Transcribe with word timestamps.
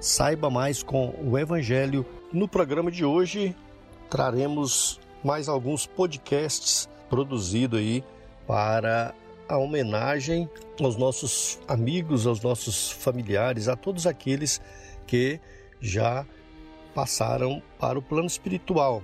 Saiba 0.00 0.50
mais 0.50 0.82
com 0.82 1.14
o 1.22 1.38
Evangelho. 1.38 2.04
No 2.32 2.48
programa 2.48 2.90
de 2.90 3.04
hoje 3.04 3.54
traremos 4.10 5.00
mais 5.24 5.48
alguns 5.48 5.86
podcasts 5.86 6.88
produzidos 7.08 7.78
aí 7.78 8.04
para 8.46 9.14
a 9.48 9.56
homenagem 9.56 10.48
aos 10.80 10.96
nossos 10.96 11.58
amigos, 11.66 12.26
aos 12.26 12.40
nossos 12.40 12.90
familiares, 12.90 13.68
a 13.68 13.76
todos 13.76 14.06
aqueles 14.06 14.60
que 15.06 15.40
já 15.80 16.26
passaram 16.94 17.62
para 17.78 17.98
o 17.98 18.02
plano 18.02 18.26
espiritual. 18.26 19.02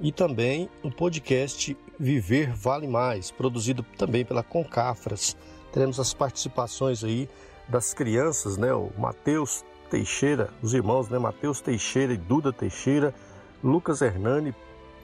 E 0.00 0.10
também 0.10 0.68
o 0.82 0.90
podcast 0.90 1.76
Viver 1.98 2.52
Vale 2.52 2.88
Mais, 2.88 3.30
produzido 3.30 3.84
também 3.96 4.24
pela 4.24 4.42
Concafras 4.42 5.36
teremos 5.74 5.98
as 5.98 6.14
participações 6.14 7.02
aí 7.02 7.28
das 7.68 7.92
crianças, 7.92 8.56
né? 8.56 8.72
O 8.72 8.92
Matheus 8.96 9.64
Teixeira, 9.90 10.50
os 10.62 10.74
irmãos, 10.74 11.08
né? 11.08 11.18
Matheus 11.18 11.60
Teixeira 11.60 12.12
e 12.12 12.16
Duda 12.16 12.52
Teixeira, 12.52 13.14
Lucas 13.62 14.02
Hernani, 14.02 14.54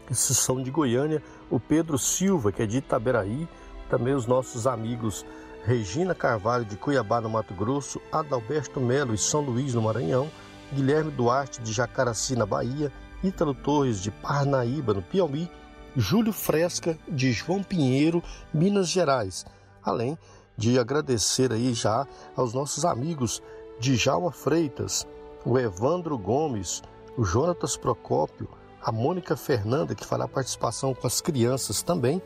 que 0.06 0.14
são 0.14 0.62
de 0.62 0.70
Goiânia, 0.70 1.22
o 1.48 1.60
Pedro 1.60 1.98
Silva, 1.98 2.50
que 2.50 2.62
é 2.62 2.66
de 2.66 2.78
Itaberaí, 2.78 3.48
também 3.88 4.14
os 4.14 4.26
nossos 4.26 4.66
amigos 4.66 5.24
Regina 5.64 6.14
Carvalho 6.14 6.64
de 6.64 6.76
Cuiabá, 6.76 7.20
no 7.20 7.28
Mato 7.28 7.54
Grosso, 7.54 8.00
Adalberto 8.10 8.80
Melo 8.80 9.14
e 9.14 9.18
São 9.18 9.40
Luís, 9.40 9.74
no 9.74 9.82
Maranhão, 9.82 10.30
Guilherme 10.72 11.10
Duarte 11.10 11.60
de 11.60 11.72
Jacaraci, 11.72 12.34
na 12.34 12.46
Bahia, 12.46 12.90
Ítalo 13.22 13.54
Torres 13.54 14.00
de 14.00 14.10
Parnaíba, 14.10 14.94
no 14.94 15.02
Piauí, 15.02 15.50
Júlio 15.96 16.32
Fresca 16.32 16.96
de 17.06 17.32
João 17.32 17.62
Pinheiro, 17.62 18.22
Minas 18.54 18.88
Gerais, 18.88 19.44
além 19.82 20.16
de 20.56 20.78
agradecer 20.78 21.52
aí 21.52 21.74
já 21.74 22.06
aos 22.36 22.54
nossos 22.54 22.84
amigos 22.84 23.42
Djalma 23.80 24.30
Freitas, 24.30 25.06
o 25.44 25.58
Evandro 25.58 26.18
Gomes, 26.18 26.82
o 27.16 27.24
Jonatas 27.24 27.78
Procópio, 27.78 28.46
a 28.82 28.92
Mônica 28.92 29.36
Fernanda, 29.36 29.94
que 29.94 30.06
fará 30.06 30.28
participação 30.28 30.94
com 30.94 31.06
as 31.06 31.20
crianças 31.22 31.82
também, 31.82 32.20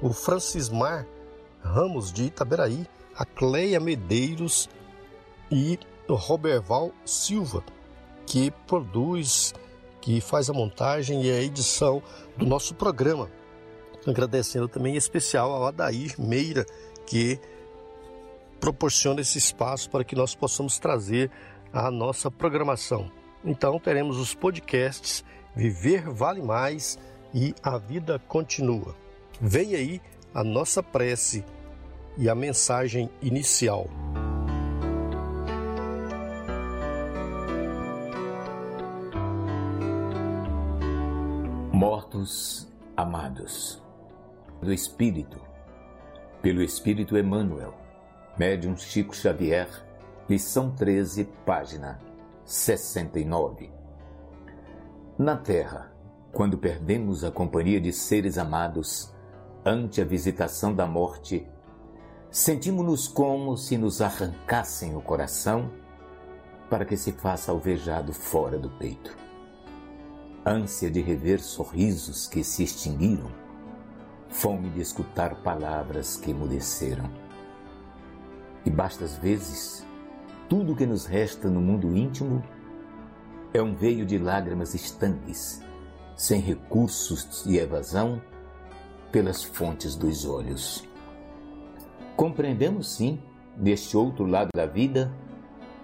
o 0.00 0.12
Francismar 0.12 1.06
Ramos 1.60 2.12
de 2.12 2.24
Itaberaí, 2.24 2.86
a 3.16 3.24
Cleia 3.24 3.80
Medeiros 3.80 4.68
e 5.50 5.78
o 6.08 6.14
Roberval 6.14 6.92
Silva, 7.04 7.62
que 8.24 8.50
produz, 8.66 9.52
que 10.00 10.20
faz 10.20 10.48
a 10.48 10.52
montagem 10.52 11.24
e 11.24 11.30
a 11.30 11.42
edição 11.42 12.00
do 12.36 12.46
nosso 12.46 12.74
programa. 12.76 13.28
Agradecendo 14.06 14.68
também 14.68 14.94
em 14.94 14.96
especial 14.96 15.52
ao 15.52 15.66
Adair 15.66 16.14
Meira, 16.18 16.64
que 17.06 17.38
proporciona 18.60 19.20
esse 19.20 19.38
espaço 19.38 19.88
para 19.90 20.04
que 20.04 20.14
nós 20.14 20.34
possamos 20.34 20.78
trazer 20.78 21.30
a 21.72 21.90
nossa 21.90 22.30
programação. 22.30 23.10
Então 23.44 23.78
teremos 23.78 24.18
os 24.18 24.34
podcasts 24.34 25.24
Viver 25.56 26.08
Vale 26.08 26.42
Mais 26.42 26.98
e 27.34 27.54
A 27.62 27.78
Vida 27.78 28.18
Continua. 28.28 28.94
Vem 29.40 29.74
aí 29.74 30.00
a 30.34 30.44
nossa 30.44 30.82
prece 30.82 31.44
e 32.16 32.28
a 32.28 32.34
mensagem 32.34 33.08
inicial. 33.22 33.88
Mortos 41.72 42.68
amados 42.96 43.82
do 44.60 44.72
Espírito 44.72 45.40
pelo 46.42 46.62
Espírito 46.62 47.16
Emmanuel, 47.16 47.74
Médium 48.38 48.76
Chico 48.76 49.14
Xavier, 49.14 49.68
lição 50.28 50.70
13, 50.70 51.24
página 51.44 51.98
69. 52.44 53.70
Na 55.18 55.36
Terra, 55.36 55.92
quando 56.32 56.56
perdemos 56.56 57.24
a 57.24 57.30
companhia 57.30 57.80
de 57.80 57.92
seres 57.92 58.38
amados 58.38 59.12
ante 59.64 60.00
a 60.00 60.04
visitação 60.04 60.72
da 60.74 60.86
morte, 60.86 61.46
sentimos-nos 62.30 63.08
como 63.08 63.56
se 63.58 63.76
nos 63.76 64.00
arrancassem 64.00 64.96
o 64.96 65.02
coração 65.02 65.70
para 66.70 66.84
que 66.84 66.96
se 66.96 67.12
faça 67.12 67.50
alvejado 67.50 68.14
fora 68.14 68.58
do 68.58 68.70
peito. 68.70 69.18
Ânsia 70.46 70.90
de 70.90 71.02
rever 71.02 71.40
sorrisos 71.42 72.26
que 72.26 72.42
se 72.42 72.62
extinguiram, 72.62 73.30
fome 74.30 74.70
de 74.70 74.80
escutar 74.80 75.34
palavras 75.42 76.16
que 76.16 76.30
emudeceram. 76.30 77.29
E 78.64 78.70
basta 78.70 79.04
às 79.04 79.16
vezes, 79.16 79.86
tudo 80.48 80.76
que 80.76 80.86
nos 80.86 81.06
resta 81.06 81.48
no 81.48 81.60
mundo 81.60 81.96
íntimo 81.96 82.42
é 83.52 83.62
um 83.62 83.74
veio 83.74 84.04
de 84.04 84.18
lágrimas 84.18 84.74
estanques, 84.74 85.62
sem 86.16 86.40
recursos 86.40 87.44
de 87.44 87.56
evasão, 87.56 88.20
pelas 89.10 89.42
fontes 89.42 89.96
dos 89.96 90.24
olhos. 90.24 90.84
Compreendemos 92.16 92.88
sim, 92.94 93.18
neste 93.56 93.96
outro 93.96 94.24
lado 94.26 94.50
da 94.54 94.66
vida, 94.66 95.12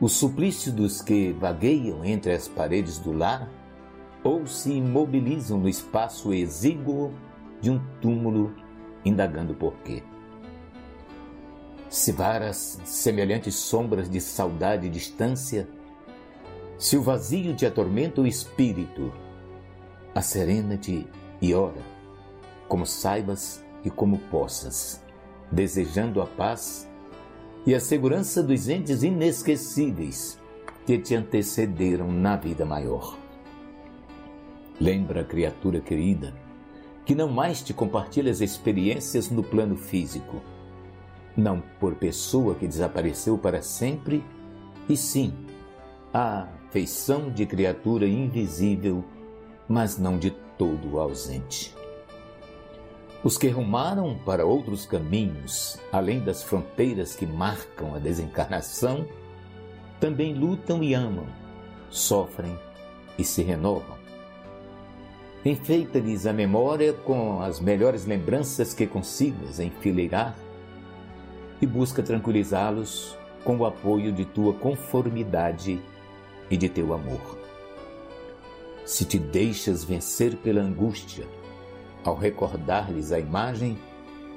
o 0.00 0.09
suplício 0.09 0.70
dos 0.70 1.00
que 1.00 1.32
vagueiam 1.32 2.04
entre 2.04 2.32
as 2.32 2.47
paredes 2.47 2.98
do 2.98 3.12
lar 3.12 3.48
ou 4.22 4.47
se 4.47 4.72
imobilizam 4.72 5.59
no 5.59 5.69
espaço 5.69 6.32
exíguo 6.32 7.12
de 7.60 7.70
um 7.70 7.81
túmulo 8.00 8.54
indagando 9.04 9.54
por 9.54 9.75
quê. 9.84 10.03
Se 11.88 12.12
varas 12.12 12.80
semelhantes 12.84 13.54
sombras 13.54 14.10
de 14.10 14.20
saudade 14.20 14.86
e 14.86 14.91
distância, 14.91 15.69
se 16.78 16.97
o 16.97 17.02
vazio 17.02 17.54
te 17.54 17.64
atormenta 17.64 18.20
o 18.20 18.26
espírito, 18.26 19.12
acerena-te 20.14 21.06
e 21.41 21.54
ora, 21.54 21.80
como 22.69 22.84
saibas 22.84 23.64
e 23.84 23.91
como 23.91 24.19
possas, 24.19 25.02
desejando 25.50 26.20
a 26.20 26.26
paz 26.26 26.88
e 27.64 27.74
a 27.74 27.80
segurança 27.80 28.42
dos 28.42 28.68
entes 28.68 29.03
inesquecíveis 29.03 30.38
que 30.84 30.98
te 30.98 31.14
antecederam 31.14 32.10
na 32.10 32.36
vida 32.36 32.64
maior. 32.64 33.16
Lembra, 34.80 35.24
criatura 35.24 35.80
querida, 35.80 36.34
que 37.04 37.15
não 37.15 37.28
mais 37.28 37.62
te 37.62 37.72
compartilha 37.72 38.30
as 38.30 38.41
experiências 38.41 39.30
no 39.30 39.42
plano 39.42 39.77
físico, 39.77 40.42
não 41.36 41.62
por 41.78 41.94
pessoa 41.94 42.54
que 42.54 42.66
desapareceu 42.66 43.36
para 43.36 43.62
sempre, 43.62 44.24
e 44.88 44.97
sim 44.97 45.34
a 46.12 46.48
feição 46.71 47.30
de 47.30 47.44
criatura 47.44 48.06
invisível, 48.06 49.04
mas 49.68 49.98
não 49.98 50.18
de 50.18 50.30
todo 50.56 50.98
ausente. 50.98 51.74
Os 53.22 53.36
que 53.36 53.48
rumaram 53.48 54.18
para 54.24 54.47
outros 54.47 54.86
caminhos, 54.86 55.78
além 55.92 56.21
das 56.21 56.42
fronteiras 56.42 57.16
que 57.16 57.27
marcam 57.27 57.94
a 57.94 57.98
desencarnação, 57.98 59.06
também 59.98 60.34
lutam 60.34 60.83
e 60.83 60.94
amam, 60.94 61.27
sofrem 61.91 62.56
e 63.18 63.24
se 63.24 63.42
renovam 63.42 63.97
Enfeita-lhes 65.47 66.27
a 66.27 66.33
memória 66.33 66.92
com 66.92 67.41
as 67.41 67.60
melhores 67.60 68.04
lembranças 68.04 68.74
que 68.74 68.84
consigas 68.84 69.60
enfileirar 69.60 70.36
e 71.60 71.66
busca 71.66 72.03
tranquilizá-los 72.03 73.16
com 73.44 73.56
o 73.56 73.64
apoio 73.64 74.12
de 74.12 74.24
tua 74.24 74.53
conformidade 74.53 75.80
e 76.50 76.56
de 76.56 76.68
teu 76.68 76.92
amor. 76.92 77.38
Se 78.84 79.04
te 79.04 79.18
deixas 79.18 79.84
vencer 79.84 80.36
pela 80.36 80.60
angústia, 80.60 81.26
ao 82.04 82.14
recordar-lhes 82.14 83.10
a 83.10 83.18
imagem, 83.18 83.76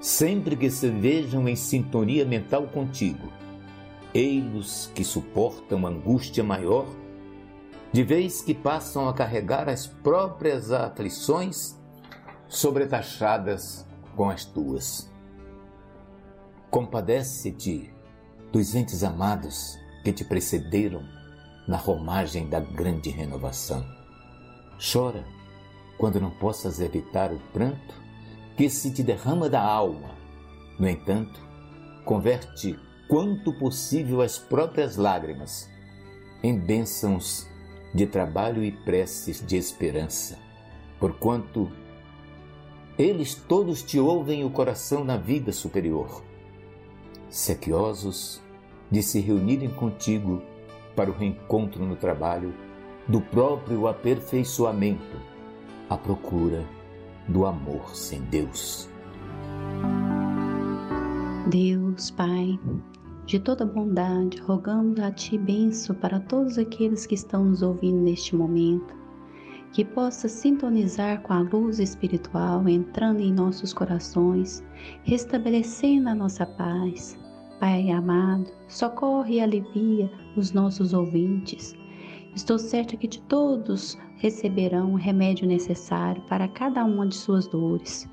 sempre 0.02 0.56
que 0.56 0.72
se 0.72 0.90
vejam 0.90 1.48
em 1.48 1.56
sintonia 1.56 2.26
mental 2.26 2.68
contigo, 2.68 3.32
ei-los 4.14 4.92
que 4.96 5.04
suportam 5.04 5.86
angústia 5.86 6.44
maior, 6.44 6.88
de 7.92 8.04
vez 8.04 8.42
que 8.42 8.54
passam 8.54 9.08
a 9.08 9.14
carregar 9.14 9.68
as 9.68 9.88
próprias 9.88 10.72
aflições 10.72 11.80
sobretaxadas 12.48 13.88
com 14.16 14.30
as 14.30 14.46
tuas. 14.46 15.09
Compadece-te 16.70 17.92
dos 18.52 18.76
entes 18.76 19.04
amados 19.04 19.76
que 20.04 20.14
te 20.14 20.24
precederam 20.24 21.04
na 21.68 21.78
romagem 21.78 22.48
da 22.48 22.60
grande 22.60 23.10
renovação. 23.10 23.84
Chora 24.80 25.26
quando 25.98 26.22
não 26.22 26.30
possas 26.30 26.80
evitar 26.80 27.34
o 27.34 27.40
pranto 27.52 27.96
que 28.56 28.70
se 28.70 28.92
te 28.92 29.02
derrama 29.02 29.50
da 29.50 29.62
alma. 29.62 30.12
No 30.80 30.88
entanto, 30.88 31.40
converte 32.06 32.80
quanto 33.08 33.52
possível 33.58 34.22
as 34.22 34.38
próprias 34.38 34.96
lágrimas 34.96 35.68
em 36.44 36.56
bênçãos 36.56 37.48
de 37.96 38.06
trabalho 38.06 38.64
e 38.64 38.72
preces 38.72 39.44
de 39.44 39.58
esperança, 39.58 40.38
porquanto 41.00 41.72
eles 42.96 43.34
todos 43.34 43.82
te 43.82 44.00
ouvem 44.00 44.46
o 44.46 44.52
coração 44.52 45.04
na 45.04 45.18
vida 45.18 45.52
superior, 45.52 46.29
sequiosos 47.30 48.42
de 48.90 49.04
se 49.04 49.20
reunirem 49.20 49.70
contigo 49.70 50.42
para 50.96 51.10
o 51.10 51.14
reencontro 51.14 51.86
no 51.86 51.96
trabalho 51.96 52.54
do 53.08 53.22
próprio 53.22 53.88
aperfeiçoamento, 53.88 55.18
à 55.90 55.98
procura 55.98 56.66
do 57.28 57.46
amor 57.46 57.96
sem 57.96 58.22
Deus. 58.22 58.90
Deus, 61.48 62.12
Pai, 62.12 62.60
de 63.26 63.40
toda 63.40 63.66
bondade, 63.66 64.40
rogamos 64.42 65.00
a 65.00 65.12
Ti 65.12 65.38
benção 65.38 65.96
para 65.96 66.20
todos 66.20 66.58
aqueles 66.58 67.06
que 67.06 67.16
estão 67.16 67.46
nos 67.46 67.62
ouvindo 67.62 68.02
neste 68.02 68.36
momento, 68.36 68.99
que 69.72 69.86
possa 69.86 70.28
sintonizar 70.28 71.22
com 71.22 71.34
a 71.34 71.42
luz 71.42 71.80
espiritual 71.80 72.68
entrando 72.68 73.20
em 73.20 73.32
nossos 73.32 73.74
corações, 73.74 74.64
restabelecendo 75.04 76.10
a 76.10 76.16
nossa 76.16 76.46
paz. 76.46 77.18
Pai 77.60 77.90
amado, 77.92 78.52
socorre 78.68 79.36
e 79.36 79.42
alivia 79.42 80.10
os 80.36 80.52
nossos 80.52 80.94
ouvintes. 80.94 81.76
Estou 82.36 82.58
certa 82.58 82.96
que 82.96 83.08
de 83.08 83.22
todos 83.24 83.98
receberão 84.18 84.94
o 84.94 84.98
remédio 84.98 85.48
necessário 85.48 86.22
para 86.24 86.48
cada 86.48 86.84
uma 86.86 87.08
de 87.08 87.16
suas 87.16 87.48
dores. 87.48 88.10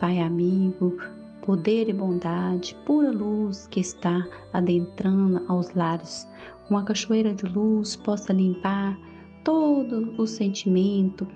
Pai 0.00 0.18
amigo, 0.18 0.96
poder 1.42 1.88
e 1.88 1.92
bondade, 1.92 2.76
pura 2.86 3.10
luz 3.10 3.66
que 3.66 3.80
está 3.80 4.26
adentrando 4.52 5.44
aos 5.48 5.72
lares, 5.74 6.26
uma 6.70 6.84
cachoeira 6.84 7.34
de 7.34 7.44
luz 7.46 7.96
possa 7.96 8.32
limpar 8.32 8.98
todo 9.44 10.14
o 10.18 10.26
sentimento 10.26 11.26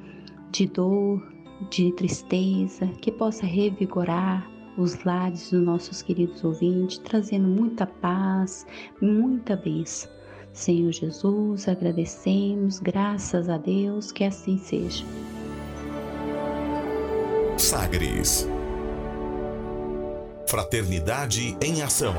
de 0.51 0.67
dor, 0.67 1.27
de 1.71 1.93
tristeza, 1.93 2.87
que 3.01 3.11
possa 3.11 3.47
revigorar 3.47 4.51
os 4.77 5.05
lares 5.05 5.51
dos 5.51 5.63
nossos 5.63 6.03
queridos 6.03 6.43
ouvintes, 6.45 6.99
trazendo 6.99 7.47
muita 7.47 7.87
paz, 7.87 8.67
muita 9.01 9.57
bênção. 9.57 10.11
Senhor 10.53 10.93
Jesus, 10.93 11.69
agradecemos, 11.69 12.79
graças 12.79 13.49
a 13.49 13.59
Deus, 13.59 14.13
que 14.13 14.25
assim 14.25 14.59
seja. 14.59 15.05
Sagres 17.57 18.49
Fraternidade 20.47 21.57
em 21.61 21.83
Ação. 21.83 22.15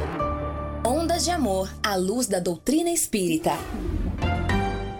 Ondas 0.85 1.23
de 1.23 1.31
Amor 1.31 1.69
à 1.81 1.95
luz 1.95 2.27
da 2.27 2.39
doutrina 2.39 2.89
espírita. 2.89 3.51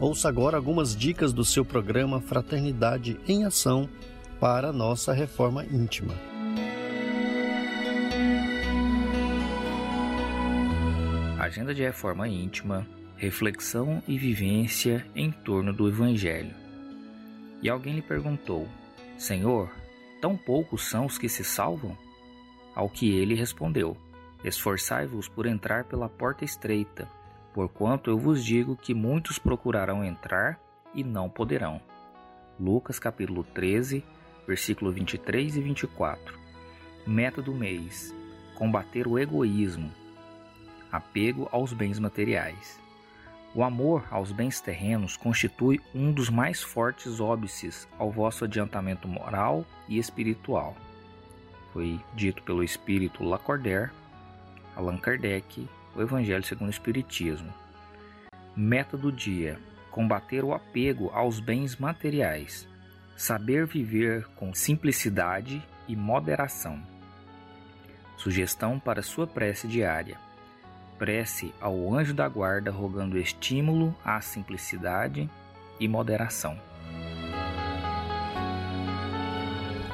Ouça 0.00 0.28
agora 0.28 0.56
algumas 0.56 0.96
dicas 0.96 1.32
do 1.32 1.44
seu 1.44 1.64
programa 1.64 2.20
Fraternidade 2.20 3.20
em 3.28 3.44
Ação 3.44 3.88
para 4.40 4.72
nossa 4.72 5.12
reforma 5.12 5.64
íntima. 5.64 6.14
Agenda 11.38 11.74
de 11.74 11.82
reforma 11.82 12.26
íntima, 12.26 12.86
reflexão 13.16 14.02
e 14.08 14.18
vivência 14.18 15.06
em 15.14 15.30
torno 15.30 15.72
do 15.72 15.88
Evangelho. 15.88 16.54
E 17.62 17.68
alguém 17.68 17.94
lhe 17.94 18.02
perguntou: 18.02 18.66
Senhor, 19.16 19.70
tão 20.20 20.36
poucos 20.36 20.88
são 20.88 21.06
os 21.06 21.18
que 21.18 21.28
se 21.28 21.44
salvam? 21.44 21.96
Ao 22.74 22.88
que 22.88 23.10
ele 23.10 23.34
respondeu: 23.34 23.96
Esforçai-vos 24.42 25.28
por 25.28 25.46
entrar 25.46 25.84
pela 25.84 26.08
porta 26.08 26.44
estreita, 26.44 27.08
porquanto 27.52 28.10
eu 28.10 28.18
vos 28.18 28.44
digo 28.44 28.76
que 28.76 28.94
muitos 28.94 29.38
procurarão 29.38 30.04
entrar 30.04 30.58
e 30.94 31.04
não 31.04 31.28
poderão. 31.28 31.80
Lucas 32.58 32.98
capítulo 32.98 33.44
13, 33.44 34.04
versículo 34.46 34.92
23 34.92 35.56
e 35.56 35.60
24. 35.60 36.38
Meta 37.06 37.42
do 37.42 37.52
mês: 37.52 38.14
combater 38.54 39.06
o 39.06 39.18
egoísmo, 39.18 39.90
apego 40.90 41.48
aos 41.50 41.72
bens 41.72 41.98
materiais. 41.98 42.80
O 43.54 43.62
amor 43.62 44.06
aos 44.10 44.32
bens 44.32 44.60
terrenos 44.60 45.16
constitui 45.16 45.78
um 45.94 46.10
dos 46.10 46.30
mais 46.30 46.62
fortes 46.62 47.20
óbices 47.20 47.86
ao 47.98 48.10
vosso 48.10 48.44
adiantamento 48.44 49.06
moral 49.06 49.66
e 49.86 49.98
espiritual. 49.98 50.74
Foi 51.72 52.00
dito 52.14 52.42
pelo 52.42 52.64
espírito 52.64 53.22
Lacordaire 53.22 53.90
Allan 54.74 54.96
Kardec, 54.96 55.68
o 55.94 56.02
Evangelho 56.02 56.44
segundo 56.44 56.68
o 56.68 56.70
Espiritismo. 56.70 57.52
Meta 58.56 58.96
do 58.96 59.10
dia: 59.10 59.58
combater 59.90 60.44
o 60.44 60.54
apego 60.54 61.10
aos 61.10 61.40
bens 61.40 61.76
materiais, 61.76 62.68
saber 63.16 63.66
viver 63.66 64.26
com 64.36 64.54
simplicidade 64.54 65.62
e 65.88 65.94
moderação. 65.94 66.82
Sugestão 68.16 68.78
para 68.78 69.02
sua 69.02 69.26
prece 69.26 69.66
diária: 69.66 70.18
prece 70.98 71.52
ao 71.60 71.94
anjo 71.94 72.14
da 72.14 72.28
guarda 72.28 72.70
rogando 72.70 73.18
estímulo 73.18 73.94
à 74.04 74.20
simplicidade 74.20 75.28
e 75.80 75.88
moderação. 75.88 76.58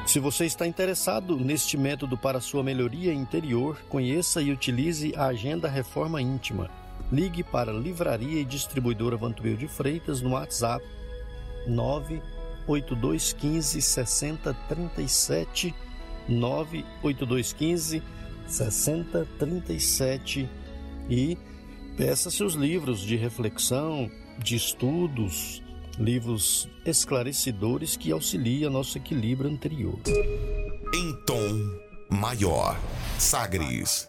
Se 0.09 0.19
você 0.19 0.45
está 0.47 0.67
interessado 0.67 1.37
neste 1.37 1.77
método 1.77 2.17
para 2.17 2.41
sua 2.41 2.63
melhoria 2.63 3.13
interior, 3.13 3.79
conheça 3.91 4.41
e 4.41 4.51
utilize 4.51 5.13
a 5.15 5.27
Agenda 5.27 5.69
Reforma 5.69 6.23
Íntima. 6.23 6.71
Ligue 7.13 7.45
para 7.45 7.71
Livraria 7.71 8.41
e 8.41 8.45
Distribuidora 8.45 9.19
Vantuil 9.19 9.55
de 9.55 9.69
Freitas 9.69 10.23
no 10.23 10.31
WhatsApp 10.31 10.83
98215 11.67 13.83
6037 13.83 15.75
98215 16.27 18.03
6037 18.47 20.49
e 21.11 21.37
peça 21.99 22.31
seus 22.31 22.55
livros 22.55 23.01
de 23.01 23.15
reflexão, 23.15 24.11
de 24.39 24.57
estudos, 24.57 25.63
livros 25.99 26.69
esclarecedores 26.85 27.97
que 27.97 28.13
auxiliam 28.13 28.71
nosso 28.71 28.97
equilíbrio 28.97 29.51
anterior. 29.51 29.99
Em 30.95 31.13
tom 31.27 31.59
maior, 32.11 32.79
Sagres. 33.19 34.09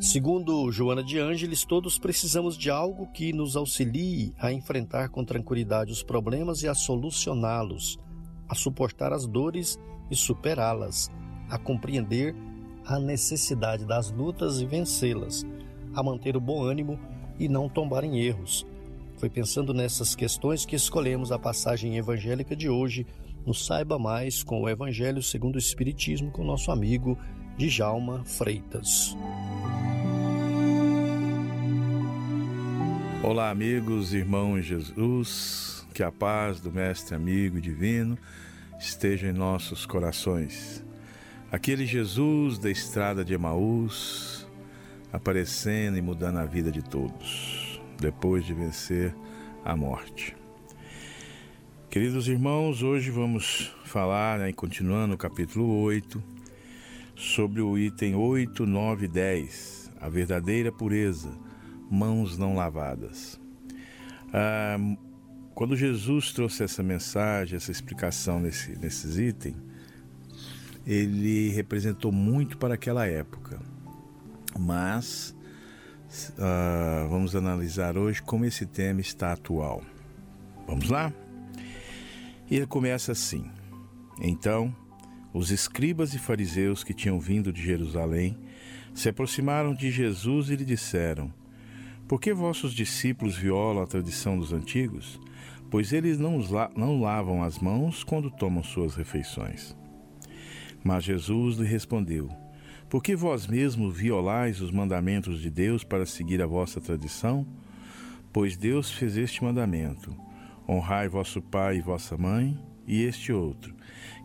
Segundo 0.00 0.72
Joana 0.72 1.04
de 1.04 1.18
Ângeles, 1.18 1.64
todos 1.64 1.98
precisamos 1.98 2.56
de 2.56 2.70
algo 2.70 3.06
que 3.12 3.32
nos 3.32 3.54
auxilie 3.54 4.34
a 4.38 4.50
enfrentar 4.52 5.10
com 5.10 5.24
tranquilidade 5.24 5.92
os 5.92 6.02
problemas 6.02 6.62
e 6.62 6.68
a 6.68 6.74
solucioná-los, 6.74 8.00
a 8.48 8.54
suportar 8.54 9.12
as 9.12 9.26
dores 9.26 9.78
e 10.10 10.16
superá-las, 10.16 11.10
a 11.48 11.58
compreender 11.58 12.34
a 12.84 12.98
necessidade 12.98 13.86
das 13.86 14.10
lutas 14.10 14.60
e 14.60 14.66
vencê-las, 14.66 15.46
a 15.94 16.02
manter 16.02 16.36
o 16.36 16.40
bom 16.40 16.64
ânimo 16.64 16.98
e 17.38 17.48
não 17.48 17.68
tombar 17.68 18.02
em 18.02 18.18
erros, 18.18 18.66
Foi 19.22 19.30
pensando 19.30 19.72
nessas 19.72 20.16
questões 20.16 20.66
que 20.66 20.74
escolhemos 20.74 21.30
a 21.30 21.38
passagem 21.38 21.96
evangélica 21.96 22.56
de 22.56 22.68
hoje 22.68 23.06
no 23.46 23.54
Saiba 23.54 23.96
Mais 23.96 24.42
com 24.42 24.60
o 24.60 24.68
Evangelho 24.68 25.22
segundo 25.22 25.54
o 25.54 25.60
Espiritismo 25.60 26.32
com 26.32 26.42
nosso 26.42 26.72
amigo 26.72 27.16
Djalma 27.56 28.24
Freitas. 28.24 29.16
Olá, 33.22 33.48
amigos, 33.48 34.12
irmãos 34.12 34.64
Jesus, 34.64 35.86
que 35.94 36.02
a 36.02 36.10
paz 36.10 36.58
do 36.58 36.72
Mestre 36.72 37.14
amigo 37.14 37.60
divino 37.60 38.18
esteja 38.76 39.28
em 39.28 39.32
nossos 39.32 39.86
corações. 39.86 40.84
Aquele 41.52 41.86
Jesus 41.86 42.58
da 42.58 42.72
estrada 42.72 43.24
de 43.24 43.34
Emaús, 43.34 44.48
aparecendo 45.12 45.96
e 45.96 46.02
mudando 46.02 46.38
a 46.38 46.44
vida 46.44 46.72
de 46.72 46.82
todos, 46.82 47.61
depois 48.02 48.44
de 48.44 48.52
vencer 48.52 49.14
a 49.64 49.76
morte. 49.76 50.36
Queridos 51.88 52.26
irmãos, 52.26 52.82
hoje 52.82 53.12
vamos 53.12 53.72
falar, 53.84 54.40
né, 54.40 54.52
continuando 54.52 55.14
o 55.14 55.18
capítulo 55.18 55.80
8, 55.82 56.20
sobre 57.14 57.60
o 57.60 57.78
item 57.78 58.16
8, 58.16 58.66
9 58.66 59.04
e 59.04 59.08
10, 59.08 59.92
a 60.00 60.08
verdadeira 60.08 60.72
pureza, 60.72 61.30
mãos 61.88 62.36
não 62.36 62.56
lavadas. 62.56 63.38
Ah, 64.32 64.78
quando 65.54 65.76
Jesus 65.76 66.32
trouxe 66.32 66.64
essa 66.64 66.82
mensagem, 66.82 67.56
essa 67.56 67.70
explicação 67.70 68.40
nesse, 68.40 68.76
nesses 68.80 69.16
itens, 69.16 69.54
ele 70.84 71.50
representou 71.50 72.10
muito 72.10 72.58
para 72.58 72.74
aquela 72.74 73.06
época. 73.06 73.60
Mas 74.58 75.36
ah, 76.38 77.06
vamos 77.08 77.34
analisar 77.34 77.96
hoje 77.96 78.22
como 78.22 78.44
esse 78.44 78.66
tema 78.66 79.00
está 79.00 79.32
atual. 79.32 79.82
Vamos 80.66 80.88
lá? 80.88 81.12
E 82.50 82.56
ele 82.56 82.66
começa 82.66 83.12
assim: 83.12 83.50
Então, 84.20 84.74
os 85.32 85.50
escribas 85.50 86.12
e 86.12 86.18
fariseus 86.18 86.84
que 86.84 86.92
tinham 86.92 87.18
vindo 87.18 87.52
de 87.52 87.62
Jerusalém 87.62 88.38
se 88.94 89.08
aproximaram 89.08 89.74
de 89.74 89.90
Jesus 89.90 90.50
e 90.50 90.56
lhe 90.56 90.64
disseram: 90.64 91.32
Por 92.06 92.20
que 92.20 92.34
vossos 92.34 92.74
discípulos 92.74 93.36
violam 93.36 93.82
a 93.82 93.86
tradição 93.86 94.38
dos 94.38 94.52
antigos? 94.52 95.18
Pois 95.70 95.92
eles 95.94 96.18
não, 96.18 96.38
não 96.76 97.00
lavam 97.00 97.42
as 97.42 97.58
mãos 97.58 98.04
quando 98.04 98.30
tomam 98.30 98.62
suas 98.62 98.94
refeições. 98.94 99.74
Mas 100.84 101.04
Jesus 101.04 101.56
lhe 101.56 101.66
respondeu: 101.66 102.28
Por 102.92 103.02
que 103.02 103.16
vós 103.16 103.46
mesmos 103.46 103.96
violais 103.96 104.60
os 104.60 104.70
mandamentos 104.70 105.40
de 105.40 105.48
Deus 105.48 105.82
para 105.82 106.04
seguir 106.04 106.42
a 106.42 106.46
vossa 106.46 106.78
tradição? 106.78 107.46
Pois 108.30 108.54
Deus 108.54 108.90
fez 108.90 109.16
este 109.16 109.42
mandamento 109.42 110.14
Honrai 110.68 111.08
vosso 111.08 111.40
pai 111.40 111.78
e 111.78 111.80
vossa 111.80 112.18
mãe, 112.18 112.54
e 112.86 113.02
este 113.02 113.32
outro, 113.32 113.74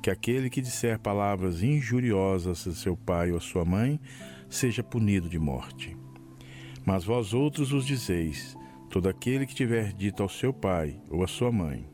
que 0.03 0.09
aquele 0.09 0.49
que 0.49 0.59
disser 0.59 0.99
palavras 0.99 1.63
injuriosas 1.63 2.67
a 2.67 2.73
seu 2.73 2.97
pai 2.97 3.31
ou 3.31 3.37
a 3.37 3.39
sua 3.39 3.63
mãe, 3.63 4.01
seja 4.49 4.83
punido 4.83 5.29
de 5.29 5.39
morte. 5.39 5.95
Mas 6.85 7.05
vós 7.05 7.33
outros 7.33 7.71
os 7.71 7.85
dizeis: 7.85 8.57
todo 8.89 9.07
aquele 9.07 9.45
que 9.45 9.55
tiver 9.55 9.93
dito 9.93 10.21
ao 10.21 10.27
seu 10.27 10.51
pai 10.51 10.99
ou 11.09 11.23
à 11.23 11.27
sua 11.27 11.53
mãe, 11.53 11.87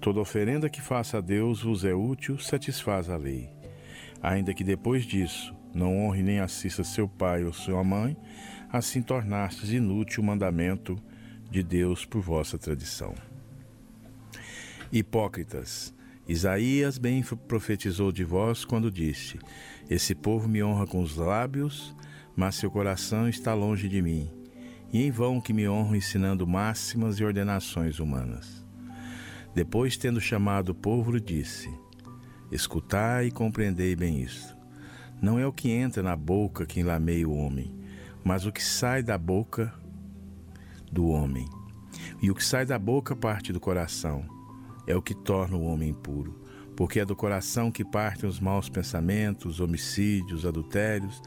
toda 0.00 0.18
oferenda 0.18 0.68
que 0.68 0.82
faça 0.82 1.18
a 1.18 1.20
Deus 1.20 1.62
vos 1.62 1.84
é 1.84 1.94
útil, 1.94 2.40
satisfaz 2.40 3.08
a 3.08 3.16
lei. 3.16 3.48
Ainda 4.20 4.52
que 4.52 4.64
depois 4.64 5.04
disso 5.04 5.55
não 5.76 5.98
honre 5.98 6.22
nem 6.22 6.40
assista 6.40 6.82
seu 6.82 7.06
pai 7.06 7.44
ou 7.44 7.52
sua 7.52 7.84
mãe, 7.84 8.16
assim 8.72 9.02
tornastes 9.02 9.70
inútil 9.70 10.22
o 10.22 10.26
mandamento 10.26 10.98
de 11.50 11.62
Deus 11.62 12.06
por 12.06 12.22
vossa 12.22 12.58
tradição. 12.58 13.14
Hipócritas, 14.90 15.94
Isaías 16.26 16.96
bem 16.96 17.22
profetizou 17.46 18.10
de 18.10 18.24
vós 18.24 18.64
quando 18.64 18.90
disse: 18.90 19.38
Esse 19.88 20.14
povo 20.14 20.48
me 20.48 20.62
honra 20.64 20.86
com 20.86 21.02
os 21.02 21.16
lábios, 21.16 21.94
mas 22.34 22.54
seu 22.54 22.70
coração 22.70 23.28
está 23.28 23.52
longe 23.52 23.86
de 23.86 24.00
mim. 24.00 24.30
E 24.90 25.02
em 25.02 25.10
vão 25.10 25.42
que 25.42 25.52
me 25.52 25.68
honram 25.68 25.96
ensinando 25.96 26.46
máximas 26.46 27.20
e 27.20 27.24
ordenações 27.24 27.98
humanas. 27.98 28.64
Depois, 29.54 29.96
tendo 29.96 30.20
chamado 30.20 30.70
o 30.70 30.74
povo, 30.74 31.20
disse: 31.20 31.68
Escutai 32.50 33.26
e 33.26 33.30
compreendei 33.30 33.94
bem 33.94 34.22
isto. 34.22 34.55
Não 35.20 35.38
é 35.38 35.46
o 35.46 35.52
que 35.52 35.70
entra 35.70 36.02
na 36.02 36.14
boca 36.14 36.66
que 36.66 36.80
enlameia 36.80 37.28
o 37.28 37.36
homem, 37.36 37.74
mas 38.22 38.44
o 38.44 38.52
que 38.52 38.62
sai 38.62 39.02
da 39.02 39.16
boca 39.16 39.72
do 40.92 41.08
homem. 41.08 41.48
E 42.22 42.30
o 42.30 42.34
que 42.34 42.44
sai 42.44 42.66
da 42.66 42.78
boca 42.78 43.16
parte 43.16 43.52
do 43.52 43.60
coração 43.60 44.24
é 44.86 44.94
o 44.94 45.02
que 45.02 45.14
torna 45.14 45.56
o 45.56 45.64
homem 45.64 45.90
impuro, 45.90 46.38
porque 46.76 47.00
é 47.00 47.04
do 47.04 47.16
coração 47.16 47.72
que 47.72 47.84
partem 47.84 48.28
os 48.28 48.38
maus 48.38 48.68
pensamentos, 48.68 49.58
homicídios, 49.58 50.44
adultérios, 50.44 51.20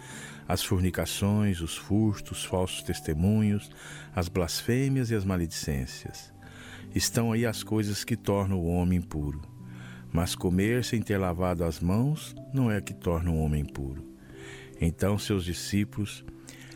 as 0.48 0.64
fornicações, 0.64 1.60
os 1.60 1.76
furtos, 1.76 2.40
os 2.40 2.46
falsos 2.46 2.84
testemunhos, 2.84 3.70
as 4.16 4.30
blasfêmias 4.30 5.10
e 5.10 5.16
as 5.16 5.26
maledicências. 5.26 6.32
Estão 6.94 7.32
aí 7.32 7.46
as 7.46 7.64
coisas 7.64 8.04
que 8.04 8.16
tornam 8.16 8.60
o 8.60 8.68
homem 8.68 9.00
impuro. 9.00 9.42
Mas 10.12 10.36
comer 10.36 10.84
sem 10.84 11.02
ter 11.02 11.18
lavado 11.18 11.64
as 11.64 11.80
mãos 11.80 12.36
não 12.54 12.72
é 12.72 12.82
que 12.82 12.94
torna 12.94 13.32
o 13.32 13.38
homem 13.38 13.62
impuro. 13.62 14.04
Então 14.82 15.18
seus 15.18 15.46
discípulos, 15.46 16.26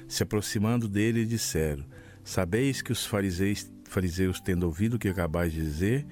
se 0.08 0.24
aproximando 0.24 0.88
dele, 0.88 1.26
disseram: 1.26 1.84
Sabeis 2.24 2.82
que 2.82 2.92
os 2.92 3.06
fariseus, 3.06 3.72
fariseus 3.86 4.40
tendo 4.40 4.66
ouvido 4.66 4.96
o 4.96 5.00
que 5.00 5.08
acabais 5.08 5.52
de 5.52 5.62
dizer, 5.62 6.06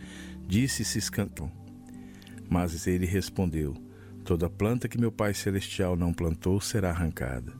disse 0.48 0.84
Ciscantron. 0.84 1.52
Mas 2.50 2.88
ele 2.88 3.06
respondeu: 3.06 3.76
Toda 4.24 4.50
planta 4.50 4.88
que 4.88 5.00
meu 5.00 5.12
Pai 5.12 5.34
Celestial 5.34 5.96
não 5.96 6.14
plantou 6.14 6.60
será 6.60 6.90
arrancada. 6.90 7.54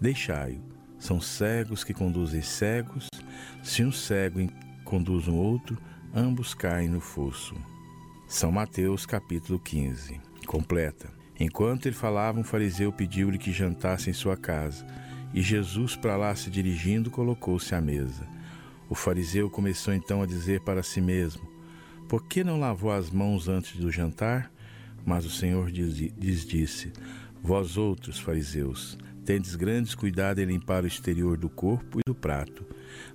Deixai-o. 0.00 0.62
São 0.98 1.20
cegos 1.20 1.84
que 1.84 1.94
conduzem 1.94 2.42
cegos. 2.42 3.08
Se 3.62 3.84
um 3.84 3.92
cego 3.92 4.40
conduz 4.84 5.28
um 5.28 5.36
outro, 5.36 5.76
ambos 6.14 6.54
caem 6.54 6.88
no 6.88 7.00
fosso. 7.00 7.54
São 8.28 8.50
Mateus 8.50 9.06
capítulo 9.06 9.58
15. 9.60 10.20
Completa. 10.46 11.08
Enquanto 11.38 11.86
ele 11.86 11.94
falava, 11.94 12.40
um 12.40 12.44
fariseu 12.44 12.92
pediu-lhe 12.92 13.38
que 13.38 13.52
jantasse 13.52 14.10
em 14.10 14.12
sua 14.12 14.36
casa. 14.36 14.84
E 15.32 15.40
Jesus, 15.40 15.94
para 15.94 16.16
lá 16.16 16.34
se 16.34 16.50
dirigindo, 16.50 17.08
colocou-se 17.08 17.72
à 17.72 17.80
mesa. 17.80 18.26
O 18.88 18.96
fariseu 18.96 19.48
começou 19.48 19.94
então 19.94 20.22
a 20.22 20.26
dizer 20.26 20.60
para 20.62 20.82
si 20.82 21.00
mesmo: 21.00 21.48
por 22.08 22.24
que 22.26 22.42
não 22.42 22.58
lavou 22.58 22.90
as 22.90 23.10
mãos 23.10 23.48
antes 23.48 23.76
do 23.76 23.92
jantar? 23.92 24.50
Mas 25.04 25.24
o 25.24 25.30
Senhor 25.30 25.70
lhes 25.70 26.44
disse: 26.44 26.92
Vós 27.40 27.76
outros, 27.76 28.18
fariseus, 28.18 28.98
tendes 29.24 29.54
grandes 29.54 29.94
cuidado 29.94 30.40
em 30.40 30.46
limpar 30.46 30.82
o 30.82 30.86
exterior 30.88 31.36
do 31.36 31.48
corpo 31.48 32.00
e 32.00 32.02
do 32.06 32.14
prato, 32.14 32.64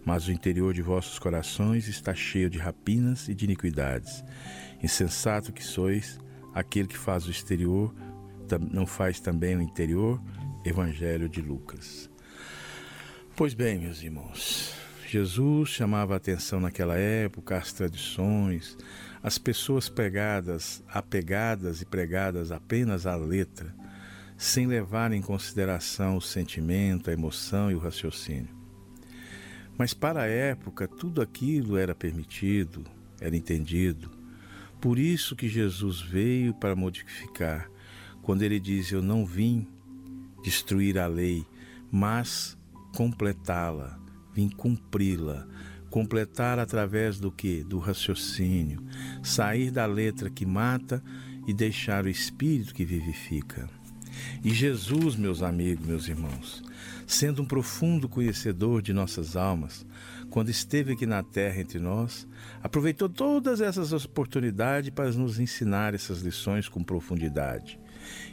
mas 0.06 0.28
o 0.28 0.32
interior 0.32 0.74
de 0.74 0.82
vossos 0.82 1.20
corações 1.20 1.90
está 1.90 2.16
cheio 2.16 2.50
de 2.50 2.58
rapinas 2.58 3.28
e 3.28 3.34
de 3.34 3.44
iniquidades. 3.44 4.24
Insensato 4.84 5.54
que 5.54 5.64
sois, 5.64 6.20
aquele 6.54 6.88
que 6.88 6.98
faz 6.98 7.28
o 7.28 7.32
exterior 7.32 7.94
não 8.72 8.86
faz 8.86 9.20
também 9.20 9.56
o 9.56 9.62
interior. 9.62 10.22
Evangelho 10.64 11.28
de 11.28 11.42
Lucas. 11.42 12.10
Pois 13.36 13.54
bem, 13.54 13.80
meus 13.80 14.04
irmãos, 14.04 14.74
Jesus 15.08 15.70
chamava 15.70 16.14
a 16.14 16.18
atenção 16.18 16.60
naquela 16.60 16.98
época 16.98 17.58
às 17.58 17.74
tradições, 17.74 18.78
às 19.24 19.40
pessoas 19.40 19.90
pregadas, 19.90 20.84
apegadas 20.88 21.82
e 21.82 21.86
pregadas 21.86 22.52
apenas 22.52 23.08
à 23.08 23.16
letra, 23.16 23.74
sem 24.38 24.68
levar 24.68 25.12
em 25.12 25.22
consideração 25.22 26.18
o 26.18 26.22
sentimento, 26.22 27.10
a 27.10 27.14
emoção 27.14 27.72
e 27.72 27.76
o 27.76 27.80
raciocínio. 27.80 28.56
Mas 29.78 29.96
para 29.96 30.22
a 30.22 30.28
época, 30.28 30.88
tudo 30.88 31.22
aquilo 31.22 31.76
era 31.76 31.96
permitido, 31.96 32.86
era 33.20 33.36
entendido. 33.36 34.12
Por 34.82 34.98
isso 34.98 35.36
que 35.36 35.48
Jesus 35.48 36.02
veio 36.02 36.54
para 36.54 36.76
modificar, 36.76 37.70
quando 38.22 38.42
ele 38.42 38.60
diz: 38.60 38.92
Eu 38.92 39.02
não 39.02 39.26
vim 39.26 39.68
destruir 40.44 40.98
a 40.98 41.08
lei, 41.08 41.46
mas 41.92 42.58
completá-la 42.96 44.02
vim 44.34 44.50
cumpri-la, 44.50 45.48
completar 45.90 46.58
através 46.60 47.20
do 47.20 47.32
que? 47.32 47.64
Do 47.64 47.80
raciocínio, 47.80 48.84
sair 49.22 49.72
da 49.72 49.86
letra 49.86 50.30
que 50.30 50.46
mata 50.46 51.04
e 51.48 51.54
deixar 51.54 52.06
o 52.06 52.10
espírito 52.10 52.74
que 52.74 52.86
vivifica. 52.86 53.70
E 54.44 54.52
Jesus, 54.52 55.16
meus 55.16 55.42
amigos, 55.42 55.86
meus 55.86 56.08
irmãos, 56.08 56.64
sendo 57.08 57.42
um 57.42 57.46
profundo 57.46 58.08
conhecedor 58.08 58.82
de 58.82 58.94
nossas 58.94 59.36
almas, 59.36 59.86
quando 60.32 60.50
esteve 60.50 60.94
aqui 60.94 61.06
na 61.06 61.22
terra 61.22 61.60
entre 61.60 61.78
nós, 61.78 62.26
aproveitou 62.64 63.10
todas 63.10 63.60
essas 63.60 63.92
oportunidades 63.92 64.90
para 64.90 65.12
nos 65.12 65.40
ensinar 65.40 65.94
essas 65.94 66.22
lições 66.22 66.70
com 66.70 66.82
profundidade 66.82 67.78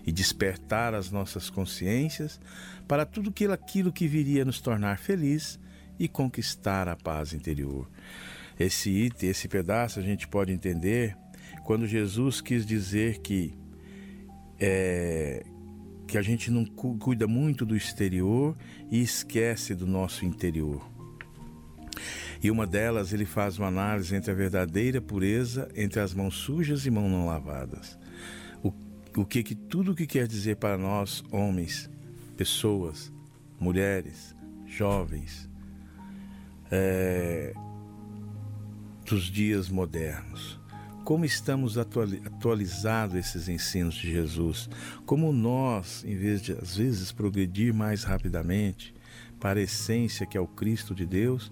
e 0.06 0.12
despertar 0.12 0.94
as 0.94 1.10
nossas 1.10 1.50
consciências 1.50 2.40
para 2.86 3.04
tudo 3.04 3.34
aquilo 3.52 3.92
que 3.92 4.06
viria 4.06 4.44
nos 4.44 4.60
tornar 4.60 4.98
felizes 4.98 5.58
e 5.98 6.06
conquistar 6.06 6.88
a 6.88 6.94
paz 6.94 7.34
interior. 7.34 7.90
Esse 8.58 8.90
item, 8.90 9.30
esse 9.30 9.48
pedaço 9.48 9.98
a 9.98 10.02
gente 10.02 10.28
pode 10.28 10.52
entender 10.52 11.16
quando 11.64 11.84
Jesus 11.84 12.40
quis 12.40 12.64
dizer 12.64 13.18
que 13.18 13.58
é, 14.60 15.44
que 16.06 16.16
a 16.16 16.22
gente 16.22 16.48
não 16.48 16.64
cuida 16.64 17.26
muito 17.26 17.66
do 17.66 17.76
exterior 17.76 18.56
e 18.88 19.02
esquece 19.02 19.74
do 19.74 19.86
nosso 19.86 20.24
interior. 20.24 20.97
E 22.42 22.50
uma 22.50 22.66
delas 22.66 23.12
ele 23.12 23.24
faz 23.24 23.58
uma 23.58 23.68
análise 23.68 24.14
entre 24.14 24.30
a 24.30 24.34
verdadeira 24.34 25.00
pureza 25.00 25.68
entre 25.74 26.00
as 26.00 26.14
mãos 26.14 26.34
sujas 26.34 26.86
e 26.86 26.90
mãos 26.90 27.10
não 27.10 27.26
lavadas. 27.26 27.98
O, 28.62 28.72
o 29.16 29.24
que 29.24 29.42
que 29.42 29.54
tudo 29.54 29.94
que 29.94 30.06
quer 30.06 30.26
dizer 30.26 30.56
para 30.56 30.78
nós 30.78 31.22
homens, 31.30 31.90
pessoas, 32.36 33.12
mulheres, 33.58 34.34
jovens, 34.66 35.48
é, 36.70 37.54
dos 39.04 39.24
dias 39.24 39.68
modernos. 39.68 40.58
Como 41.02 41.24
estamos 41.24 41.78
atualizados 41.78 43.16
esses 43.16 43.48
ensinos 43.48 43.94
de 43.94 44.12
Jesus? 44.12 44.68
Como 45.06 45.32
nós, 45.32 46.04
em 46.04 46.14
vez 46.14 46.42
de 46.42 46.52
às 46.52 46.76
vezes 46.76 47.10
progredir 47.10 47.72
mais 47.72 48.04
rapidamente 48.04 48.94
para 49.40 49.58
a 49.58 49.62
essência 49.62 50.26
que 50.26 50.36
é 50.36 50.40
o 50.40 50.46
Cristo 50.46 50.94
de 50.94 51.06
Deus, 51.06 51.50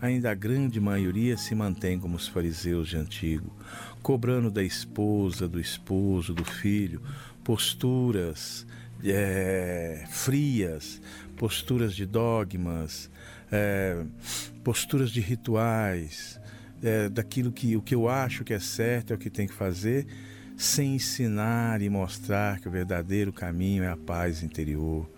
ainda 0.00 0.30
a 0.30 0.34
grande 0.34 0.80
maioria 0.80 1.36
se 1.36 1.54
mantém 1.54 1.98
como 1.98 2.16
os 2.16 2.28
fariseus 2.28 2.88
de 2.88 2.96
antigo, 2.96 3.54
cobrando 4.02 4.50
da 4.50 4.62
esposa, 4.62 5.48
do 5.48 5.60
esposo, 5.60 6.34
do 6.34 6.44
filho, 6.44 7.02
posturas 7.42 8.66
é, 9.04 10.04
frias, 10.10 11.00
posturas 11.36 11.94
de 11.94 12.04
dogmas, 12.04 13.10
é, 13.50 14.02
posturas 14.64 15.10
de 15.10 15.20
rituais, 15.20 16.40
é, 16.82 17.08
daquilo 17.08 17.52
que 17.52 17.76
o 17.76 17.82
que 17.82 17.94
eu 17.94 18.08
acho 18.08 18.44
que 18.44 18.54
é 18.54 18.60
certo 18.60 19.12
é 19.12 19.16
o 19.16 19.18
que 19.18 19.30
tem 19.30 19.46
que 19.46 19.54
fazer, 19.54 20.06
sem 20.56 20.96
ensinar 20.96 21.80
e 21.82 21.88
mostrar 21.88 22.58
que 22.60 22.68
o 22.68 22.70
verdadeiro 22.70 23.32
caminho 23.32 23.84
é 23.84 23.88
a 23.88 23.96
paz 23.96 24.42
interior, 24.42 25.08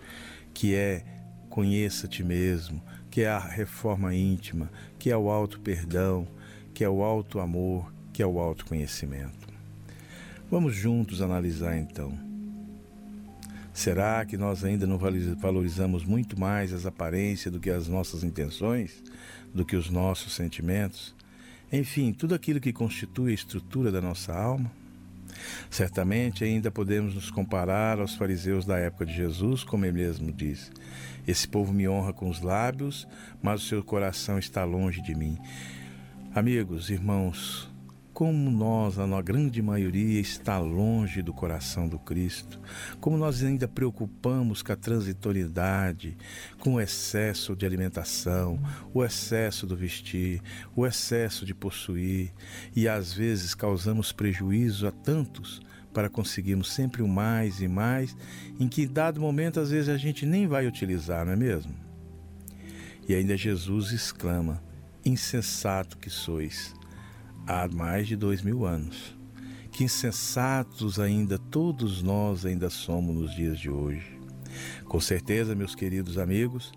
que 0.53 0.75
é 0.75 1.03
conheça 1.49 2.07
a 2.07 2.09
ti 2.09 2.23
mesmo, 2.23 2.81
que 3.11 3.23
é 3.23 3.29
a 3.29 3.39
reforma 3.39 4.15
íntima, 4.15 4.71
que 4.99 5.11
é 5.11 5.17
o 5.17 5.31
alto 5.31 5.61
perdão, 5.61 6.29
que 6.73 6.85
é 6.85 6.89
o 6.89 7.03
alto 7.03 7.41
amor, 7.41 7.93
que 8.13 8.23
é 8.23 8.27
o 8.27 8.39
autoconhecimento. 8.39 9.49
Vamos 10.51 10.75
juntos 10.75 11.21
analisar 11.21 11.77
então. 11.77 12.19
Será 13.73 14.25
que 14.25 14.37
nós 14.37 14.65
ainda 14.65 14.87
não 14.87 14.99
valorizamos 14.99 16.05
muito 16.05 16.39
mais 16.39 16.73
as 16.73 16.87
aparências 16.87 17.53
do 17.53 17.61
que 17.61 17.71
as 17.71 17.89
nossas 17.89 18.23
intenções, 18.23 19.03
do 19.55 19.65
que 19.65 19.77
os 19.77 19.89
nossos 19.89 20.35
sentimentos? 20.35 21.15
Enfim, 21.73 22.13
tudo 22.13 22.35
aquilo 22.35 22.61
que 22.61 22.73
constitui 22.73 23.31
a 23.31 23.35
estrutura 23.35 23.93
da 23.93 24.01
nossa 24.01 24.35
alma. 24.35 24.71
Certamente 25.71 26.45
ainda 26.45 26.71
podemos 26.71 27.15
nos 27.15 27.31
comparar 27.31 28.01
aos 28.01 28.15
fariseus 28.15 28.67
da 28.67 28.77
época 28.77 29.07
de 29.07 29.15
Jesus, 29.15 29.65
como 29.65 29.85
ele 29.85 29.99
mesmo 29.99 30.33
diz: 30.33 30.71
Esse 31.27 31.47
povo 31.47 31.73
me 31.73 31.89
honra 31.89 32.13
com 32.13 32.29
os 32.29 32.41
lábios, 32.41 33.07
mas 33.43 33.63
o 33.63 33.67
seu 33.67 33.85
coração 33.85 34.39
está 34.39 34.65
longe 34.65 35.01
de 35.03 35.15
mim. 35.15 35.39
Amigos, 36.35 36.91
irmãos, 36.91 37.71
como 38.21 38.51
nós, 38.51 38.99
a 38.99 39.23
grande 39.23 39.63
maioria, 39.63 40.21
está 40.21 40.59
longe 40.59 41.23
do 41.23 41.33
coração 41.33 41.89
do 41.89 41.99
Cristo, 41.99 42.61
como 43.01 43.17
nós 43.17 43.43
ainda 43.43 43.67
preocupamos 43.67 44.61
com 44.61 44.73
a 44.73 44.77
transitoriedade, 44.77 46.19
com 46.59 46.75
o 46.75 46.81
excesso 46.83 47.57
de 47.57 47.65
alimentação, 47.65 48.61
o 48.93 49.03
excesso 49.03 49.67
do 49.67 49.75
vestir, 49.75 50.43
o 50.77 50.87
excesso 50.87 51.47
de 51.47 51.55
possuir, 51.55 52.31
e 52.77 52.87
às 52.87 53.11
vezes 53.11 53.55
causamos 53.55 54.13
prejuízo 54.13 54.87
a 54.87 54.91
tantos 54.91 55.63
para 55.93 56.09
conseguirmos 56.09 56.73
sempre 56.73 57.03
o 57.03 57.09
mais 57.09 57.61
e 57.61 57.69
mais, 57.69 58.17
em 58.59 58.69
que 58.69 58.87
dado 58.87 59.21
momento 59.21 59.61
às 59.61 59.71
vezes 59.71 59.89
a 59.89 59.97
gente 59.97 60.25
nem 60.25 60.47
vai 60.47 60.67
utilizar, 60.67 61.25
não 61.25 61.33
é 61.33 61.37
mesmo? 61.37 61.75
E 63.09 63.15
ainda 63.15 63.37
Jesus 63.37 63.93
exclama: 63.93 64.63
Insensato 65.05 65.99
que 65.99 66.11
sois 66.11 66.75
há 67.47 67.67
mais 67.69 68.07
de 68.07 68.17
dois 68.17 68.43
mil 68.43 68.65
anos. 68.65 69.17
Que 69.73 69.85
insensatos 69.85 70.99
ainda 70.99 71.39
todos 71.39 72.03
nós 72.03 72.45
ainda 72.45 72.69
somos 72.69 73.15
nos 73.15 73.35
dias 73.35 73.59
de 73.59 73.71
hoje. 73.71 74.19
Com 74.85 75.01
certeza, 75.01 75.55
meus 75.55 75.75
queridos 75.75 76.19
amigos, 76.19 76.73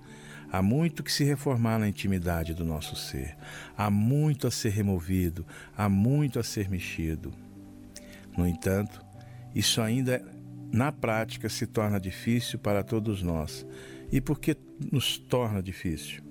há 0.51 0.61
muito 0.61 1.03
que 1.03 1.11
se 1.11 1.23
reformar 1.23 1.79
na 1.79 1.88
intimidade 1.88 2.53
do 2.53 2.63
nosso 2.63 2.95
ser. 2.95 3.35
Há 3.77 3.89
muito 3.89 4.47
a 4.47 4.51
ser 4.51 4.69
removido, 4.69 5.45
há 5.75 5.89
muito 5.89 6.39
a 6.39 6.43
ser 6.43 6.69
mexido. 6.69 7.33
No 8.38 8.47
entanto, 8.47 9.02
isso 9.55 9.81
ainda 9.81 10.23
na 10.71 10.91
prática 10.91 11.47
se 11.49 11.67
torna 11.67 11.99
difícil 11.99 12.57
para 12.57 12.83
todos 12.83 13.21
nós. 13.21 13.65
E 14.11 14.19
por 14.19 14.39
que 14.39 14.57
nos 14.91 15.17
torna 15.17 15.61
difícil? 15.61 16.23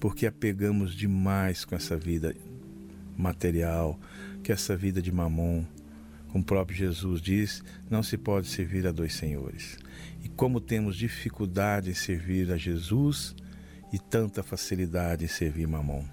Porque 0.00 0.26
apegamos 0.26 0.94
demais 0.94 1.64
com 1.64 1.74
essa 1.74 1.96
vida 1.96 2.34
material, 3.16 4.00
que 4.42 4.50
essa 4.50 4.76
vida 4.76 5.00
de 5.02 5.12
mamon, 5.12 5.64
como 6.28 6.42
o 6.42 6.46
próprio 6.46 6.76
Jesus 6.76 7.20
diz, 7.20 7.62
não 7.90 8.02
se 8.02 8.16
pode 8.16 8.48
servir 8.48 8.86
a 8.86 8.92
dois 8.92 9.14
senhores. 9.14 9.78
E 10.24 10.28
como 10.28 10.60
temos 10.60 10.96
dificuldade 10.96 11.90
em 11.90 11.94
servir 11.94 12.50
a 12.50 12.56
Jesus 12.56 13.34
e 13.92 13.98
tanta 13.98 14.42
facilidade 14.42 15.24
em 15.24 15.28
servir 15.28 15.68
mamon. 15.68 16.04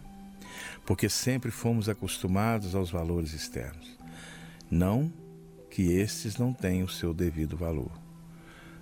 Porque 0.85 1.07
sempre 1.07 1.51
fomos 1.51 1.87
acostumados 1.87 2.75
aos 2.75 2.91
valores 2.91 3.33
externos. 3.33 3.97
Não 4.69 5.11
que 5.69 5.93
estes 5.93 6.37
não 6.37 6.53
tenham 6.53 6.85
o 6.85 6.89
seu 6.89 7.13
devido 7.13 7.55
valor. 7.55 7.91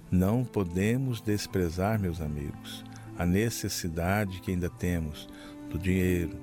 Não 0.10 0.44
podemos 0.46 1.20
desprezar, 1.20 2.00
meus 2.00 2.22
amigos, 2.22 2.84
a 3.18 3.26
necessidade 3.26 4.40
que 4.40 4.52
ainda 4.52 4.70
temos 4.70 5.28
do 5.70 5.78
dinheiro, 5.78 6.38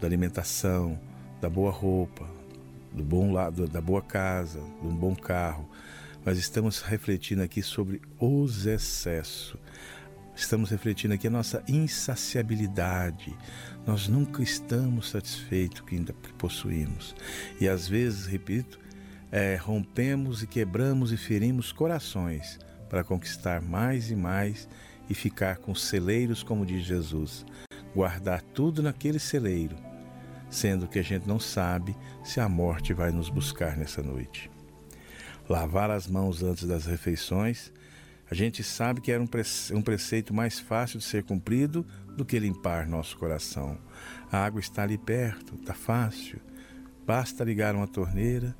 da 0.00 0.06
alimentação, 0.06 0.98
da 1.40 1.48
boa 1.50 1.70
roupa, 1.70 2.28
do 2.92 3.02
bom 3.02 3.32
lado, 3.32 3.66
da 3.66 3.80
boa 3.80 4.00
casa, 4.00 4.60
de 4.80 4.86
um 4.86 4.94
bom 4.94 5.14
carro. 5.14 5.68
Mas 6.24 6.38
estamos 6.38 6.80
refletindo 6.80 7.42
aqui 7.42 7.62
sobre 7.62 8.00
os 8.18 8.66
excessos. 8.66 9.56
Estamos 10.36 10.70
refletindo 10.70 11.14
aqui 11.14 11.26
a 11.26 11.30
nossa 11.30 11.62
insaciabilidade. 11.68 13.36
Nós 13.86 14.08
nunca 14.08 14.42
estamos 14.42 15.10
satisfeitos 15.10 15.80
com 15.80 15.86
o 15.86 16.04
que 16.04 16.32
possuímos. 16.34 17.14
E 17.60 17.68
às 17.68 17.86
vezes, 17.86 18.26
repito, 18.26 18.78
é, 19.34 19.56
rompemos 19.56 20.42
e 20.42 20.46
quebramos 20.46 21.10
e 21.10 21.16
ferimos 21.16 21.72
corações 21.72 22.58
para 22.88 23.02
conquistar 23.02 23.60
mais 23.60 24.10
e 24.10 24.14
mais 24.14 24.68
e 25.10 25.14
ficar 25.14 25.56
com 25.56 25.74
celeiros, 25.74 26.42
como 26.42 26.64
diz 26.64 26.84
Jesus. 26.84 27.44
Guardar 27.94 28.40
tudo 28.40 28.82
naquele 28.82 29.18
celeiro 29.18 29.76
sendo 30.54 30.86
que 30.86 31.00
a 31.00 31.02
gente 31.02 31.26
não 31.26 31.40
sabe 31.40 31.96
se 32.22 32.38
a 32.38 32.48
morte 32.48 32.94
vai 32.94 33.10
nos 33.10 33.28
buscar 33.28 33.76
nessa 33.76 34.02
noite. 34.02 34.50
Lavar 35.48 35.90
as 35.90 36.06
mãos 36.06 36.42
antes 36.42 36.64
das 36.64 36.86
refeições, 36.86 37.72
a 38.30 38.34
gente 38.34 38.62
sabe 38.62 39.00
que 39.00 39.12
era 39.12 39.22
um, 39.22 39.82
preceito 39.82 40.32
mais 40.32 40.58
fácil 40.58 40.98
de 40.98 41.04
ser 41.04 41.24
cumprido 41.24 41.84
do 42.16 42.24
que 42.24 42.38
limpar 42.38 42.86
nosso 42.86 43.18
coração. 43.18 43.76
A 44.30 44.38
água 44.38 44.60
está 44.60 44.84
ali 44.84 44.96
perto, 44.96 45.56
está 45.56 45.74
fácil. 45.74 46.40
Basta 47.04 47.44
ligar 47.44 47.74
uma 47.74 47.88
torneira, 47.88 48.56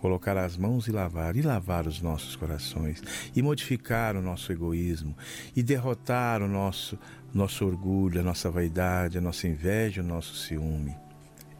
colocar 0.00 0.36
as 0.36 0.56
mãos 0.56 0.86
e 0.86 0.92
lavar, 0.92 1.36
e 1.36 1.42
lavar 1.42 1.86
os 1.86 2.00
nossos 2.00 2.36
corações, 2.36 3.02
e 3.34 3.42
modificar 3.42 4.16
o 4.16 4.22
nosso 4.22 4.52
egoísmo, 4.52 5.16
e 5.54 5.62
derrotar 5.62 6.42
o 6.42 6.48
nosso 6.48 6.98
nosso 7.32 7.66
orgulho, 7.66 8.20
a 8.20 8.24
nossa 8.24 8.50
vaidade, 8.50 9.18
a 9.18 9.20
nossa 9.20 9.46
inveja, 9.46 10.00
o 10.00 10.04
nosso 10.04 10.34
ciúme. 10.34 10.96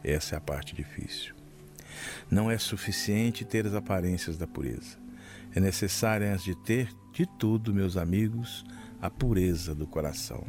Essa 0.03 0.35
é 0.35 0.37
a 0.37 0.41
parte 0.41 0.75
difícil. 0.75 1.35
Não 2.29 2.49
é 2.49 2.57
suficiente 2.57 3.45
ter 3.45 3.67
as 3.67 3.73
aparências 3.73 4.37
da 4.37 4.47
pureza. 4.47 4.97
É 5.53 5.59
necessário, 5.59 6.27
antes 6.27 6.45
de 6.45 6.55
ter 6.55 6.89
de 7.13 7.25
tudo, 7.37 7.73
meus 7.73 7.97
amigos, 7.97 8.65
a 9.01 9.09
pureza 9.09 9.75
do 9.75 9.85
coração. 9.85 10.45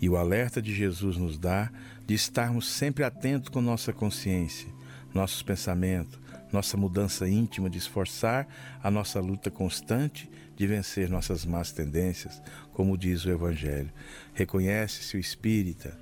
E 0.00 0.08
o 0.08 0.16
alerta 0.16 0.62
de 0.62 0.74
Jesus 0.74 1.16
nos 1.16 1.38
dá 1.38 1.70
de 2.06 2.14
estarmos 2.14 2.68
sempre 2.68 3.04
atentos 3.04 3.48
com 3.48 3.60
nossa 3.60 3.92
consciência, 3.92 4.68
nossos 5.18 5.42
pensamentos, 5.42 6.18
nossa 6.52 6.76
mudança 6.76 7.28
íntima, 7.28 7.68
de 7.68 7.76
esforçar 7.76 8.46
a 8.82 8.90
nossa 8.90 9.20
luta 9.20 9.50
constante 9.50 10.30
de 10.56 10.66
vencer 10.66 11.08
nossas 11.08 11.44
más 11.44 11.72
tendências, 11.72 12.40
como 12.72 12.96
diz 12.96 13.24
o 13.24 13.30
Evangelho. 13.30 13.92
Reconhece-se 14.32 15.16
o 15.16 15.20
espírita 15.20 15.98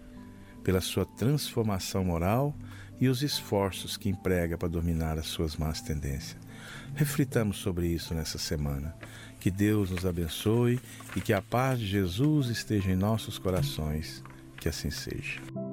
pela 0.62 0.81
sua 0.81 1.05
transformação 1.05 2.05
moral 2.05 2.55
e 3.00 3.09
os 3.09 3.22
esforços 3.22 3.96
que 3.96 4.09
emprega 4.09 4.57
para 4.57 4.68
dominar 4.68 5.18
as 5.18 5.26
suas 5.26 5.57
más 5.57 5.81
tendências. 5.81 6.38
Reflitamos 6.94 7.59
sobre 7.59 7.87
isso 7.88 8.14
nessa 8.14 8.38
semana 8.38 8.96
Que 9.38 9.50
Deus 9.50 9.90
nos 9.90 10.07
abençoe 10.07 10.81
e 11.14 11.20
que 11.20 11.33
a 11.33 11.42
paz 11.42 11.79
de 11.79 11.87
Jesus 11.87 12.48
esteja 12.48 12.90
em 12.90 12.96
nossos 12.96 13.38
corações. 13.38 14.22
Que 14.57 14.68
assim 14.68 14.90
seja. 14.90 15.65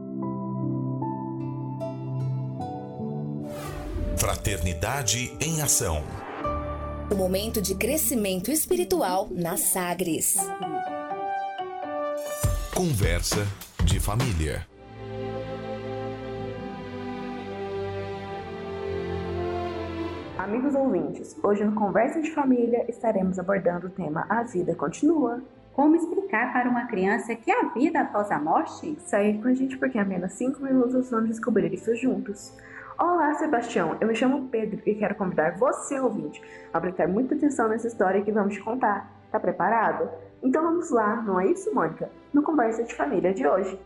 Fraternidade 4.24 5.36
em 5.42 5.62
Ação. 5.62 6.02
O 7.12 7.16
momento 7.16 7.62
de 7.62 7.76
crescimento 7.76 8.50
espiritual 8.52 9.28
na 9.30 9.58
Sagres. 9.58 10.36
Conversa 12.74 13.46
de 13.84 14.00
família. 14.00 14.66
Amigos 20.38 20.74
ouvintes, 20.74 21.36
hoje 21.44 21.66
no 21.66 21.76
Conversa 21.76 22.22
de 22.22 22.32
Família 22.32 22.86
estaremos 22.88 23.38
abordando 23.38 23.88
o 23.88 23.90
tema 23.90 24.26
A 24.30 24.44
Vida 24.44 24.74
Continua. 24.74 25.44
Como 25.74 25.98
explicar 25.98 26.54
para 26.54 26.70
uma 26.70 26.88
criança 26.88 27.36
que 27.36 27.52
há 27.52 27.74
vida 27.74 28.00
após 28.00 28.32
a 28.32 28.40
morte? 28.40 28.98
Sair 29.06 29.42
com 29.42 29.50
a 29.50 29.54
gente 29.54 29.76
porque 29.76 29.98
em 29.98 30.02
apenas 30.02 30.32
5 30.36 30.64
minutos 30.64 31.12
vamos 31.12 31.28
descobrir 31.28 31.74
isso 31.74 31.94
juntos. 31.98 32.54
Olá, 32.98 33.34
Sebastião. 33.34 33.98
Eu 34.00 34.08
me 34.08 34.16
chamo 34.16 34.48
Pedro 34.50 34.80
e 34.86 34.94
quero 34.94 35.16
convidar 35.16 35.58
você, 35.58 36.00
ouvinte, 36.00 36.42
a 36.72 36.80
prestar 36.80 37.08
muita 37.08 37.34
atenção 37.34 37.68
nessa 37.68 37.88
história 37.88 38.22
que 38.22 38.32
vamos 38.32 38.54
te 38.54 38.62
contar. 38.62 39.12
Tá 39.32 39.40
preparado? 39.40 40.10
Então 40.44 40.62
vamos 40.62 40.92
lá, 40.92 41.16
não 41.24 41.40
é 41.40 41.48
isso, 41.48 41.74
Mônica? 41.74 42.10
No 42.32 42.44
Conversa 42.44 42.84
de 42.84 42.94
Família 42.94 43.34
de 43.34 43.48
hoje. 43.48 43.80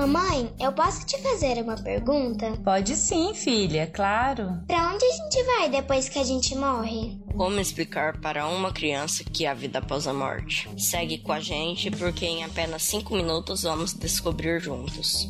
Mamãe, 0.00 0.50
eu 0.58 0.72
posso 0.72 1.04
te 1.04 1.20
fazer 1.20 1.62
uma 1.62 1.76
pergunta? 1.76 2.52
Pode 2.64 2.96
sim, 2.96 3.34
filha, 3.34 3.86
claro. 3.86 4.58
Para 4.66 4.94
onde 4.94 5.04
a 5.04 5.12
gente 5.12 5.42
vai 5.44 5.68
depois 5.68 6.08
que 6.08 6.18
a 6.18 6.24
gente 6.24 6.54
morre? 6.56 7.20
Como 7.36 7.60
explicar 7.60 8.18
para 8.18 8.46
uma 8.48 8.72
criança 8.72 9.22
que 9.22 9.44
há 9.44 9.52
vida 9.52 9.78
após 9.78 10.06
a 10.06 10.14
morte? 10.14 10.70
Segue 10.78 11.18
com 11.18 11.32
a 11.32 11.38
gente 11.38 11.90
porque 11.90 12.24
em 12.24 12.42
apenas 12.44 12.82
5 12.84 13.14
minutos 13.14 13.64
vamos 13.64 13.92
descobrir 13.92 14.58
juntos. 14.58 15.28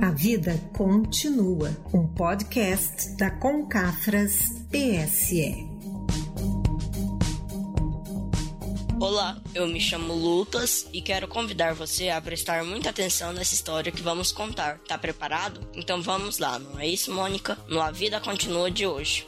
A 0.00 0.10
Vida 0.12 0.58
Continua, 0.74 1.76
um 1.92 2.06
podcast 2.06 3.18
da 3.18 3.30
Concafras 3.30 4.38
PSE. 4.70 5.68
Olá, 9.00 9.34
eu 9.54 9.66
me 9.66 9.80
chamo 9.80 10.12
Lucas 10.12 10.86
e 10.92 11.00
quero 11.00 11.26
convidar 11.26 11.72
você 11.72 12.10
a 12.10 12.20
prestar 12.20 12.62
muita 12.62 12.90
atenção 12.90 13.32
nessa 13.32 13.54
história 13.54 13.90
que 13.90 14.02
vamos 14.02 14.30
contar. 14.30 14.78
Tá 14.86 14.98
preparado? 14.98 15.66
Então 15.74 16.02
vamos 16.02 16.38
lá, 16.38 16.58
não 16.58 16.78
é 16.78 16.86
isso, 16.86 17.10
Mônica? 17.10 17.56
No 17.66 17.80
A 17.80 17.90
Vida 17.90 18.20
Continua 18.20 18.70
de 18.70 18.86
hoje. 18.86 19.26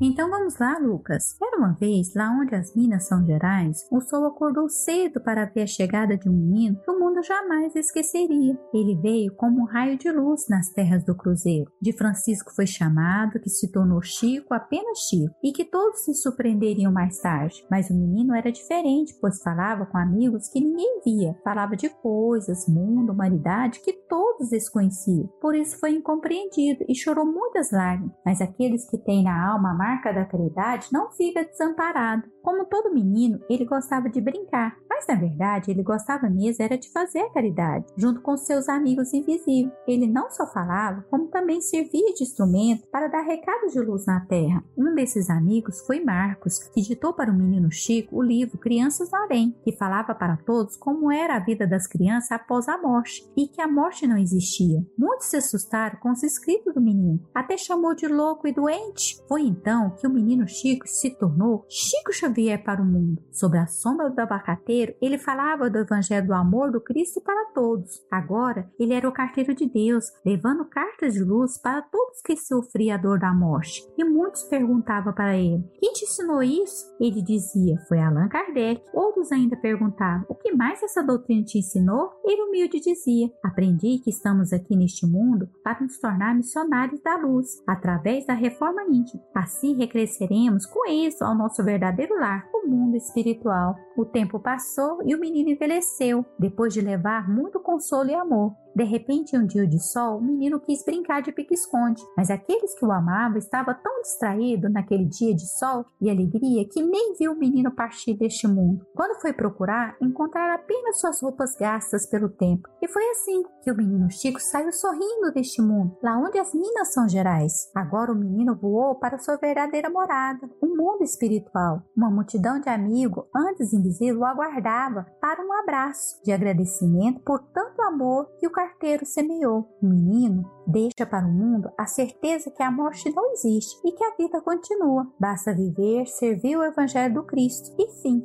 Então 0.00 0.28
vamos 0.28 0.58
lá, 0.58 0.76
Lucas. 0.78 1.36
Era 1.40 1.56
uma 1.56 1.72
vez, 1.72 2.14
lá 2.14 2.28
onde 2.30 2.54
as 2.54 2.74
minas 2.74 3.06
são 3.06 3.24
gerais, 3.24 3.86
o 3.92 4.00
sol 4.00 4.26
acordou 4.26 4.68
cedo 4.68 5.20
para 5.20 5.44
ver 5.44 5.62
a 5.62 5.66
chegada 5.66 6.16
de 6.16 6.28
um 6.28 6.32
menino 6.32 6.80
que 6.84 6.90
o 6.90 6.98
mundo 6.98 7.22
jamais 7.22 7.74
esqueceria. 7.76 8.58
Ele 8.72 8.96
veio 9.00 9.34
como 9.36 9.62
um 9.62 9.64
raio 9.64 9.96
de 9.96 10.10
luz 10.10 10.48
nas 10.48 10.70
terras 10.70 11.04
do 11.04 11.14
Cruzeiro. 11.14 11.70
De 11.80 11.92
Francisco 11.92 12.52
foi 12.54 12.66
chamado, 12.66 13.38
que 13.38 13.48
se 13.48 13.70
tornou 13.70 14.02
Chico 14.02 14.52
apenas 14.52 14.98
Chico, 15.08 15.34
e 15.42 15.52
que 15.52 15.64
todos 15.64 16.04
se 16.04 16.14
surpreenderiam 16.14 16.92
mais 16.92 17.18
tarde. 17.20 17.64
Mas 17.70 17.88
o 17.88 17.94
menino 17.94 18.34
era 18.34 18.50
diferente, 18.50 19.16
pois 19.20 19.42
falava 19.42 19.86
com 19.86 19.96
amigos 19.96 20.48
que 20.48 20.60
ninguém 20.60 21.00
via. 21.04 21.36
Falava 21.44 21.76
de 21.76 21.88
coisas, 21.88 22.66
mundo, 22.66 23.12
humanidade 23.12 23.80
que 23.80 23.92
todos 23.92 24.50
desconheciam. 24.50 25.28
Por 25.40 25.54
isso 25.54 25.78
foi 25.78 25.92
incompreendido 25.92 26.84
e 26.88 26.96
chorou 26.96 27.24
muitas 27.24 27.70
lágrimas. 27.70 28.14
Mas 28.26 28.40
aqueles 28.40 28.88
que 28.90 28.98
têm 28.98 29.22
na 29.22 29.52
alma 29.52 29.72
marca 29.84 30.14
da 30.14 30.24
caridade 30.24 30.88
não 30.90 31.10
fica 31.12 31.44
desamparado. 31.44 32.33
Como 32.44 32.66
todo 32.66 32.92
menino, 32.92 33.40
ele 33.48 33.64
gostava 33.64 34.10
de 34.10 34.20
brincar, 34.20 34.76
mas 34.86 35.06
na 35.08 35.14
verdade 35.14 35.70
ele 35.70 35.82
gostava 35.82 36.28
mesmo 36.28 36.62
era 36.62 36.76
de 36.76 36.92
fazer 36.92 37.20
a 37.20 37.30
caridade, 37.30 37.86
junto 37.96 38.20
com 38.20 38.36
seus 38.36 38.68
amigos 38.68 39.14
invisíveis. 39.14 39.72
Ele 39.88 40.06
não 40.06 40.30
só 40.30 40.46
falava, 40.46 41.06
como 41.08 41.28
também 41.28 41.62
servia 41.62 42.12
de 42.12 42.22
instrumento 42.22 42.86
para 42.88 43.08
dar 43.08 43.22
recados 43.22 43.72
de 43.72 43.80
luz 43.80 44.04
na 44.04 44.20
terra. 44.26 44.62
Um 44.76 44.94
desses 44.94 45.30
amigos 45.30 45.80
foi 45.86 46.04
Marcos, 46.04 46.58
que 46.74 46.82
ditou 46.82 47.14
para 47.14 47.32
o 47.32 47.34
menino 47.34 47.72
Chico 47.72 48.18
o 48.18 48.22
livro 48.22 48.58
Crianças 48.58 49.10
no 49.10 49.16
Além, 49.16 49.56
que 49.64 49.72
falava 49.78 50.14
para 50.14 50.36
todos 50.36 50.76
como 50.76 51.10
era 51.10 51.36
a 51.36 51.40
vida 51.40 51.66
das 51.66 51.86
crianças 51.86 52.30
após 52.30 52.68
a 52.68 52.76
morte 52.76 53.26
e 53.34 53.48
que 53.48 53.62
a 53.62 53.66
morte 53.66 54.06
não 54.06 54.18
existia. 54.18 54.84
Muitos 54.98 55.28
se 55.28 55.38
assustaram 55.38 55.98
com 55.98 56.12
os 56.12 56.22
escritos 56.22 56.74
do 56.74 56.80
menino, 56.80 57.26
até 57.34 57.56
chamou 57.56 57.94
de 57.94 58.06
louco 58.06 58.46
e 58.46 58.52
doente. 58.52 59.18
Foi 59.26 59.40
então 59.40 59.94
que 59.98 60.06
o 60.06 60.10
menino 60.10 60.46
Chico 60.46 60.86
se 60.86 61.08
tornou 61.08 61.64
Chico 61.70 62.12
Xavier 62.12 62.33
para 62.64 62.82
o 62.82 62.84
mundo. 62.84 63.22
Sob 63.30 63.56
a 63.56 63.66
sombra 63.66 64.10
do 64.10 64.18
abacateiro, 64.18 64.94
ele 65.00 65.18
falava 65.18 65.70
do 65.70 65.78
evangelho 65.78 66.26
do 66.26 66.34
amor 66.34 66.72
do 66.72 66.80
Cristo 66.80 67.20
para 67.20 67.52
todos. 67.54 68.04
Agora, 68.10 68.68
ele 68.78 68.92
era 68.92 69.08
o 69.08 69.12
carteiro 69.12 69.54
de 69.54 69.68
Deus, 69.68 70.04
levando 70.24 70.64
cartas 70.64 71.14
de 71.14 71.22
luz 71.22 71.58
para 71.58 71.82
todos 71.82 72.20
que 72.22 72.36
sofriam 72.36 72.96
a 72.96 72.98
dor 72.98 73.18
da 73.18 73.32
morte. 73.32 73.82
E 73.96 74.04
muitos 74.04 74.42
perguntavam 74.44 75.12
para 75.12 75.36
ele: 75.36 75.64
Quem 75.80 75.92
te 75.92 76.04
ensinou 76.04 76.42
isso? 76.42 76.84
Ele 77.00 77.22
dizia: 77.22 77.78
Foi 77.88 78.00
Allan 78.00 78.28
Kardec. 78.28 78.82
Outros 78.92 79.30
ainda 79.30 79.56
perguntavam: 79.56 80.26
O 80.28 80.34
que 80.34 80.52
mais 80.52 80.82
essa 80.82 81.02
doutrina 81.02 81.44
te 81.44 81.58
ensinou? 81.58 82.10
Ele 82.24 82.42
humilde 82.42 82.80
dizia: 82.80 83.30
Aprendi 83.44 83.98
que 84.02 84.10
estamos 84.10 84.52
aqui 84.52 84.76
neste 84.76 85.06
mundo 85.06 85.48
para 85.62 85.80
nos 85.80 85.98
tornar 85.98 86.34
missionários 86.34 87.00
da 87.00 87.16
luz, 87.16 87.62
através 87.66 88.26
da 88.26 88.34
reforma 88.34 88.82
íntima. 88.88 89.22
Assim 89.34 89.76
recresceremos 89.76 90.66
com 90.66 90.88
isso 90.90 91.24
ao 91.24 91.36
nosso 91.36 91.62
verdadeiro 91.62 92.14
o 92.52 92.66
mundo 92.66 92.96
espiritual. 92.96 93.76
O 93.96 94.04
tempo 94.04 94.40
passou 94.40 95.00
e 95.04 95.14
o 95.14 95.20
menino 95.20 95.50
envelheceu, 95.50 96.24
depois 96.38 96.72
de 96.72 96.80
levar 96.80 97.28
muito 97.28 97.60
consolo 97.60 98.10
e 98.10 98.14
amor. 98.14 98.63
De 98.74 98.82
repente, 98.82 99.36
em 99.36 99.40
um 99.40 99.46
dia 99.46 99.66
de 99.66 99.78
sol, 99.92 100.18
o 100.18 100.22
menino 100.22 100.58
quis 100.58 100.84
brincar 100.84 101.22
de 101.22 101.30
pique-esconde, 101.30 102.02
mas 102.16 102.28
aqueles 102.28 102.74
que 102.74 102.84
o 102.84 102.90
amavam 102.90 103.38
estavam 103.38 103.74
tão 103.82 104.02
distraídos 104.02 104.72
naquele 104.72 105.04
dia 105.04 105.34
de 105.34 105.46
sol 105.58 105.84
e 106.00 106.10
alegria 106.10 106.66
que 106.68 106.82
nem 106.82 107.14
viu 107.14 107.32
o 107.32 107.38
menino 107.38 107.70
partir 107.70 108.14
deste 108.14 108.48
mundo. 108.48 108.84
Quando 108.94 109.20
foi 109.20 109.32
procurar, 109.32 109.96
encontraram 110.00 110.54
apenas 110.54 111.00
suas 111.00 111.22
roupas 111.22 111.54
gastas 111.58 112.08
pelo 112.10 112.28
tempo. 112.28 112.68
E 112.82 112.88
foi 112.88 113.02
assim 113.10 113.42
que 113.62 113.70
o 113.70 113.76
menino 113.76 114.10
Chico 114.10 114.40
saiu 114.40 114.72
sorrindo 114.72 115.32
deste 115.32 115.62
mundo, 115.62 115.96
lá 116.02 116.18
onde 116.18 116.38
as 116.38 116.52
minas 116.52 116.92
são 116.92 117.08
gerais. 117.08 117.52
Agora 117.74 118.12
o 118.12 118.16
menino 118.16 118.56
voou 118.56 118.96
para 118.96 119.18
sua 119.18 119.36
verdadeira 119.36 119.88
morada, 119.88 120.50
o 120.60 120.66
um 120.66 120.76
mundo 120.76 121.02
espiritual. 121.02 121.82
Uma 121.96 122.10
multidão 122.10 122.60
de 122.60 122.68
amigos, 122.68 123.24
antes 123.34 123.72
invisível, 123.72 124.20
o 124.20 124.24
aguardava 124.24 125.06
para 125.20 125.42
um 125.42 125.52
abraço 125.52 126.20
de 126.24 126.32
agradecimento 126.32 127.20
por 127.20 127.40
tanto 127.52 127.80
amor 127.82 128.28
que 128.38 128.46
o 128.46 128.50
carteiro 128.64 129.04
semeou. 129.04 129.68
O 129.82 129.86
menino 129.86 130.50
deixa 130.66 131.04
para 131.04 131.26
o 131.26 131.30
mundo 131.30 131.70
a 131.76 131.86
certeza 131.86 132.50
que 132.50 132.62
a 132.62 132.70
morte 132.70 133.10
não 133.10 133.32
existe 133.32 133.76
e 133.84 133.92
que 133.92 134.02
a 134.02 134.16
vida 134.16 134.40
continua. 134.40 135.06
Basta 135.20 135.54
viver, 135.54 136.06
servir 136.06 136.56
o 136.56 136.64
Evangelho 136.64 137.14
do 137.14 137.22
Cristo 137.24 137.74
e 137.78 137.86
fim. 138.00 138.24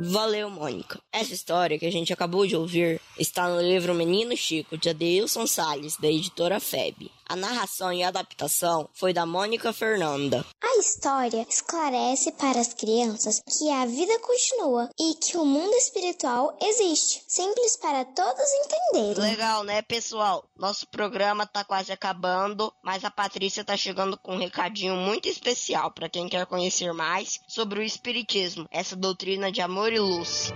Valeu, 0.00 0.48
Mônica. 0.48 1.00
Essa 1.12 1.34
história 1.34 1.76
que 1.76 1.86
a 1.86 1.90
gente 1.90 2.12
acabou 2.12 2.46
de 2.46 2.54
ouvir 2.54 3.00
está 3.18 3.48
no 3.48 3.60
livro 3.60 3.92
Menino 3.92 4.36
Chico, 4.36 4.78
de 4.78 4.90
Adeilson 4.90 5.44
Salles, 5.44 5.96
da 5.96 6.06
editora 6.06 6.60
FEB. 6.60 7.10
A 7.28 7.36
narração 7.36 7.92
e 7.92 8.02
adaptação 8.02 8.88
foi 8.94 9.12
da 9.12 9.26
Mônica 9.26 9.70
Fernanda. 9.70 10.42
A 10.62 10.78
história 10.78 11.46
esclarece 11.46 12.32
para 12.32 12.58
as 12.58 12.72
crianças 12.72 13.42
que 13.46 13.70
a 13.70 13.84
vida 13.84 14.18
continua 14.20 14.88
e 14.98 15.14
que 15.14 15.36
o 15.36 15.44
mundo 15.44 15.74
espiritual 15.74 16.56
existe. 16.58 17.22
Simples 17.28 17.76
para 17.76 18.06
todos 18.06 18.48
entenderem. 18.64 19.22
Legal, 19.22 19.62
né, 19.62 19.82
pessoal? 19.82 20.42
Nosso 20.56 20.86
programa 20.88 21.46
tá 21.46 21.62
quase 21.64 21.92
acabando, 21.92 22.72
mas 22.82 23.04
a 23.04 23.10
Patrícia 23.10 23.62
tá 23.62 23.76
chegando 23.76 24.16
com 24.16 24.36
um 24.36 24.38
recadinho 24.38 24.96
muito 24.96 25.28
especial 25.28 25.90
para 25.90 26.08
quem 26.08 26.30
quer 26.30 26.46
conhecer 26.46 26.94
mais 26.94 27.38
sobre 27.46 27.80
o 27.80 27.82
espiritismo, 27.82 28.66
essa 28.70 28.96
doutrina 28.96 29.52
de 29.52 29.60
amor 29.60 29.92
e 29.92 30.00
luz. 30.00 30.50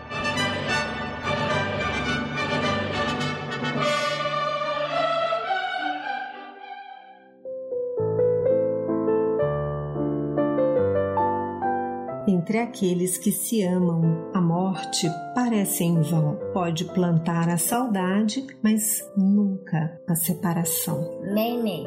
aqueles 12.60 13.16
que 13.16 13.32
se 13.32 13.62
amam, 13.62 14.30
a 14.34 14.40
morte 14.40 15.08
parece 15.34 15.84
em 15.84 16.00
vão. 16.00 16.36
Pode 16.52 16.84
plantar 16.84 17.48
a 17.48 17.56
saudade, 17.56 18.46
mas 18.62 19.02
nunca 19.16 20.00
a 20.08 20.14
separação. 20.14 21.20
Neném. 21.22 21.86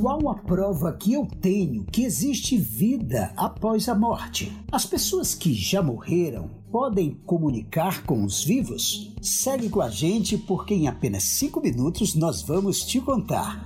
Qual 0.00 0.28
a 0.28 0.34
prova 0.34 0.92
que 0.92 1.12
eu 1.12 1.26
tenho 1.40 1.84
que 1.84 2.04
existe 2.04 2.56
vida 2.56 3.32
após 3.36 3.88
a 3.88 3.94
morte? 3.94 4.52
As 4.70 4.84
pessoas 4.84 5.32
que 5.32 5.54
já 5.54 5.80
morreram 5.80 6.61
podem 6.72 7.20
comunicar 7.26 8.02
com 8.04 8.24
os 8.24 8.42
vivos? 8.42 9.14
Segue 9.20 9.68
com 9.68 9.82
a 9.82 9.90
gente 9.90 10.38
porque 10.38 10.72
em 10.72 10.88
apenas 10.88 11.24
cinco 11.24 11.60
minutos 11.60 12.14
nós 12.14 12.40
vamos 12.40 12.80
te 12.80 12.98
contar. 12.98 13.62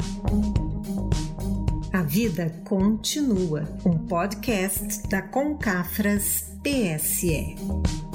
A 1.93 2.03
vida 2.03 2.51
continua. 2.69 3.63
Um 3.87 3.97
podcast 4.07 5.09
da 5.09 5.23
Concafras 5.23 6.53
PSE. 6.63 8.06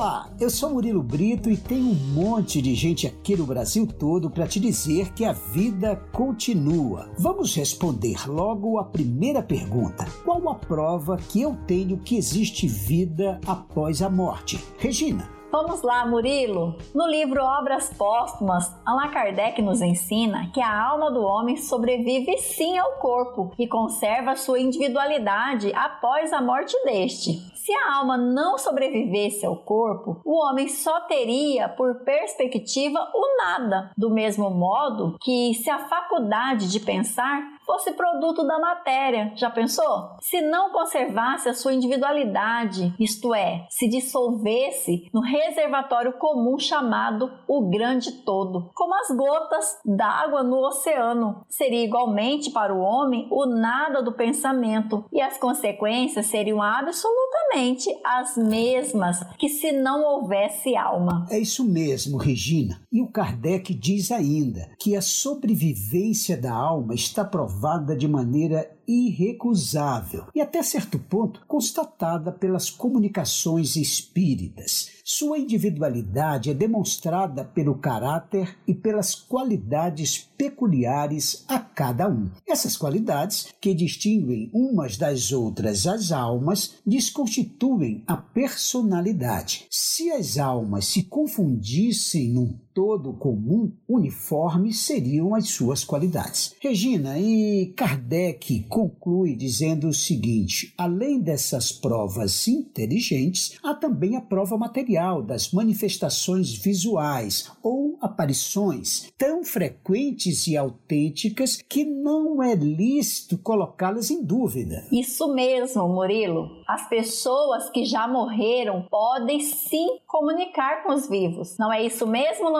Olá, 0.00 0.30
eu 0.40 0.48
sou 0.48 0.70
Murilo 0.70 1.02
Brito 1.02 1.50
e 1.50 1.58
tem 1.58 1.82
um 1.82 1.92
monte 1.92 2.62
de 2.62 2.74
gente 2.74 3.06
aqui 3.06 3.36
no 3.36 3.44
Brasil 3.44 3.86
todo 3.86 4.30
para 4.30 4.46
te 4.46 4.58
dizer 4.58 5.12
que 5.12 5.26
a 5.26 5.34
vida 5.34 5.94
continua. 6.10 7.10
Vamos 7.18 7.54
responder 7.54 8.26
logo 8.26 8.78
a 8.78 8.84
primeira 8.84 9.42
pergunta: 9.42 10.06
qual 10.24 10.48
a 10.48 10.54
prova 10.54 11.18
que 11.18 11.42
eu 11.42 11.54
tenho 11.66 11.98
que 11.98 12.16
existe 12.16 12.66
vida 12.66 13.38
após 13.46 14.00
a 14.00 14.08
morte? 14.08 14.58
Regina. 14.78 15.39
Vamos 15.50 15.82
lá, 15.82 16.06
Murilo! 16.06 16.76
No 16.94 17.08
livro 17.08 17.42
Obras 17.42 17.92
Póstumas, 17.98 18.72
Allan 18.86 19.08
Kardec 19.08 19.60
nos 19.60 19.82
ensina 19.82 20.48
que 20.54 20.60
a 20.60 20.80
alma 20.80 21.10
do 21.10 21.24
homem 21.24 21.56
sobrevive 21.56 22.38
sim 22.38 22.78
ao 22.78 22.92
corpo 23.00 23.52
e 23.58 23.66
conserva 23.66 24.36
sua 24.36 24.60
individualidade 24.60 25.72
após 25.74 26.32
a 26.32 26.40
morte 26.40 26.76
deste. 26.84 27.50
Se 27.56 27.72
a 27.74 27.96
alma 27.96 28.16
não 28.16 28.56
sobrevivesse 28.56 29.44
ao 29.44 29.56
corpo, 29.56 30.20
o 30.24 30.40
homem 30.40 30.68
só 30.68 31.00
teria 31.00 31.68
por 31.68 32.04
perspectiva 32.04 33.00
o 33.12 33.36
nada, 33.36 33.90
do 33.98 34.08
mesmo 34.08 34.50
modo 34.50 35.16
que 35.20 35.54
se 35.54 35.68
a 35.68 35.80
faculdade 35.80 36.70
de 36.70 36.78
pensar 36.78 37.42
fosse 37.70 37.92
produto 37.92 38.44
da 38.44 38.58
matéria. 38.58 39.32
Já 39.36 39.48
pensou? 39.48 40.16
Se 40.20 40.40
não 40.40 40.72
conservasse 40.72 41.48
a 41.48 41.54
sua 41.54 41.72
individualidade, 41.72 42.92
isto 42.98 43.32
é, 43.32 43.64
se 43.70 43.86
dissolvesse 43.86 45.08
no 45.14 45.20
reservatório 45.20 46.14
comum 46.14 46.58
chamado 46.58 47.30
o 47.46 47.70
grande 47.70 48.10
todo, 48.24 48.70
como 48.74 48.92
as 48.96 49.16
gotas 49.16 49.78
d'água 49.84 50.42
no 50.42 50.56
oceano, 50.66 51.44
seria 51.48 51.84
igualmente 51.84 52.50
para 52.50 52.74
o 52.74 52.80
homem 52.80 53.28
o 53.30 53.46
nada 53.46 54.02
do 54.02 54.14
pensamento 54.14 55.04
e 55.12 55.20
as 55.22 55.38
consequências 55.38 56.26
seriam 56.26 56.60
absolutamente 56.60 57.88
as 58.04 58.36
mesmas 58.36 59.22
que 59.38 59.48
se 59.48 59.70
não 59.70 60.02
houvesse 60.02 60.74
alma. 60.74 61.24
É 61.30 61.38
isso 61.38 61.64
mesmo, 61.64 62.18
Regina. 62.18 62.80
E 62.90 63.00
o 63.00 63.06
Kardec 63.06 63.72
diz 63.72 64.10
ainda 64.10 64.68
que 64.76 64.96
a 64.96 65.00
sobrevivência 65.00 66.36
da 66.36 66.52
alma 66.52 66.94
está 66.94 67.24
provada 67.24 67.59
provada 67.60 67.94
de 67.94 68.08
maneira 68.08 68.70
irrecusável 68.88 70.24
e, 70.34 70.40
até 70.40 70.62
certo 70.62 70.98
ponto, 70.98 71.42
constatada 71.46 72.32
pelas 72.32 72.70
comunicações 72.70 73.76
espíritas. 73.76 74.88
Sua 75.04 75.38
individualidade 75.38 76.50
é 76.50 76.54
demonstrada 76.54 77.44
pelo 77.44 77.76
caráter 77.76 78.56
e 78.66 78.74
pelas 78.74 79.14
qualidades 79.14 80.18
peculiares 80.36 81.44
a 81.46 81.58
cada 81.58 82.08
um. 82.08 82.30
Essas 82.48 82.76
qualidades, 82.76 83.48
que 83.60 83.74
distinguem 83.74 84.50
umas 84.54 84.96
das 84.96 85.30
outras 85.30 85.86
as 85.86 86.10
almas, 86.10 86.76
lhes 86.86 87.10
constituem 87.10 88.02
a 88.06 88.16
personalidade. 88.16 89.66
Se 89.70 90.10
as 90.10 90.38
almas 90.38 90.86
se 90.86 91.02
confundissem 91.02 92.30
num 92.30 92.58
todo 92.80 93.12
comum, 93.12 93.70
uniformes 93.86 94.86
seriam 94.86 95.34
as 95.34 95.50
suas 95.50 95.84
qualidades. 95.84 96.56
Regina, 96.62 97.18
e 97.18 97.74
Kardec 97.76 98.64
conclui 98.70 99.36
dizendo 99.36 99.86
o 99.88 99.92
seguinte: 99.92 100.72
além 100.78 101.20
dessas 101.20 101.70
provas 101.70 102.48
inteligentes, 102.48 103.58
há 103.62 103.74
também 103.74 104.16
a 104.16 104.22
prova 104.22 104.56
material 104.56 105.22
das 105.22 105.52
manifestações 105.52 106.54
visuais 106.54 107.52
ou 107.62 107.98
aparições 108.00 109.12
tão 109.18 109.44
frequentes 109.44 110.46
e 110.46 110.56
autênticas 110.56 111.60
que 111.68 111.84
não 111.84 112.42
é 112.42 112.54
lícito 112.54 113.36
colocá-las 113.36 114.10
em 114.10 114.24
dúvida. 114.24 114.86
Isso 114.90 115.34
mesmo, 115.34 115.86
Murilo. 115.86 116.48
As 116.66 116.88
pessoas 116.88 117.68
que 117.68 117.84
já 117.84 118.08
morreram 118.08 118.86
podem 118.88 119.40
sim 119.40 119.98
comunicar 120.06 120.82
com 120.82 120.94
os 120.94 121.06
vivos. 121.08 121.58
Não 121.58 121.70
é 121.70 121.84
isso 121.84 122.06
mesmo, 122.06 122.50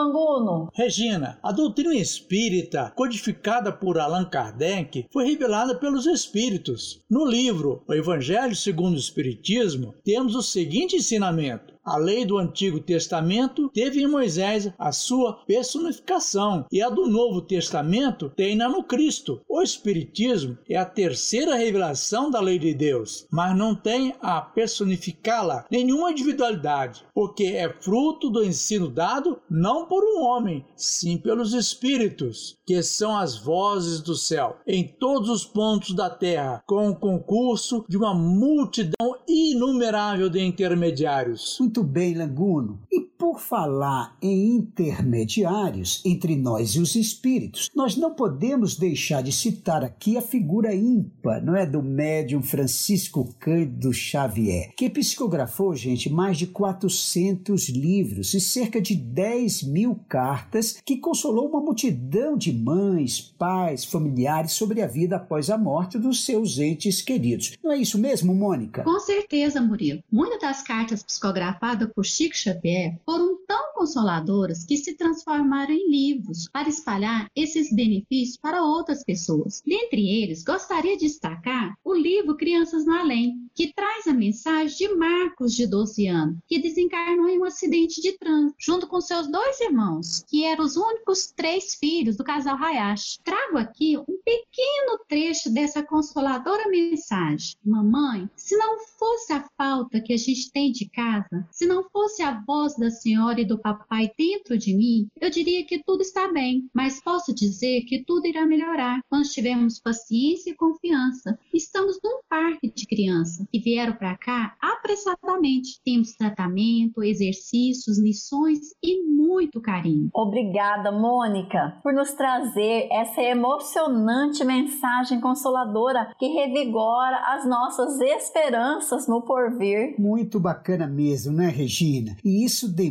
Regina, 0.73 1.39
a 1.43 1.53
doutrina 1.53 1.95
espírita, 1.95 2.93
codificada 2.97 3.73
por 3.73 3.99
Allan 3.99 4.25
Kardec, 4.25 5.07
foi 5.13 5.27
revelada 5.27 5.75
pelos 5.75 6.07
espíritos. 6.07 7.01
No 7.09 7.25
livro 7.25 7.83
O 7.87 7.95
Evangelho 7.95 8.55
segundo 8.55 8.95
o 8.95 8.99
Espiritismo, 8.99 9.95
temos 10.05 10.35
o 10.35 10.43
seguinte 10.43 10.97
ensinamento: 10.97 11.75
a 11.91 11.97
lei 11.97 12.25
do 12.25 12.39
Antigo 12.39 12.79
Testamento 12.79 13.69
teve 13.75 14.01
em 14.01 14.07
Moisés 14.07 14.73
a 14.79 14.93
sua 14.93 15.33
personificação 15.45 16.65
e 16.71 16.81
a 16.81 16.89
do 16.89 17.09
Novo 17.09 17.41
Testamento 17.41 18.31
tem-na 18.37 18.69
no 18.69 18.85
Cristo. 18.85 19.41
O 19.49 19.61
Espiritismo 19.61 20.57
é 20.69 20.77
a 20.77 20.85
terceira 20.85 21.57
revelação 21.57 22.31
da 22.31 22.41
lei 22.41 22.61
de 22.61 22.73
Deus, 22.73 23.27
mas 23.29 23.57
não 23.57 23.75
tem 23.75 24.15
a 24.23 24.41
personificá-la 24.41 25.67
nenhuma 25.69 26.13
individualidade, 26.13 27.05
porque 27.13 27.45
é 27.47 27.69
fruto 27.69 28.31
do 28.31 28.45
ensino 28.45 28.89
dado 28.89 29.41
não 29.51 29.87
por 29.87 30.05
um 30.05 30.23
homem, 30.23 30.65
sim 30.77 31.19
pelos 31.19 31.53
Espíritos, 31.55 32.57
que 32.65 32.85
são 32.85 33.17
as 33.17 33.37
vozes 33.37 34.01
do 34.01 34.15
céu, 34.15 34.59
em 34.65 34.87
todos 34.87 35.29
os 35.29 35.45
pontos 35.45 35.93
da 35.93 36.09
terra, 36.09 36.63
com 36.69 36.91
o 36.91 36.97
concurso 36.97 37.85
de 37.89 37.97
uma 37.97 38.15
multidão 38.15 39.17
inumerável 39.27 40.29
de 40.29 40.41
intermediários. 40.41 41.57
Muito 41.59 41.80
bem, 41.85 42.15
Laguno. 42.15 42.81
E 42.91 43.10
por 43.21 43.39
falar 43.39 44.17
em 44.23 44.57
intermediários 44.57 46.01
entre 46.07 46.35
nós 46.35 46.71
e 46.71 46.81
os 46.81 46.95
espíritos, 46.95 47.69
nós 47.77 47.95
não 47.95 48.15
podemos 48.15 48.77
deixar 48.77 49.23
de 49.23 49.31
citar 49.31 49.85
aqui 49.85 50.17
a 50.17 50.23
figura 50.23 50.75
ímpar, 50.75 51.45
não 51.45 51.55
é, 51.55 51.67
do 51.67 51.83
médium 51.83 52.43
Francisco 52.43 53.35
Cândido 53.39 53.93
Xavier, 53.93 54.73
que 54.75 54.89
psicografou, 54.89 55.77
gente, 55.77 56.09
mais 56.09 56.39
de 56.39 56.47
400 56.47 57.69
livros 57.69 58.33
e 58.33 58.41
cerca 58.41 58.81
de 58.81 58.95
10 58.95 59.65
mil 59.65 60.01
cartas, 60.09 60.81
que 60.83 60.97
consolou 60.97 61.47
uma 61.47 61.61
multidão 61.61 62.39
de 62.39 62.51
mães, 62.51 63.21
pais, 63.21 63.85
familiares 63.85 64.53
sobre 64.53 64.81
a 64.81 64.87
vida 64.87 65.17
após 65.17 65.51
a 65.51 65.59
morte 65.59 65.99
dos 65.99 66.25
seus 66.25 66.59
entes 66.59 67.03
queridos. 67.03 67.53
Não 67.63 67.71
é 67.71 67.77
isso 67.77 67.99
mesmo, 67.99 68.35
Mônica? 68.35 68.83
Com 68.83 68.99
certeza, 68.99 69.61
Murilo. 69.61 70.03
Muitas 70.11 70.41
das 70.41 70.63
cartas 70.63 71.03
psicografadas 71.03 71.91
por 71.95 72.07
Chico 72.07 72.35
Xavier 72.35 72.99
foram 73.11 73.37
tão 73.45 73.73
consoladoras 73.75 74.65
que 74.65 74.77
se 74.77 74.95
transformaram 74.95 75.73
em 75.73 75.91
livros 75.91 76.49
para 76.53 76.69
espalhar 76.69 77.29
esses 77.35 77.75
benefícios 77.75 78.37
para 78.37 78.63
outras 78.63 79.03
pessoas. 79.03 79.61
Dentre 79.67 80.23
eles, 80.23 80.45
gostaria 80.45 80.97
de 80.97 81.07
destacar 81.07 81.75
o 81.83 81.93
livro 81.93 82.37
Crianças 82.37 82.87
no 82.87 82.93
Além, 82.93 83.35
que 83.53 83.73
traz 83.73 84.07
a 84.07 84.13
mensagem 84.13 84.77
de 84.77 84.95
Marcos, 84.95 85.57
de 85.57 85.67
12 85.67 86.07
anos, 86.07 86.39
que 86.47 86.61
desencarnou 86.61 87.29
em 87.29 87.41
um 87.41 87.45
acidente 87.45 88.01
de 88.01 88.17
trânsito, 88.17 88.55
junto 88.61 88.87
com 88.87 89.01
seus 89.01 89.27
dois 89.27 89.61
irmãos, 89.61 90.25
que 90.29 90.45
eram 90.45 90.65
os 90.65 90.77
únicos 90.77 91.33
três 91.35 91.75
filhos 91.75 92.17
do 92.17 92.23
casal 92.23 92.57
Hayashi. 92.63 93.19
Trago 93.25 93.59
aqui 93.59 93.99
um 93.99 94.21
pequeno 94.25 95.01
trecho 95.09 95.51
dessa 95.51 95.83
consoladora 95.83 96.69
mensagem. 96.69 97.57
Mamãe, 97.65 98.31
se 98.37 98.57
não 98.57 98.79
fosse 98.79 99.33
a 99.33 99.45
falta 99.59 100.01
que 100.01 100.13
a 100.13 100.17
gente 100.17 100.53
tem 100.53 100.71
de 100.71 100.89
casa, 100.89 101.45
se 101.51 101.67
não 101.67 101.83
fosse 101.91 102.23
a 102.23 102.41
voz 102.47 102.77
da 102.77 103.00
senhora 103.01 103.41
e 103.41 103.45
do 103.45 103.59
papai 103.59 104.11
dentro 104.17 104.59
de 104.59 104.75
mim, 104.75 105.09
eu 105.21 105.31
diria 105.31 105.65
que 105.65 105.83
tudo 105.83 106.03
está 106.03 106.33
bem, 106.33 106.69
mas 106.75 107.03
posso 107.03 107.35
dizer 107.35 107.83
que 107.83 108.05
tudo 108.05 108.27
irá 108.27 108.47
melhorar 108.47 109.01
quando 109.09 109.29
tivermos 109.29 109.81
paciência 109.81 110.51
e 110.51 110.57
confiança. 110.57 111.39
Estamos 111.53 111.99
num 112.03 112.21
parque 112.29 112.71
de 112.71 112.87
crianças 112.87 113.47
que 113.51 113.59
vieram 113.59 113.95
para 113.95 114.17
cá 114.17 114.57
apressadamente. 114.61 115.81
Temos 115.85 116.13
tratamento, 116.13 117.03
exercícios, 117.03 117.99
lições 117.99 118.59
e 118.83 119.03
muito 119.05 119.61
carinho. 119.61 120.11
Obrigada, 120.15 120.91
Mônica, 120.93 121.79
por 121.83 121.93
nos 121.93 122.13
trazer 122.13 122.89
essa 122.91 123.21
emocionante 123.23 124.45
mensagem 124.45 125.21
consoladora 125.21 126.13
que 126.19 126.27
revigora 126.27 127.17
as 127.35 127.47
nossas 127.47 128.01
esperanças 128.01 129.07
no 129.09 129.23
porvir. 129.23 129.95
Muito 129.99 130.41
bacana 130.41 130.87
mesmo, 130.87 131.33
né, 131.33 131.49
Regina? 131.49 132.17
E 132.25 132.45
isso 132.45 132.69
demonstra, 132.69 132.90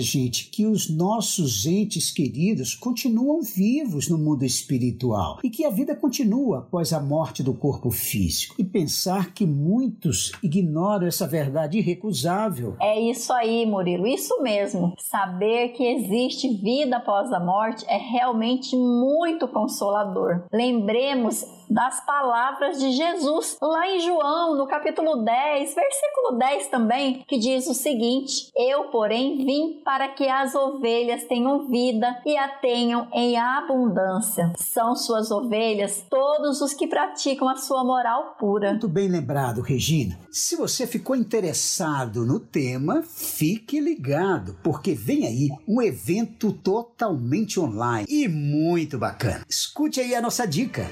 gente, 0.00 0.48
que 0.50 0.66
os 0.66 0.88
nossos 0.88 1.66
entes 1.66 2.10
queridos 2.10 2.74
continuam 2.74 3.42
vivos 3.42 4.08
no 4.08 4.18
mundo 4.18 4.44
espiritual 4.44 5.38
e 5.42 5.50
que 5.50 5.64
a 5.64 5.70
vida 5.70 5.94
continua 5.94 6.58
após 6.58 6.92
a 6.92 7.00
morte 7.00 7.42
do 7.42 7.54
corpo 7.54 7.90
físico. 7.90 8.54
E 8.58 8.64
pensar 8.64 9.32
que 9.32 9.46
muitos 9.46 10.32
ignoram 10.42 11.06
essa 11.06 11.26
verdade 11.26 11.78
irrecusável. 11.78 12.76
É 12.80 13.00
isso 13.00 13.32
aí, 13.32 13.66
Murilo, 13.66 14.06
isso 14.06 14.42
mesmo. 14.42 14.94
Saber 14.98 15.70
que 15.70 15.84
existe 15.84 16.48
vida 16.56 16.96
após 16.96 17.32
a 17.32 17.40
morte 17.40 17.84
é 17.88 17.96
realmente 17.96 18.76
muito 18.76 19.48
consolador. 19.48 20.44
Lembremos 20.52 21.44
das 21.68 22.04
palavras 22.04 22.78
de 22.78 22.92
Jesus 22.92 23.56
lá 23.60 23.88
em 23.88 24.00
João, 24.00 24.56
no 24.56 24.66
capítulo 24.66 25.24
10, 25.24 25.74
versículo 25.74 26.38
10 26.38 26.68
também, 26.68 27.24
que 27.26 27.38
diz 27.38 27.66
o 27.66 27.74
seguinte: 27.74 28.50
Eu, 28.56 28.84
porém, 28.84 29.44
vim 29.44 29.80
para 29.84 30.08
que 30.08 30.28
as 30.28 30.54
ovelhas 30.54 31.24
tenham 31.24 31.66
vida 31.68 32.20
e 32.24 32.36
a 32.36 32.48
tenham 32.48 33.08
em 33.12 33.36
abundância. 33.36 34.52
São 34.56 34.94
suas 34.94 35.30
ovelhas 35.30 36.04
todos 36.08 36.60
os 36.60 36.74
que 36.74 36.86
praticam 36.86 37.48
a 37.48 37.56
sua 37.56 37.84
moral 37.84 38.36
pura. 38.38 38.70
Muito 38.70 38.88
bem 38.88 39.08
lembrado, 39.08 39.60
Regina. 39.60 40.18
Se 40.30 40.56
você 40.56 40.86
ficou 40.86 41.16
interessado 41.16 42.24
no 42.24 42.40
tema, 42.40 43.02
fique 43.02 43.80
ligado, 43.80 44.58
porque 44.62 44.92
vem 44.94 45.26
aí 45.26 45.48
um 45.66 45.80
evento 45.80 46.52
totalmente 46.52 47.60
online 47.60 48.06
e 48.08 48.28
muito 48.28 48.98
bacana. 48.98 49.44
Escute 49.48 50.00
aí 50.00 50.14
a 50.14 50.22
nossa 50.22 50.46
dica. 50.46 50.86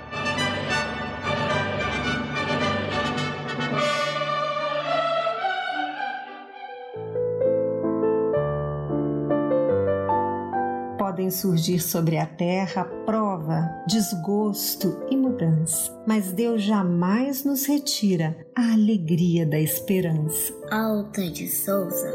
podem 11.28 11.32
surgir 11.32 11.80
sobre 11.80 12.18
a 12.18 12.26
terra 12.26 12.86
prova, 13.06 13.70
desgosto 13.86 15.06
e 15.10 15.18
mudança, 15.18 15.92
mas 16.08 16.32
Deus 16.32 16.62
jamais 16.62 17.44
nos 17.44 17.66
retira 17.66 18.36
a 18.56 18.74
alegria 18.74 19.46
da 19.46 19.60
esperança. 19.60 20.54
Alta 20.72 21.30
de 21.30 21.48
Souza. 21.48 22.14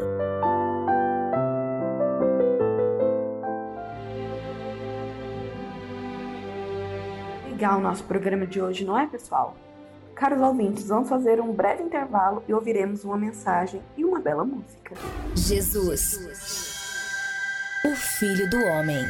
Legal 7.49 7.79
o 7.79 7.81
nosso 7.81 8.03
programa 8.05 8.47
de 8.47 8.61
hoje, 8.61 8.83
não 8.83 8.97
é, 8.97 9.05
pessoal? 9.05 9.55
Caros 10.15 10.41
ouvintes, 10.41 10.87
vamos 10.87 11.09
fazer 11.09 11.39
um 11.39 11.53
breve 11.53 11.83
intervalo 11.83 12.43
e 12.47 12.53
ouviremos 12.53 13.03
uma 13.03 13.17
mensagem 13.17 13.81
e 13.97 14.03
uma 14.03 14.19
bela 14.19 14.43
música. 14.43 14.95
Jesus 15.35 16.72
o 17.93 17.95
Filho 17.95 18.49
do 18.49 18.57
Homem. 18.65 19.05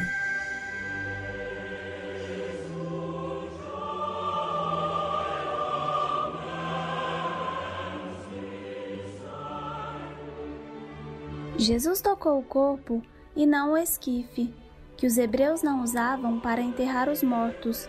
Jesus 11.56 12.02
tocou 12.02 12.38
o 12.38 12.42
corpo 12.42 13.02
e 13.34 13.46
não 13.46 13.72
o 13.72 13.78
esquife, 13.78 14.54
que 14.98 15.06
os 15.06 15.16
hebreus 15.16 15.62
não 15.62 15.82
usavam 15.82 16.38
para 16.38 16.60
enterrar 16.60 17.08
os 17.08 17.22
mortos, 17.22 17.88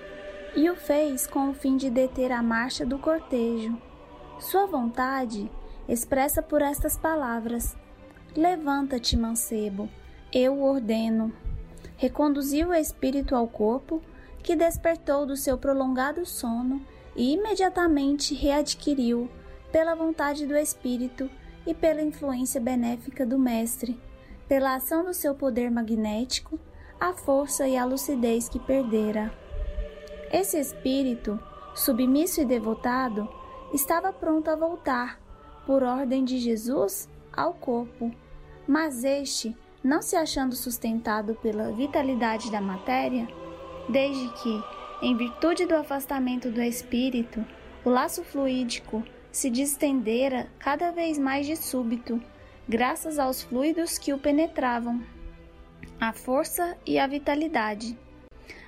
e 0.56 0.70
o 0.70 0.78
fez 0.78 1.28
com 1.28 1.50
o 1.50 1.54
fim 1.54 1.76
de 1.76 1.90
deter 1.90 2.32
a 2.32 2.42
marcha 2.42 2.86
do 2.86 2.98
cortejo. 2.98 3.78
Sua 4.40 4.66
vontade, 4.66 5.52
expressa 5.90 6.42
por 6.42 6.62
estas 6.62 6.96
palavras: 6.96 7.76
Levanta-te, 8.34 9.18
mancebo 9.18 9.90
eu 10.38 10.62
ordeno. 10.62 11.32
Reconduziu 11.96 12.68
o 12.68 12.74
espírito 12.74 13.34
ao 13.34 13.48
corpo, 13.48 14.02
que 14.44 14.54
despertou 14.54 15.26
do 15.26 15.38
seu 15.38 15.58
prolongado 15.58 16.26
sono 16.26 16.86
e 17.16 17.34
imediatamente 17.34 18.36
readquiriu, 18.36 19.30
pela 19.72 19.96
vontade 19.96 20.46
do 20.46 20.56
espírito 20.56 21.30
e 21.66 21.74
pela 21.74 22.02
influência 22.02 22.60
benéfica 22.60 23.26
do 23.26 23.40
mestre, 23.40 23.98
pela 24.46 24.76
ação 24.76 25.06
do 25.06 25.14
seu 25.14 25.34
poder 25.34 25.72
magnético, 25.72 26.60
a 27.00 27.14
força 27.14 27.66
e 27.66 27.78
a 27.78 27.86
lucidez 27.86 28.50
que 28.50 28.60
perdera. 28.60 29.34
Esse 30.34 30.60
espírito, 30.60 31.40
submisso 31.74 32.42
e 32.42 32.46
devotado, 32.46 33.28
estava 33.74 34.12
pronto 34.12 34.50
a 34.50 34.56
voltar, 34.56 35.18
por 35.66 35.82
ordem 35.82 36.26
de 36.26 36.40
Jesus, 36.40 37.10
ao 37.32 37.54
corpo, 37.54 38.12
mas 38.68 39.04
este 39.04 39.56
não 39.86 40.02
se 40.02 40.16
achando 40.16 40.56
sustentado 40.56 41.36
pela 41.36 41.72
vitalidade 41.72 42.50
da 42.50 42.60
matéria, 42.60 43.28
desde 43.88 44.28
que, 44.42 44.64
em 45.00 45.16
virtude 45.16 45.68
do 45.68 45.76
afastamento 45.76 46.50
do 46.50 46.60
espírito, 46.60 47.46
o 47.84 47.92
laço 47.92 48.24
fluídico 48.24 49.04
se 49.32 49.48
distendera 49.48 50.48
cada 50.58 50.90
vez 50.90 51.20
mais 51.20 51.46
de 51.46 51.56
súbito, 51.56 52.20
graças 52.68 53.20
aos 53.20 53.44
fluidos 53.44 54.00
que 54.00 54.12
o 54.12 54.18
penetravam, 54.18 55.04
a 56.02 56.12
força 56.12 56.76
e 56.84 56.98
a 56.98 57.06
vitalidade. 57.06 57.96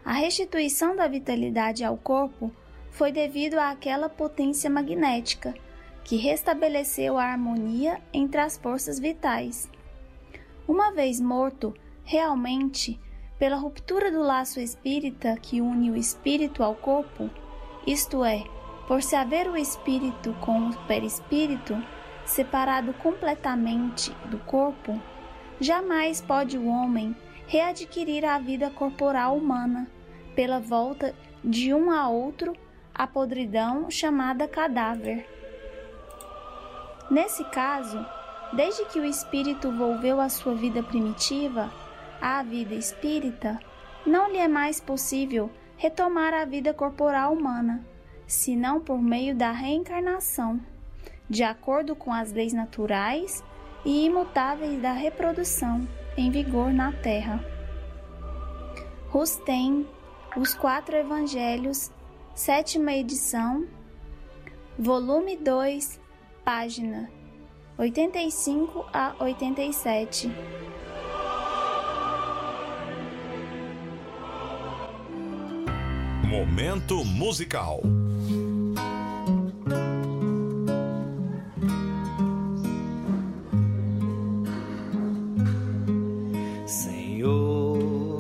A 0.05 0.13
restituição 0.13 0.95
da 0.95 1.07
vitalidade 1.07 1.83
ao 1.83 1.97
corpo 1.97 2.51
foi 2.91 3.11
devido 3.11 3.55
àquela 3.55 4.07
potência 4.07 4.69
magnética 4.69 5.55
que 6.03 6.15
restabeleceu 6.15 7.17
a 7.17 7.23
harmonia 7.23 7.99
entre 8.13 8.39
as 8.39 8.55
forças 8.55 8.99
vitais 8.99 9.67
uma 10.67 10.91
vez 10.91 11.21
morto, 11.21 11.73
realmente, 12.03 12.99
pela 13.39 13.55
ruptura 13.55 14.11
do 14.11 14.21
laço 14.21 14.59
espírita 14.59 15.37
que 15.41 15.61
une 15.61 15.91
o 15.91 15.95
espírito 15.95 16.63
ao 16.63 16.75
corpo, 16.75 17.29
isto 17.85 18.23
é, 18.23 18.43
por 18.87 19.01
se 19.01 19.15
haver 19.15 19.47
o 19.47 19.55
espírito 19.55 20.33
com 20.41 20.69
o 20.69 20.77
perispírito 20.87 21.75
separado 22.25 22.93
completamente 22.95 24.11
do 24.25 24.39
corpo, 24.39 24.99
jamais 25.59 26.21
pode 26.21 26.57
o 26.57 26.67
homem 26.67 27.15
readquirir 27.47 28.25
a 28.25 28.37
vida 28.37 28.69
corporal 28.69 29.37
humana 29.37 29.89
pela 30.35 30.59
volta 30.59 31.15
de 31.43 31.73
um 31.73 31.89
a 31.91 32.09
outro 32.09 32.53
a 32.93 33.07
podridão 33.07 33.89
chamada 33.89 34.47
cadáver. 34.47 35.25
Nesse 37.09 37.43
caso, 37.45 38.05
desde 38.53 38.85
que 38.85 38.99
o 38.99 39.05
espírito 39.05 39.71
volveu 39.71 40.21
à 40.21 40.29
sua 40.29 40.55
vida 40.55 40.81
primitiva, 40.81 41.71
à 42.21 42.41
vida 42.43 42.73
espírita, 42.73 43.59
não 44.05 44.31
lhe 44.31 44.37
é 44.37 44.47
mais 44.47 44.79
possível 44.79 45.49
retomar 45.75 46.33
a 46.33 46.45
vida 46.45 46.73
corporal 46.73 47.33
humana, 47.33 47.85
senão 48.25 48.79
por 48.79 49.01
meio 49.01 49.35
da 49.35 49.51
reencarnação, 49.51 50.59
de 51.29 51.43
acordo 51.43 51.95
com 51.95 52.11
as 52.11 52.31
leis 52.31 52.53
naturais 52.53 53.43
e 53.85 54.05
imutáveis 54.05 54.81
da 54.81 54.93
reprodução 54.93 55.87
em 56.15 56.31
vigor 56.31 56.73
na 56.73 56.91
Terra. 56.91 57.43
Rustem, 59.09 59.87
Os 60.35 60.53
Quatro 60.53 60.95
Evangelhos, 60.95 61.91
sétima 62.33 62.93
edição, 62.93 63.67
volume 64.79 65.37
2, 65.37 65.99
página 66.43 67.16
85 67.77 68.85
a 68.91 69.13
87. 69.19 70.31
Momento 76.23 77.05
musical. 77.05 77.81
Senhor, 86.65 88.19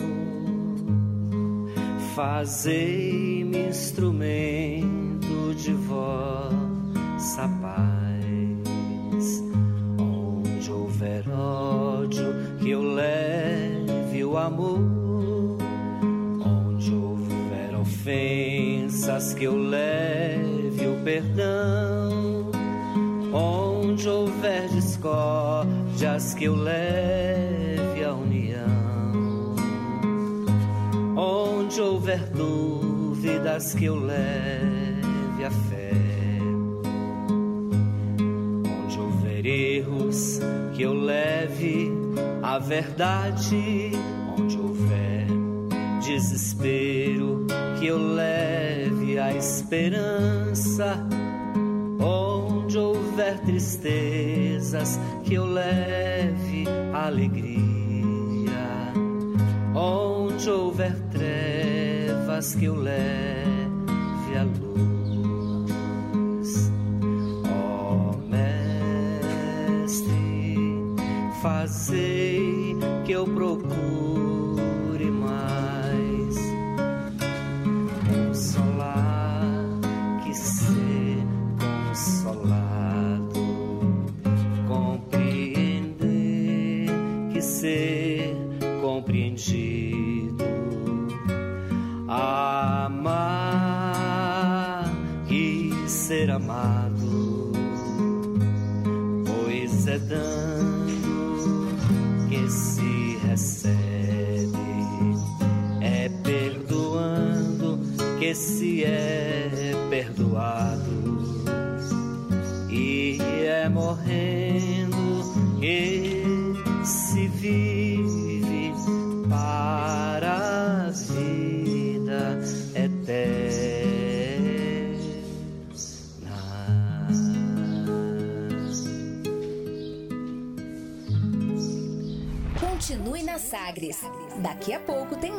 fazei-me 2.15 3.69
instrumento 3.69 5.55
de 5.55 5.73
vossa 5.73 7.47
paz. 9.27 9.43
Onde 9.99 10.71
houver 10.71 11.29
ódio, 11.29 12.33
que 12.59 12.69
eu 12.69 12.81
leve 12.81 14.23
o 14.23 14.37
amor. 14.37 14.79
Onde 16.45 16.93
houver 16.93 17.75
ofensas, 17.79 19.33
que 19.33 19.45
eu 19.45 19.57
leve 19.57 20.87
o 20.87 21.03
perdão. 21.03 22.51
Onde 23.33 24.07
houver 24.07 24.69
discórdias, 24.69 26.33
que 26.33 26.45
eu 26.45 26.55
leve 26.55 28.03
a 28.03 28.13
união. 28.13 29.55
Onde 31.15 31.81
houver 31.81 32.29
dúvidas, 32.29 33.73
que 33.73 33.85
eu 33.85 33.95
leve 33.95 34.76
que 40.77 40.83
eu 40.83 40.93
leve 40.93 41.91
a 42.43 42.59
verdade. 42.59 43.91
Onde 44.37 44.57
houver 44.59 45.25
desespero, 46.03 47.47
que 47.79 47.87
eu 47.87 47.97
leve 47.97 49.17
a 49.17 49.33
esperança. 49.33 51.03
Onde 51.99 52.77
houver 52.77 53.39
tristezas, 53.39 54.99
que 55.23 55.33
eu 55.33 55.45
leve 55.45 56.65
alegria. 56.93 57.57
Onde 59.73 60.47
houver 60.47 60.95
trevas, 61.09 62.53
que 62.53 62.65
eu 62.65 62.75
leve 62.75 63.56
fazei 71.47 72.16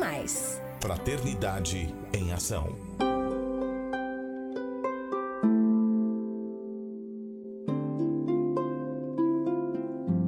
mais. 0.09 0.59
Fraternidade 0.81 1.93
em 2.13 2.31
ação. 2.33 2.75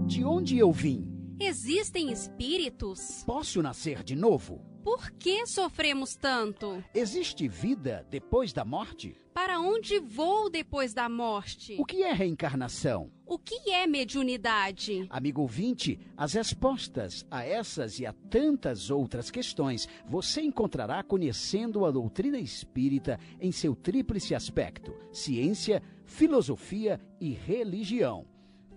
De 0.06 0.24
onde 0.24 0.58
eu 0.60 0.72
vim? 0.72 1.08
Existem 1.40 2.12
espíritos? 2.12 3.24
Posso 3.26 3.62
nascer 3.62 4.04
de 4.04 4.16
novo? 4.16 4.62
Por 4.84 5.12
que 5.12 5.46
sofremos 5.48 6.16
tanto? 6.16 6.84
Existe 6.94 7.48
vida 7.48 8.06
depois 8.10 8.54
da 8.54 8.64
morte? 8.64 9.16
Para 9.34 9.62
onde 9.62 9.98
vou 9.98 10.50
depois 10.50 10.94
da 10.94 11.08
morte? 11.08 11.78
O 11.80 11.86
que 11.86 12.04
é 12.04 12.12
reencarnação? 12.12 13.10
O 13.26 13.40
que 13.40 13.72
é 13.72 13.88
mediunidade? 13.88 15.08
Amigo 15.10 15.42
ouvinte, 15.42 15.98
as 16.18 16.34
respostas 16.34 17.26
a 17.32 17.46
essas 17.46 17.98
e 18.00 18.06
a 18.06 18.12
tantas 18.30 18.90
outras 18.90 19.32
questões 19.32 19.88
você 20.06 20.42
encontrará 20.42 21.02
conhecendo 21.02 21.86
a 21.86 21.92
doutrina 21.92 22.40
espírita 22.40 23.18
em 23.40 23.54
seu 23.54 23.74
tríplice 23.74 24.36
aspecto: 24.36 24.94
ciência, 25.14 25.82
filosofia 26.06 27.00
e 27.20 27.32
religião. 27.32 28.26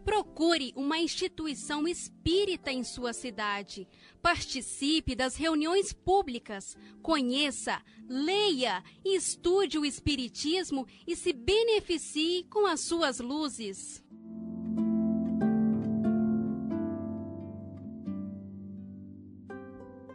Procure 0.05 0.73
uma 0.77 0.99
instituição 0.99 1.89
espírita 1.89 2.71
em 2.71 2.85
sua 2.85 3.13
cidade. 3.13 3.89
Participe 4.21 5.15
das 5.15 5.35
reuniões 5.35 5.93
públicas. 5.93 6.77
Conheça, 7.03 7.81
leia 8.09 8.83
e 9.05 9.17
estude 9.17 9.79
o 9.79 9.85
Espiritismo 9.85 10.87
e 11.07 11.17
se 11.17 11.33
beneficie 11.33 12.45
com 12.51 12.67
as 12.67 12.81
suas 12.81 13.19
luzes. 13.19 14.05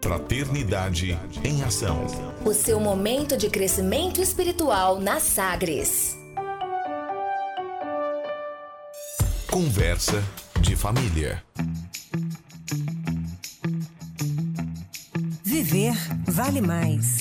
Fraternidade 0.02 1.18
em 1.44 1.64
ação. 1.64 2.06
O 2.46 2.54
seu 2.54 2.80
momento 2.80 3.36
de 3.38 3.50
crescimento 3.50 4.22
espiritual 4.22 5.00
na 5.00 5.20
Sagres. 5.20 6.19
Conversa 9.52 10.24
de 10.62 10.76
família. 10.76 11.44
Viver 15.44 15.94
vale 16.28 16.62
mais. 16.62 17.18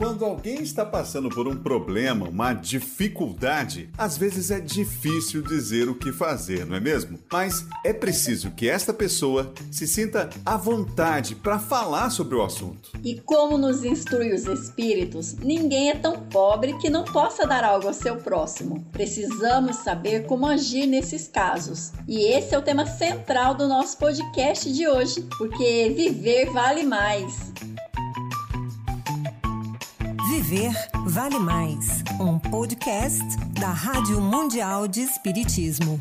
Quando 0.00 0.24
alguém 0.24 0.62
está 0.62 0.82
passando 0.82 1.28
por 1.28 1.46
um 1.46 1.54
problema, 1.54 2.26
uma 2.26 2.54
dificuldade, 2.54 3.90
às 3.98 4.16
vezes 4.16 4.50
é 4.50 4.58
difícil 4.58 5.42
dizer 5.42 5.90
o 5.90 5.94
que 5.94 6.10
fazer, 6.10 6.64
não 6.64 6.74
é 6.74 6.80
mesmo? 6.80 7.18
Mas 7.30 7.66
é 7.84 7.92
preciso 7.92 8.50
que 8.52 8.66
esta 8.66 8.94
pessoa 8.94 9.52
se 9.70 9.86
sinta 9.86 10.30
à 10.42 10.56
vontade 10.56 11.34
para 11.34 11.58
falar 11.58 12.08
sobre 12.08 12.34
o 12.34 12.42
assunto. 12.42 12.92
E 13.04 13.20
como 13.20 13.58
nos 13.58 13.84
instrui 13.84 14.32
os 14.32 14.46
espíritos, 14.46 15.34
ninguém 15.34 15.90
é 15.90 15.94
tão 15.94 16.18
pobre 16.18 16.78
que 16.78 16.88
não 16.88 17.04
possa 17.04 17.46
dar 17.46 17.62
algo 17.62 17.86
ao 17.86 17.92
seu 17.92 18.16
próximo. 18.16 18.82
Precisamos 18.92 19.76
saber 19.76 20.24
como 20.24 20.46
agir 20.46 20.86
nesses 20.86 21.28
casos. 21.28 21.92
E 22.08 22.24
esse 22.24 22.54
é 22.54 22.58
o 22.58 22.62
tema 22.62 22.86
central 22.86 23.54
do 23.54 23.68
nosso 23.68 23.98
podcast 23.98 24.72
de 24.72 24.88
hoje, 24.88 25.28
porque 25.36 25.92
viver 25.94 26.50
vale 26.54 26.84
mais. 26.84 27.52
Viver 30.30 30.72
Vale 31.06 31.40
Mais, 31.40 32.04
um 32.20 32.38
podcast 32.38 33.20
da 33.60 33.70
Rádio 33.70 34.20
Mundial 34.20 34.86
de 34.86 35.00
Espiritismo. 35.00 35.98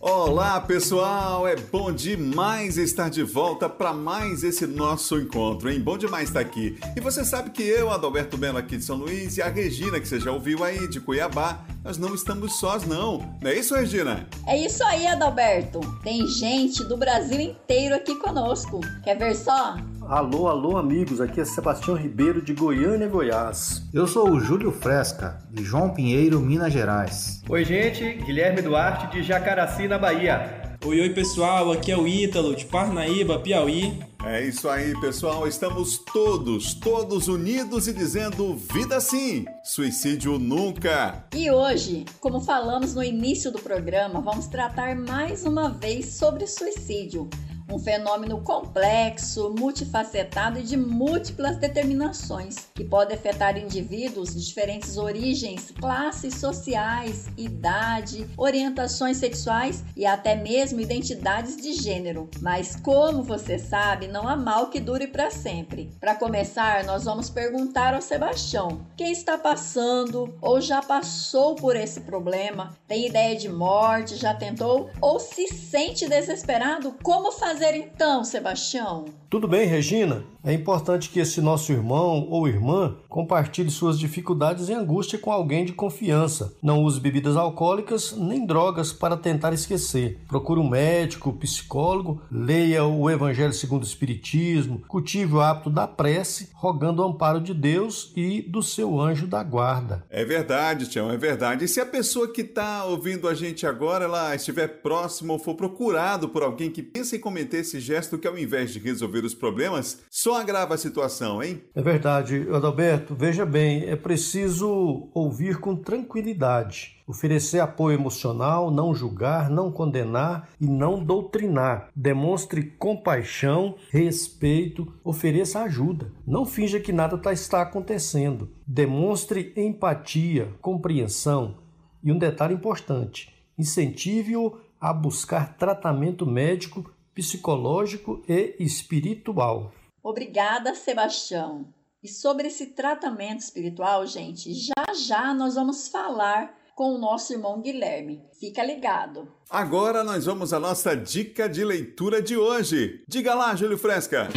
Olá, 0.00 0.60
pessoal! 0.60 1.46
É 1.46 1.54
bom 1.54 1.92
demais 1.92 2.76
estar 2.76 3.08
de 3.08 3.22
volta 3.22 3.68
para 3.68 3.92
mais 3.92 4.42
esse 4.42 4.66
nosso 4.66 5.20
encontro, 5.20 5.70
hein? 5.70 5.80
Bom 5.80 5.96
demais 5.96 6.30
estar 6.30 6.40
aqui. 6.40 6.76
E 6.96 7.00
você 7.00 7.24
sabe 7.24 7.50
que 7.50 7.62
eu, 7.62 7.92
Adalberto 7.92 8.36
Belo 8.36 8.58
aqui 8.58 8.76
de 8.76 8.84
São 8.84 8.96
Luís 8.96 9.36
e 9.36 9.42
a 9.42 9.48
Regina, 9.48 10.00
que 10.00 10.08
você 10.08 10.18
já 10.18 10.32
ouviu 10.32 10.64
aí 10.64 10.88
de 10.88 10.98
Cuiabá, 10.98 11.60
nós 11.84 11.98
não 11.98 12.12
estamos 12.12 12.58
sós 12.58 12.84
não. 12.84 13.18
Não 13.40 13.48
é 13.48 13.54
isso, 13.54 13.76
Regina? 13.76 14.26
É 14.48 14.58
isso 14.58 14.82
aí, 14.82 15.06
Adalberto. 15.06 15.78
Tem 16.02 16.26
gente 16.26 16.82
do 16.82 16.96
Brasil 16.96 17.40
inteiro 17.40 17.94
aqui 17.94 18.16
conosco. 18.16 18.80
Quer 19.04 19.16
ver 19.16 19.36
só? 19.36 19.76
Alô, 20.08 20.46
alô, 20.46 20.76
amigos. 20.76 21.20
Aqui 21.20 21.40
é 21.40 21.44
Sebastião 21.44 21.96
Ribeiro 21.96 22.40
de 22.40 22.54
Goiânia, 22.54 23.08
Goiás. 23.08 23.82
Eu 23.92 24.06
sou 24.06 24.30
o 24.30 24.38
Júlio 24.38 24.70
Fresca, 24.70 25.42
de 25.50 25.64
João 25.64 25.92
Pinheiro, 25.92 26.38
Minas 26.38 26.72
Gerais. 26.72 27.42
Oi, 27.48 27.64
gente. 27.64 28.12
Guilherme 28.24 28.62
Duarte, 28.62 29.08
de 29.08 29.24
Jacaraci, 29.24 29.88
na 29.88 29.98
Bahia. 29.98 30.78
Oi, 30.84 31.00
oi, 31.00 31.10
pessoal. 31.10 31.72
Aqui 31.72 31.90
é 31.90 31.98
o 31.98 32.06
Ítalo, 32.06 32.54
de 32.54 32.66
Parnaíba, 32.66 33.40
Piauí. 33.40 33.98
É 34.24 34.46
isso 34.46 34.68
aí, 34.68 34.94
pessoal. 35.00 35.48
Estamos 35.48 35.98
todos, 35.98 36.74
todos 36.74 37.26
unidos 37.26 37.88
e 37.88 37.92
dizendo 37.92 38.54
vida 38.54 39.00
sim, 39.00 39.44
suicídio 39.64 40.38
nunca. 40.38 41.24
E 41.34 41.50
hoje, 41.50 42.04
como 42.20 42.40
falamos 42.40 42.94
no 42.94 43.02
início 43.02 43.50
do 43.50 43.58
programa, 43.58 44.20
vamos 44.20 44.46
tratar 44.46 44.94
mais 44.94 45.44
uma 45.44 45.68
vez 45.68 46.14
sobre 46.14 46.46
suicídio 46.46 47.28
um 47.70 47.78
fenômeno 47.78 48.40
complexo, 48.42 49.54
multifacetado 49.58 50.58
e 50.58 50.62
de 50.62 50.76
múltiplas 50.76 51.56
determinações, 51.58 52.68
que 52.74 52.84
pode 52.84 53.12
afetar 53.12 53.58
indivíduos 53.58 54.34
de 54.34 54.46
diferentes 54.46 54.96
origens, 54.96 55.72
classes 55.72 56.34
sociais, 56.34 57.26
idade, 57.36 58.28
orientações 58.36 59.16
sexuais 59.16 59.84
e 59.96 60.06
até 60.06 60.36
mesmo 60.36 60.80
identidades 60.80 61.56
de 61.56 61.72
gênero. 61.72 62.28
Mas 62.40 62.76
como 62.76 63.22
você 63.22 63.58
sabe, 63.58 64.06
não 64.06 64.28
há 64.28 64.36
mal 64.36 64.70
que 64.70 64.80
dure 64.80 65.08
para 65.08 65.30
sempre. 65.30 65.90
Para 66.00 66.14
começar, 66.14 66.84
nós 66.84 67.04
vamos 67.04 67.28
perguntar 67.28 67.94
ao 67.94 68.02
Sebastião: 68.02 68.86
quem 68.96 69.10
está 69.10 69.36
passando 69.36 70.34
ou 70.40 70.60
já 70.60 70.80
passou 70.82 71.56
por 71.56 71.74
esse 71.74 72.00
problema? 72.00 72.76
Tem 72.86 73.06
ideia 73.06 73.36
de 73.36 73.48
morte, 73.48 74.16
já 74.16 74.34
tentou 74.34 74.90
ou 75.00 75.18
se 75.18 75.48
sente 75.48 76.08
desesperado? 76.08 76.94
Como 77.02 77.32
fazer 77.32 77.55
então, 77.76 78.24
Sebastião? 78.24 79.06
Tudo 79.30 79.48
bem, 79.48 79.66
Regina? 79.66 80.24
É 80.46 80.52
importante 80.52 81.10
que 81.10 81.18
esse 81.18 81.40
nosso 81.40 81.72
irmão 81.72 82.28
ou 82.30 82.46
irmã 82.46 82.94
compartilhe 83.08 83.68
suas 83.68 83.98
dificuldades 83.98 84.68
e 84.68 84.72
angústia 84.72 85.18
com 85.18 85.32
alguém 85.32 85.64
de 85.64 85.72
confiança. 85.72 86.54
Não 86.62 86.84
use 86.84 87.00
bebidas 87.00 87.36
alcoólicas 87.36 88.12
nem 88.16 88.46
drogas 88.46 88.92
para 88.92 89.16
tentar 89.16 89.52
esquecer. 89.52 90.20
Procure 90.28 90.60
um 90.60 90.68
médico, 90.68 91.32
psicólogo, 91.32 92.22
leia 92.30 92.84
o 92.84 93.10
Evangelho 93.10 93.52
segundo 93.52 93.82
o 93.82 93.86
Espiritismo, 93.86 94.82
cultive 94.86 95.34
o 95.34 95.40
hábito 95.40 95.68
da 95.68 95.88
prece, 95.88 96.50
rogando 96.54 97.02
o 97.02 97.06
amparo 97.06 97.40
de 97.40 97.52
Deus 97.52 98.12
e 98.14 98.40
do 98.40 98.62
seu 98.62 99.00
anjo 99.00 99.26
da 99.26 99.42
guarda. 99.42 100.04
É 100.08 100.24
verdade, 100.24 100.88
Tião, 100.88 101.10
é 101.10 101.16
verdade. 101.16 101.64
E 101.64 101.68
se 101.68 101.80
a 101.80 101.86
pessoa 101.86 102.32
que 102.32 102.42
está 102.42 102.84
ouvindo 102.84 103.26
a 103.26 103.34
gente 103.34 103.66
agora 103.66 104.04
ela 104.04 104.32
estiver 104.32 104.80
próxima 104.80 105.32
ou 105.32 105.40
for 105.40 105.56
procurado 105.56 106.28
por 106.28 106.44
alguém 106.44 106.70
que 106.70 106.84
pensa 106.84 107.16
em 107.16 107.20
cometer 107.20 107.62
esse 107.62 107.80
gesto 107.80 108.16
que, 108.16 108.28
ao 108.28 108.38
invés 108.38 108.72
de 108.72 108.78
resolver 108.78 109.24
os 109.24 109.34
problemas, 109.34 110.02
só 110.08 110.35
agrava 110.36 110.74
a 110.74 110.78
situação, 110.78 111.42
hein? 111.42 111.62
É 111.74 111.82
verdade, 111.82 112.46
Adalberto. 112.52 113.14
Veja 113.14 113.44
bem, 113.44 113.84
é 113.84 113.96
preciso 113.96 115.08
ouvir 115.12 115.58
com 115.58 115.74
tranquilidade. 115.74 116.96
Oferecer 117.06 117.60
apoio 117.60 117.98
emocional, 117.98 118.70
não 118.70 118.94
julgar, 118.94 119.48
não 119.48 119.70
condenar 119.70 120.48
e 120.60 120.66
não 120.66 121.02
doutrinar. 121.02 121.88
Demonstre 121.94 122.62
compaixão, 122.62 123.76
respeito, 123.90 124.92
ofereça 125.02 125.62
ajuda. 125.62 126.12
Não 126.26 126.44
finja 126.44 126.80
que 126.80 126.92
nada 126.92 127.16
tá, 127.16 127.32
está 127.32 127.62
acontecendo. 127.62 128.50
Demonstre 128.66 129.52
empatia, 129.56 130.52
compreensão. 130.60 131.58
E 132.02 132.12
um 132.12 132.18
detalhe 132.18 132.54
importante: 132.54 133.32
incentive-o 133.58 134.58
a 134.80 134.92
buscar 134.92 135.56
tratamento 135.56 136.26
médico 136.26 136.90
psicológico 137.16 138.22
e 138.28 138.54
espiritual. 138.60 139.72
Obrigada, 140.06 140.72
Sebastião. 140.72 141.66
E 142.00 142.06
sobre 142.06 142.46
esse 142.46 142.66
tratamento 142.66 143.40
espiritual, 143.40 144.06
gente, 144.06 144.54
já 144.54 144.94
já 144.94 145.34
nós 145.34 145.56
vamos 145.56 145.88
falar 145.88 146.56
com 146.76 146.94
o 146.94 146.98
nosso 146.98 147.32
irmão 147.32 147.60
Guilherme. 147.60 148.22
Fica 148.38 148.62
ligado. 148.64 149.26
Agora 149.50 150.04
nós 150.04 150.24
vamos 150.24 150.52
à 150.52 150.60
nossa 150.60 150.96
dica 150.96 151.48
de 151.48 151.64
leitura 151.64 152.22
de 152.22 152.36
hoje. 152.36 153.02
Diga 153.08 153.34
lá, 153.34 153.56
Júlio 153.56 153.76
Fresca. 153.76 154.28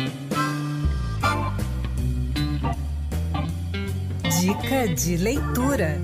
Dica 4.42 4.88
de 4.96 5.18
leitura. 5.18 6.02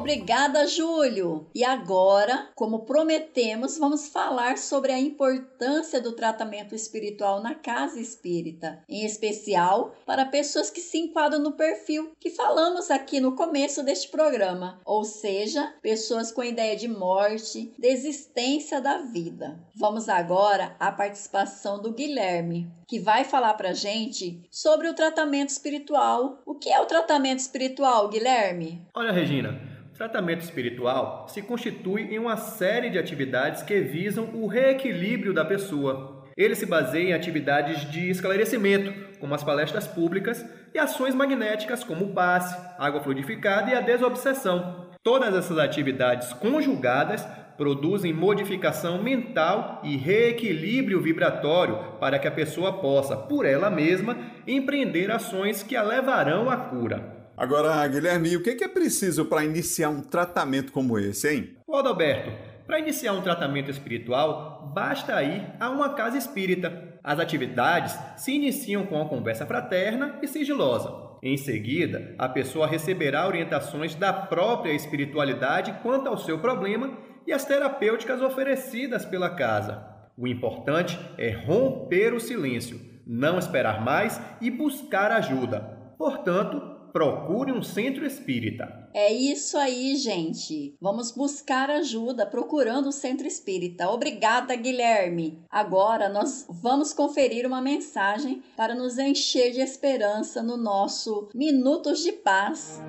Obrigada, 0.10 0.66
Júlio! 0.66 1.45
E 1.53 1.64
agora, 1.64 2.49
como 2.55 2.80
prometemos, 2.80 3.78
vamos 3.78 4.07
falar 4.07 4.57
sobre 4.57 4.91
a 4.91 4.99
importância 4.99 6.01
do 6.01 6.14
tratamento 6.14 6.74
espiritual 6.74 7.43
na 7.43 7.53
casa 7.53 7.99
espírita, 7.99 8.84
em 8.89 9.05
especial 9.05 9.93
para 10.07 10.26
pessoas 10.26 10.72
que 10.72 10.82
se 10.82 10.97
enquadram 10.97 11.39
no 11.39 11.51
perfil 11.51 12.12
que 12.20 12.32
falamos 12.32 12.89
aqui 12.89 13.20
no 13.20 13.36
começo 13.36 13.84
deste 13.84 14.07
programa, 14.07 14.82
ou 14.84 15.03
seja, 15.03 15.76
pessoas 15.80 16.32
com 16.32 16.43
ideia 16.43 16.76
de 16.76 16.88
morte, 16.88 17.72
desistência 17.78 18.82
da 18.82 18.97
vida. 18.97 19.60
Vamos 19.76 20.10
agora 20.10 20.76
à 20.80 20.91
participação 20.91 21.80
do 21.80 21.93
Guilherme, 21.93 22.68
que 22.88 22.99
vai 22.99 23.24
falar 23.24 23.53
para 23.53 23.74
gente 23.74 24.41
sobre 24.49 24.88
o 24.88 24.95
tratamento 24.95 25.49
espiritual. 25.49 26.41
O 26.47 26.55
que 26.55 26.72
é 26.72 26.82
o 26.82 26.88
tratamento 26.88 27.41
espiritual, 27.41 28.10
Guilherme? 28.10 28.82
Olha, 28.95 29.12
Regina. 29.12 29.78
Tratamento 30.00 30.39
espiritual 30.39 31.26
se 31.28 31.41
constitui 31.41 32.04
em 32.04 32.18
uma 32.18 32.38
série 32.38 32.89
de 32.89 32.97
atividades 32.97 33.62
que 33.62 33.82
visam 33.82 34.30
o 34.34 34.47
reequilíbrio 34.47 35.34
da 35.34 35.43
pessoa. 35.43 36.24
Ele 36.38 36.56
se 36.56 36.66
baseia 36.66 37.10
em 37.10 37.14
atividades 37.14 37.82
de 37.91 38.10
esclarecimento, 38.10 38.93
como 39.20 39.36
as 39.36 39.43
palestras 39.43 39.86
públicas, 39.86 40.45
e 40.74 40.80
ações 40.80 41.14
magnéticas, 41.14 41.84
como 41.84 42.06
o 42.06 42.14
passe, 42.14 42.58
água 42.78 43.02
fluidificada 43.02 43.72
e 43.72 43.76
a 43.76 43.82
desobsessão. 43.82 44.89
Todas 45.04 45.36
essas 45.36 45.58
atividades 45.58 46.32
conjugadas 46.32 47.28
produzem 47.58 48.14
modificação 48.14 49.04
mental 49.04 49.82
e 49.84 49.97
reequilíbrio 49.97 51.02
vibratório 51.02 51.78
para 52.00 52.18
que 52.18 52.28
a 52.30 52.32
pessoa 52.32 52.80
possa, 52.80 53.18
por 53.18 53.45
ela 53.45 53.70
mesma, 53.70 54.18
empreender 54.47 55.12
ações 55.12 55.62
que 55.62 55.76
a 55.76 55.84
levarão 55.84 56.50
à 56.50 56.56
cura. 56.56 57.18
Agora, 57.40 57.88
Guilherme, 57.88 58.36
o 58.36 58.44
que 58.44 58.62
é 58.62 58.68
preciso 58.68 59.24
para 59.24 59.46
iniciar 59.46 59.90
um 59.90 60.02
tratamento 60.02 60.74
como 60.74 61.00
esse, 61.00 61.34
hein? 61.34 61.56
Ô 61.66 61.78
Adalberto, 61.78 62.30
para 62.68 62.80
iniciar 62.80 63.14
um 63.14 63.22
tratamento 63.22 63.72
espiritual, 63.72 64.70
basta 64.76 65.24
ir 65.24 65.48
a 65.58 65.70
uma 65.70 65.94
casa 65.94 66.18
espírita. 66.18 67.00
As 67.02 67.18
atividades 67.18 67.98
se 68.18 68.34
iniciam 68.34 68.86
com 68.86 68.96
uma 68.96 69.08
conversa 69.08 69.46
fraterna 69.46 70.20
e 70.22 70.28
sigilosa. 70.28 70.92
Em 71.24 71.38
seguida, 71.38 72.14
a 72.18 72.28
pessoa 72.28 72.68
receberá 72.68 73.26
orientações 73.26 73.96
da 73.96 74.12
própria 74.12 74.74
espiritualidade 74.74 75.72
quanto 75.82 76.10
ao 76.10 76.18
seu 76.18 76.40
problema 76.40 76.98
e 77.26 77.32
as 77.32 77.46
terapêuticas 77.46 78.22
oferecidas 78.22 79.06
pela 79.06 79.30
casa. 79.30 79.82
O 80.18 80.28
importante 80.28 81.00
é 81.18 81.32
romper 81.32 82.14
o 82.14 82.20
silêncio, 82.20 82.82
não 83.08 83.40
esperar 83.40 83.82
mais 83.82 84.20
e 84.42 84.52
buscar 84.52 85.10
ajuda. 85.14 85.80
Portanto, 85.98 86.79
procure 86.92 87.52
um 87.52 87.62
centro 87.62 88.06
espírita. 88.06 88.90
É 88.94 89.12
isso 89.12 89.58
aí, 89.58 89.96
gente. 89.96 90.76
Vamos 90.82 91.12
buscar 91.12 91.70
ajuda 91.70 92.26
procurando 92.26 92.90
o 92.90 92.92
centro 92.92 93.28
espírita. 93.28 93.90
Obrigada, 93.90 94.56
Guilherme. 94.56 95.40
Agora 95.50 96.10
nós 96.10 96.46
vamos 96.50 96.94
conferir 96.94 97.46
uma 97.46 97.62
mensagem 97.62 98.42
para 98.56 98.76
nos 98.76 98.98
encher 98.98 99.52
de 99.52 99.62
esperança 99.62 100.42
no 100.42 100.58
nosso 100.58 101.30
Minutos 101.34 102.04
de 102.04 102.12
Paz. 102.12 102.82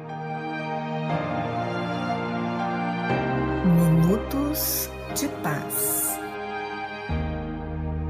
Minutos 3.64 4.88
de 5.14 5.28
Paz. 5.42 6.18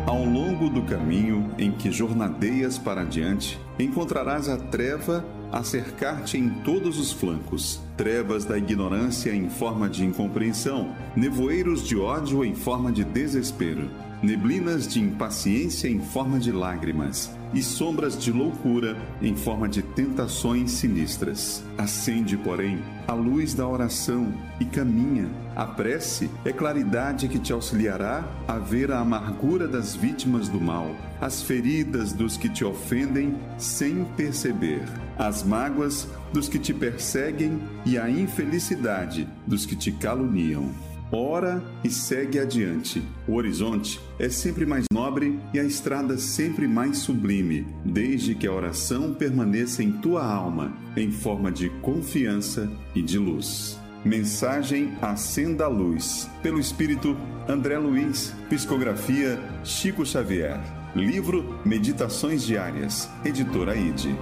Ao 0.07 0.24
longo 0.24 0.68
do 0.68 0.82
caminho 0.82 1.55
em 1.59 1.70
que 1.70 1.93
jornadeias 1.93 2.78
para 2.78 3.03
adiante, 3.03 3.61
encontrarás 3.78 4.49
a 4.49 4.57
treva 4.57 5.24
a 5.53 5.62
cercar-te 5.62 6.38
em 6.38 6.48
todos 6.48 6.98
os 6.98 7.12
flancos, 7.12 7.80
trevas 7.96 8.44
da 8.44 8.57
ignorância 8.57 9.34
em 9.34 9.48
forma 9.48 9.88
de 9.88 10.05
incompreensão, 10.05 10.94
nevoeiros 11.16 11.86
de 11.86 11.96
ódio 11.96 12.44
em 12.44 12.55
forma 12.55 12.92
de 12.92 13.05
desespero, 13.05 13.90
neblinas 14.22 14.86
de 14.86 15.01
impaciência 15.01 15.88
em 15.88 16.01
forma 16.01 16.38
de 16.38 16.53
lágrimas 16.53 17.30
e 17.53 17.62
sombras 17.62 18.18
de 18.18 18.30
loucura 18.30 18.96
em 19.20 19.34
forma 19.34 19.68
de 19.68 19.82
tentações 19.82 20.70
sinistras. 20.72 21.64
Acende, 21.76 22.36
porém, 22.36 22.82
a 23.07 23.12
luz 23.12 23.55
da 23.55 23.66
oração 23.66 24.32
e 24.61 24.64
caminha. 24.64 25.28
A 25.57 25.66
prece 25.66 26.30
é 26.44 26.53
claridade 26.53 27.28
que 27.28 27.38
te 27.38 27.53
auxiliará 27.53 28.24
a 28.46 28.59
ver 28.59 28.92
a 28.92 29.01
amargura 29.01 29.66
das 29.66 29.94
vítimas 29.94 30.48
do 30.48 30.61
mal, 30.61 30.94
as 31.20 31.42
feridas 31.42 32.12
dos 32.12 32.36
que 32.36 32.48
te 32.48 32.64
ofendem 32.64 33.36
sem 33.59 34.05
perceber, 34.16 34.82
as 35.18 35.42
mágoas 35.42 36.09
dos 36.32 36.48
que 36.48 36.59
te 36.59 36.72
perseguem 36.72 37.61
e 37.84 37.98
a 37.98 38.09
infelicidade 38.09 39.28
dos 39.46 39.66
que 39.66 39.76
te 39.76 39.92
caluniam. 39.92 40.89
Ora 41.12 41.62
e 41.82 41.90
segue 41.90 42.38
adiante. 42.38 43.02
O 43.26 43.34
horizonte 43.34 44.00
é 44.18 44.28
sempre 44.28 44.64
mais 44.64 44.84
nobre 44.92 45.38
e 45.52 45.58
a 45.58 45.64
estrada 45.64 46.16
sempre 46.16 46.68
mais 46.68 46.98
sublime, 46.98 47.66
desde 47.84 48.34
que 48.34 48.46
a 48.46 48.52
oração 48.52 49.12
permaneça 49.12 49.82
em 49.82 49.90
tua 49.90 50.24
alma, 50.24 50.72
em 50.96 51.11
forma 51.11 51.50
de 51.50 51.68
confiança 51.80 52.70
e 52.94 53.02
de 53.02 53.18
luz. 53.18 53.78
Mensagem 54.04 54.92
Acenda 55.02 55.64
a 55.64 55.68
Luz, 55.68 56.30
pelo 56.42 56.58
Espírito 56.58 57.16
André 57.48 57.76
Luiz, 57.76 58.32
Psicografia 58.48 59.38
Chico 59.64 60.06
Xavier. 60.06 60.58
Livro 60.94 61.61
Meditações 61.64 62.42
Diárias, 62.42 63.08
Editora 63.24 63.76
ID. 63.76 64.16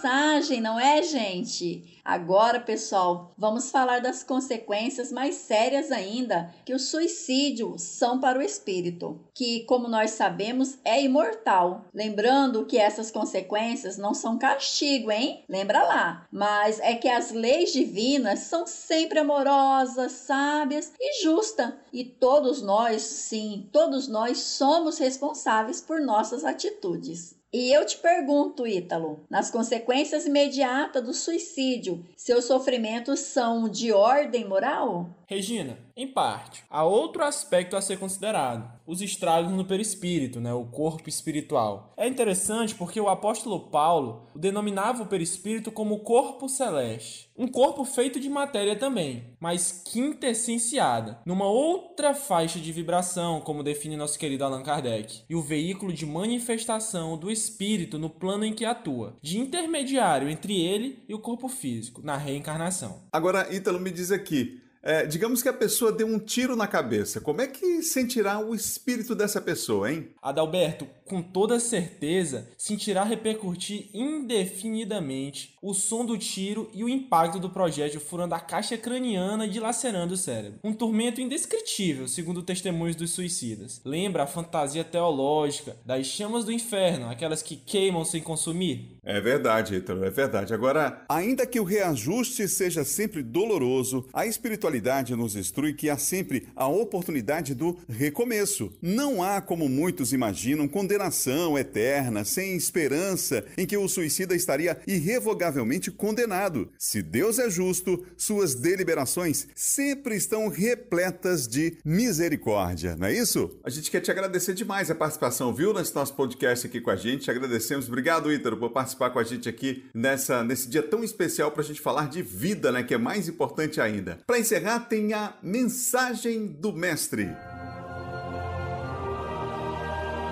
Mensagem, 0.00 0.62
não 0.62 0.80
é, 0.80 1.02
gente? 1.02 2.00
Agora, 2.02 2.58
pessoal, 2.58 3.34
vamos 3.36 3.70
falar 3.70 4.00
das 4.00 4.22
consequências 4.22 5.12
mais 5.12 5.34
sérias 5.34 5.92
ainda 5.92 6.52
que 6.64 6.72
o 6.72 6.78
suicídio 6.78 7.74
são 7.78 8.18
para 8.18 8.38
o 8.38 8.42
espírito, 8.42 9.20
que, 9.34 9.64
como 9.64 9.86
nós 9.86 10.12
sabemos, 10.12 10.78
é 10.84 11.02
imortal. 11.02 11.84
Lembrando 11.92 12.64
que 12.64 12.78
essas 12.78 13.10
consequências 13.10 13.98
não 13.98 14.14
são 14.14 14.38
castigo, 14.38 15.10
hein? 15.10 15.44
Lembra 15.46 15.82
lá. 15.82 16.26
Mas 16.32 16.80
é 16.80 16.94
que 16.94 17.08
as 17.08 17.30
leis 17.30 17.70
divinas 17.70 18.40
são 18.40 18.66
sempre 18.66 19.18
amorosas, 19.18 20.12
sábias 20.12 20.92
e 20.98 21.22
justas. 21.22 21.74
E 21.92 22.04
todos 22.04 22.62
nós, 22.62 23.02
sim, 23.02 23.68
todos 23.70 24.08
nós 24.08 24.38
somos 24.38 24.96
responsáveis 24.98 25.82
por 25.82 26.00
nossas 26.00 26.44
atitudes. 26.44 27.38
E 27.52 27.72
eu 27.72 27.84
te 27.84 27.98
pergunto, 27.98 28.64
Ítalo, 28.64 29.26
nas 29.28 29.50
consequências 29.50 30.24
imediatas 30.24 31.02
do 31.02 31.12
suicídio, 31.12 32.06
seus 32.16 32.44
sofrimentos 32.44 33.18
são 33.20 33.68
de 33.68 33.92
ordem 33.92 34.44
moral? 34.44 35.10
Regina, 35.30 35.78
em 35.96 36.08
parte. 36.08 36.64
Há 36.68 36.82
outro 36.82 37.22
aspecto 37.22 37.76
a 37.76 37.80
ser 37.80 38.00
considerado: 38.00 38.68
os 38.84 39.00
estragos 39.00 39.52
no 39.52 39.64
perispírito, 39.64 40.40
né, 40.40 40.52
o 40.52 40.64
corpo 40.64 41.08
espiritual. 41.08 41.94
É 41.96 42.08
interessante 42.08 42.74
porque 42.74 43.00
o 43.00 43.08
apóstolo 43.08 43.60
Paulo 43.70 44.26
denominava 44.34 45.04
o 45.04 45.06
perispírito 45.06 45.70
como 45.70 46.00
corpo 46.00 46.48
celeste, 46.48 47.30
um 47.38 47.46
corpo 47.46 47.84
feito 47.84 48.18
de 48.18 48.28
matéria 48.28 48.74
também, 48.74 49.22
mas 49.38 49.84
quintessenciada, 49.86 51.20
numa 51.24 51.48
outra 51.48 52.12
faixa 52.12 52.58
de 52.58 52.72
vibração, 52.72 53.40
como 53.40 53.62
define 53.62 53.96
nosso 53.96 54.18
querido 54.18 54.44
Allan 54.44 54.64
Kardec, 54.64 55.22
e 55.30 55.36
o 55.36 55.42
veículo 55.42 55.92
de 55.92 56.04
manifestação 56.04 57.16
do 57.16 57.30
espírito 57.30 58.00
no 58.00 58.10
plano 58.10 58.44
em 58.44 58.52
que 58.52 58.64
atua, 58.64 59.16
de 59.22 59.38
intermediário 59.38 60.28
entre 60.28 60.60
ele 60.60 61.04
e 61.08 61.14
o 61.14 61.20
corpo 61.20 61.46
físico, 61.46 62.02
na 62.02 62.16
reencarnação. 62.16 63.02
Agora, 63.12 63.46
Ítalo, 63.54 63.78
me 63.78 63.92
diz 63.92 64.10
aqui. 64.10 64.68
É, 64.82 65.04
digamos 65.04 65.42
que 65.42 65.48
a 65.48 65.52
pessoa 65.52 65.92
deu 65.92 66.06
um 66.06 66.18
tiro 66.18 66.56
na 66.56 66.66
cabeça. 66.66 67.20
Como 67.20 67.40
é 67.40 67.46
que 67.46 67.82
sentirá 67.82 68.38
o 68.38 68.54
espírito 68.54 69.14
dessa 69.14 69.40
pessoa, 69.40 69.92
hein? 69.92 70.08
Adalberto, 70.22 70.88
com 71.10 71.20
toda 71.20 71.58
certeza 71.58 72.48
sentirá 72.56 73.02
repercutir 73.02 73.90
indefinidamente 73.92 75.56
o 75.60 75.74
som 75.74 76.06
do 76.06 76.16
tiro 76.16 76.70
e 76.72 76.84
o 76.84 76.88
impacto 76.88 77.40
do 77.40 77.50
projétil 77.50 78.00
furando 78.00 78.36
a 78.36 78.38
caixa 78.38 78.78
craniana 78.78 79.44
e 79.44 79.50
dilacerando 79.50 80.14
o 80.14 80.16
cérebro. 80.16 80.60
Um 80.62 80.72
tormento 80.72 81.20
indescritível, 81.20 82.06
segundo 82.06 82.44
testemunhos 82.44 82.94
dos 82.94 83.10
suicidas. 83.10 83.80
Lembra 83.84 84.22
a 84.22 84.26
fantasia 84.28 84.84
teológica 84.84 85.76
das 85.84 86.06
chamas 86.06 86.44
do 86.44 86.52
inferno, 86.52 87.10
aquelas 87.10 87.42
que 87.42 87.56
queimam 87.56 88.04
sem 88.04 88.22
consumir? 88.22 89.00
É 89.02 89.20
verdade, 89.20 89.74
Heitor, 89.74 90.04
é 90.04 90.10
verdade. 90.10 90.54
Agora, 90.54 91.04
ainda 91.08 91.44
que 91.44 91.58
o 91.58 91.64
reajuste 91.64 92.46
seja 92.46 92.84
sempre 92.84 93.22
doloroso, 93.22 94.06
a 94.12 94.26
espiritualidade 94.26 95.16
nos 95.16 95.34
instrui 95.34 95.72
que 95.72 95.90
há 95.90 95.96
sempre 95.96 96.46
a 96.54 96.68
oportunidade 96.68 97.54
do 97.54 97.76
recomeço. 97.88 98.72
Não 98.80 99.22
há, 99.22 99.40
como 99.40 99.68
muitos 99.68 100.12
imaginam, 100.12 100.68
condenação 101.00 101.58
eterna, 101.58 102.24
sem 102.24 102.54
esperança, 102.54 103.42
em 103.56 103.64
que 103.64 103.76
o 103.76 103.88
suicida 103.88 104.34
estaria 104.34 104.78
irrevogavelmente 104.86 105.90
condenado. 105.90 106.70
Se 106.78 107.02
Deus 107.02 107.38
é 107.38 107.48
justo, 107.48 108.04
suas 108.18 108.54
deliberações 108.54 109.48
sempre 109.54 110.14
estão 110.14 110.48
repletas 110.48 111.48
de 111.48 111.78
misericórdia, 111.84 112.96
não 112.96 113.06
é 113.06 113.14
isso? 113.14 113.58
A 113.64 113.70
gente 113.70 113.90
quer 113.90 114.00
te 114.00 114.10
agradecer 114.10 114.52
demais 114.52 114.90
a 114.90 114.94
participação, 114.94 115.54
viu, 115.54 115.72
nesse 115.72 115.94
nosso 115.94 116.14
podcast 116.14 116.66
aqui 116.66 116.80
com 116.80 116.90
a 116.90 116.96
gente. 116.96 117.30
Agradecemos. 117.30 117.88
Obrigado, 117.88 118.30
Ítaro, 118.30 118.58
por 118.58 118.70
participar 118.70 119.10
com 119.10 119.18
a 119.18 119.24
gente 119.24 119.48
aqui 119.48 119.84
nessa, 119.94 120.44
nesse 120.44 120.68
dia 120.68 120.82
tão 120.82 121.02
especial 121.02 121.50
para 121.50 121.62
a 121.62 121.64
gente 121.64 121.80
falar 121.80 122.10
de 122.10 122.20
vida, 122.20 122.70
né? 122.70 122.82
Que 122.82 122.94
é 122.94 122.98
mais 122.98 123.26
importante 123.26 123.80
ainda. 123.80 124.18
Para 124.26 124.38
encerrar, 124.38 124.80
tem 124.80 125.14
a 125.14 125.34
mensagem 125.42 126.46
do 126.46 126.72
Mestre. 126.72 127.30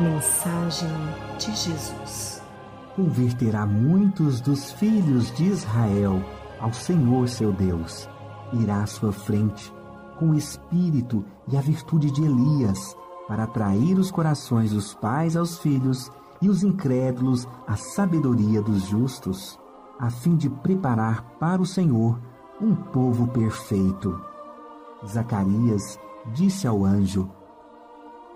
Mensagem 0.00 0.88
de 1.40 1.46
Jesus. 1.56 2.40
Converterá 2.94 3.66
muitos 3.66 4.40
dos 4.40 4.70
filhos 4.70 5.34
de 5.34 5.46
Israel 5.46 6.22
ao 6.60 6.72
Senhor 6.72 7.28
seu 7.28 7.52
Deus. 7.52 8.08
Irá 8.52 8.84
à 8.84 8.86
sua 8.86 9.10
frente 9.10 9.74
com 10.16 10.30
o 10.30 10.34
espírito 10.36 11.24
e 11.48 11.56
a 11.56 11.60
virtude 11.60 12.12
de 12.12 12.22
Elias 12.22 12.96
para 13.26 13.42
atrair 13.42 13.98
os 13.98 14.12
corações 14.12 14.70
dos 14.70 14.94
pais 14.94 15.36
aos 15.36 15.58
filhos 15.58 16.08
e 16.40 16.48
os 16.48 16.62
incrédulos 16.62 17.48
à 17.66 17.74
sabedoria 17.74 18.62
dos 18.62 18.86
justos, 18.86 19.58
a 19.98 20.10
fim 20.10 20.36
de 20.36 20.48
preparar 20.48 21.24
para 21.40 21.60
o 21.60 21.66
Senhor 21.66 22.20
um 22.60 22.72
povo 22.72 23.26
perfeito. 23.26 24.16
Zacarias 25.04 25.98
disse 26.32 26.68
ao 26.68 26.84
anjo: 26.84 27.28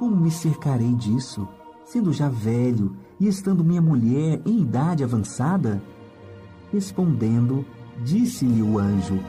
Como 0.03 0.16
me 0.16 0.32
cercarei 0.32 0.96
disso, 0.96 1.46
sendo 1.84 2.12
já 2.12 2.28
velho 2.28 2.96
e 3.20 3.28
estando 3.28 3.62
minha 3.62 3.80
mulher 3.80 4.42
em 4.44 4.62
idade 4.62 5.05
avançada? 5.05 5.80
Respondendo, 6.72 7.64
disse-lhe 8.03 8.62
o 8.62 8.80
anjo: 8.80 9.20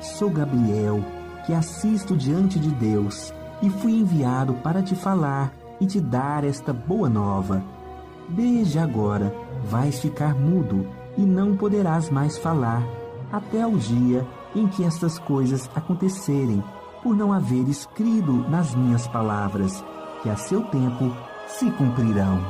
Sou 0.00 0.30
Gabriel, 0.30 1.04
que 1.44 1.52
assisto 1.52 2.16
diante 2.16 2.58
de 2.58 2.70
Deus, 2.70 3.30
e 3.62 3.68
fui 3.68 3.92
enviado 3.92 4.54
para 4.54 4.82
te 4.82 4.94
falar 4.94 5.52
e 5.78 5.86
te 5.86 6.00
dar 6.00 6.44
esta 6.44 6.72
boa 6.72 7.10
nova. 7.10 7.62
Desde 8.30 8.78
agora 8.78 9.36
vais 9.68 10.00
ficar 10.00 10.34
mudo 10.34 10.86
e 11.18 11.20
não 11.20 11.58
poderás 11.58 12.08
mais 12.08 12.38
falar, 12.38 12.82
até 13.30 13.66
o 13.66 13.76
dia 13.76 14.26
em 14.56 14.66
que 14.66 14.82
estas 14.82 15.18
coisas 15.18 15.68
acontecerem, 15.74 16.64
por 17.02 17.14
não 17.14 17.34
haver 17.34 17.68
escrito 17.68 18.32
nas 18.48 18.74
minhas 18.74 19.06
palavras, 19.06 19.84
que 20.22 20.30
a 20.30 20.36
seu 20.36 20.62
tempo 20.66 21.14
se 21.48 21.68
cumprirão. 21.72 22.40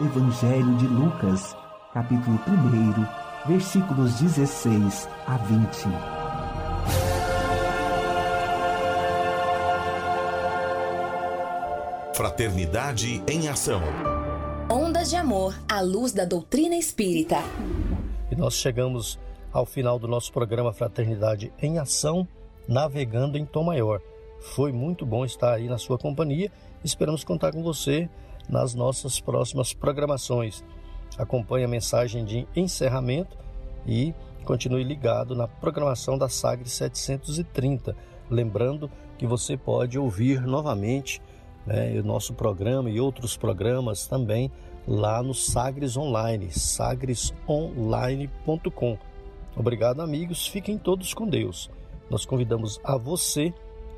Evangelho 0.00 0.76
de 0.76 0.86
Lucas, 0.86 1.56
capítulo 1.92 2.38
1, 2.46 3.48
versículos 3.48 4.20
16 4.20 5.08
a 5.26 5.36
20. 5.38 5.88
Fraternidade 12.14 13.22
em 13.26 13.48
Ação. 13.48 13.80
Ondas 14.70 15.08
de 15.08 15.16
Amor 15.16 15.54
à 15.68 15.80
luz 15.80 16.12
da 16.12 16.26
doutrina 16.26 16.76
espírita. 16.76 17.38
E 18.30 18.36
nós 18.36 18.54
chegamos 18.54 19.18
ao 19.50 19.64
final 19.64 19.98
do 19.98 20.06
nosso 20.06 20.30
programa 20.30 20.74
Fraternidade 20.74 21.50
em 21.60 21.78
Ação, 21.78 22.28
navegando 22.68 23.38
em 23.38 23.46
Tom 23.46 23.64
Maior. 23.64 24.00
Foi 24.40 24.72
muito 24.72 25.04
bom 25.04 25.24
estar 25.24 25.54
aí 25.54 25.68
na 25.68 25.78
sua 25.78 25.98
companhia. 25.98 26.50
Esperamos 26.84 27.24
contar 27.24 27.52
com 27.52 27.62
você 27.62 28.08
nas 28.48 28.74
nossas 28.74 29.20
próximas 29.20 29.72
programações. 29.72 30.64
Acompanhe 31.16 31.64
a 31.64 31.68
mensagem 31.68 32.24
de 32.24 32.46
encerramento 32.54 33.36
e 33.86 34.14
continue 34.44 34.84
ligado 34.84 35.34
na 35.34 35.48
programação 35.48 36.16
da 36.16 36.28
Sagre 36.28 36.68
730. 36.68 37.96
Lembrando 38.30 38.88
que 39.16 39.26
você 39.26 39.56
pode 39.56 39.98
ouvir 39.98 40.42
novamente 40.42 41.20
né, 41.66 41.98
o 41.98 42.04
nosso 42.04 42.34
programa 42.34 42.88
e 42.88 43.00
outros 43.00 43.36
programas 43.36 44.06
também 44.06 44.52
lá 44.86 45.20
no 45.22 45.34
Sagres 45.34 45.96
Online, 45.96 46.50
sagresonline.com. 46.50 48.98
Obrigado, 49.56 50.00
amigos. 50.00 50.46
Fiquem 50.46 50.78
todos 50.78 51.12
com 51.12 51.26
Deus. 51.26 51.68
Nós 52.08 52.24
convidamos 52.24 52.80
a 52.82 52.96
você 52.96 53.52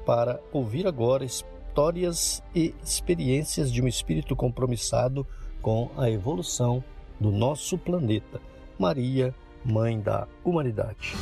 para 0.05 0.41
ouvir 0.53 0.87
agora 0.87 1.25
histórias 1.25 2.43
e 2.55 2.75
experiências 2.83 3.73
de 3.73 3.83
um 3.83 3.89
espírito 3.89 4.35
compromissado 4.35 5.27
com 5.63 5.91
a 5.97 6.11
evolução 6.11 6.83
do 7.19 7.31
nosso 7.31 7.77
planeta. 7.77 8.41
Maria, 8.79 9.35
Mãe 9.65 10.01
da 10.01 10.27
Humanidade. 10.45 11.15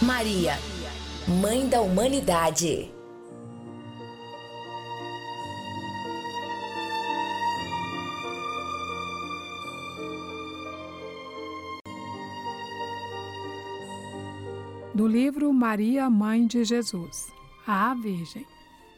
Maria, 0.00 0.56
Mãe 1.26 1.68
da 1.68 1.80
Humanidade. 1.80 2.90
do 14.98 15.06
livro 15.06 15.52
Maria, 15.52 16.10
Mãe 16.10 16.44
de 16.44 16.64
Jesus. 16.64 17.37
A 17.70 17.92
Virgem. 17.92 18.46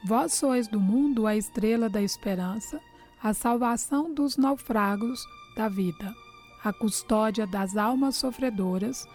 Vós 0.04 0.34
sois 0.34 0.68
do 0.68 0.78
mundo 0.78 1.26
a 1.26 1.34
estrela 1.34 1.88
da 1.88 2.00
esperança, 2.00 2.80
a 3.20 3.34
salvação 3.34 4.14
dos 4.14 4.36
naufragos 4.36 5.26
da 5.56 5.68
vida, 5.68 6.14
a 6.62 6.72
custódia 6.72 7.48
das 7.48 7.76
almas 7.76 8.14
sofredoras, 8.14 9.08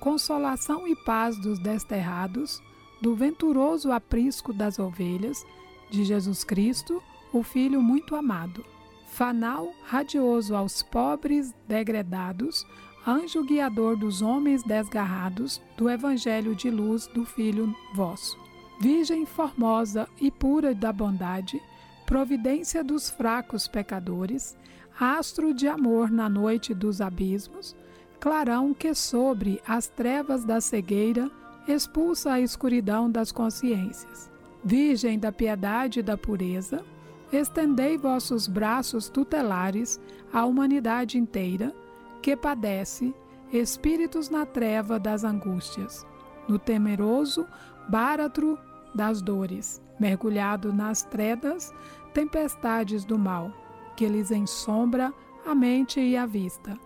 consolação 0.00 0.88
e 0.88 0.96
paz 0.96 1.38
dos 1.38 1.58
desterrados, 1.58 2.62
do 3.02 3.14
venturoso 3.14 3.92
aprisco 3.92 4.50
das 4.50 4.78
ovelhas, 4.78 5.44
de 5.90 6.04
Jesus 6.04 6.42
Cristo, 6.42 7.02
o 7.34 7.42
Filho 7.42 7.82
muito 7.82 8.16
amado. 8.16 8.64
Fanal 9.08 9.74
radioso 9.84 10.56
aos 10.56 10.82
pobres 10.82 11.54
degredados, 11.68 12.66
anjo 13.06 13.44
guiador 13.44 13.94
dos 13.94 14.22
homens 14.22 14.62
desgarrados, 14.62 15.60
do 15.76 15.90
Evangelho 15.90 16.54
de 16.54 16.70
luz 16.70 17.06
do 17.08 17.26
Filho 17.26 17.76
vosso. 17.94 18.41
Virgem 18.82 19.24
formosa 19.24 20.08
e 20.20 20.28
pura 20.28 20.74
da 20.74 20.92
bondade, 20.92 21.62
providência 22.04 22.82
dos 22.82 23.08
fracos 23.08 23.68
pecadores, 23.68 24.56
astro 24.98 25.54
de 25.54 25.68
amor 25.68 26.10
na 26.10 26.28
noite 26.28 26.74
dos 26.74 27.00
abismos, 27.00 27.76
clarão 28.18 28.74
que 28.74 28.92
sobre 28.92 29.62
as 29.64 29.86
trevas 29.86 30.44
da 30.44 30.60
cegueira 30.60 31.30
expulsa 31.68 32.32
a 32.32 32.40
escuridão 32.40 33.08
das 33.08 33.30
consciências. 33.30 34.28
Virgem 34.64 35.16
da 35.16 35.30
piedade 35.30 36.00
e 36.00 36.02
da 36.02 36.18
pureza, 36.18 36.84
estendei 37.32 37.96
vossos 37.96 38.48
braços 38.48 39.08
tutelares 39.08 40.00
à 40.32 40.44
humanidade 40.44 41.18
inteira, 41.18 41.72
que 42.20 42.36
padece 42.36 43.14
espíritos 43.52 44.28
na 44.28 44.44
treva 44.44 44.98
das 44.98 45.22
angústias, 45.22 46.04
no 46.48 46.58
temeroso 46.58 47.46
báratro 47.88 48.58
das 48.94 49.22
dores, 49.22 49.80
mergulhado 49.98 50.72
nas 50.72 51.02
tredas, 51.02 51.72
tempestades 52.12 53.04
do 53.04 53.18
mal, 53.18 53.52
que 53.96 54.06
lhes 54.06 54.30
ensombra 54.30 55.12
a 55.46 55.54
mente 55.54 56.00
e 56.00 56.16
a 56.16 56.26
vista. 56.26 56.78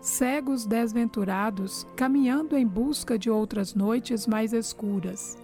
Cegos 0.00 0.64
desventurados, 0.64 1.86
caminhando 1.94 2.56
em 2.56 2.66
busca 2.66 3.18
de 3.18 3.30
outras 3.30 3.74
noites 3.74 4.26
mais 4.26 4.52
escuras. 4.52 5.36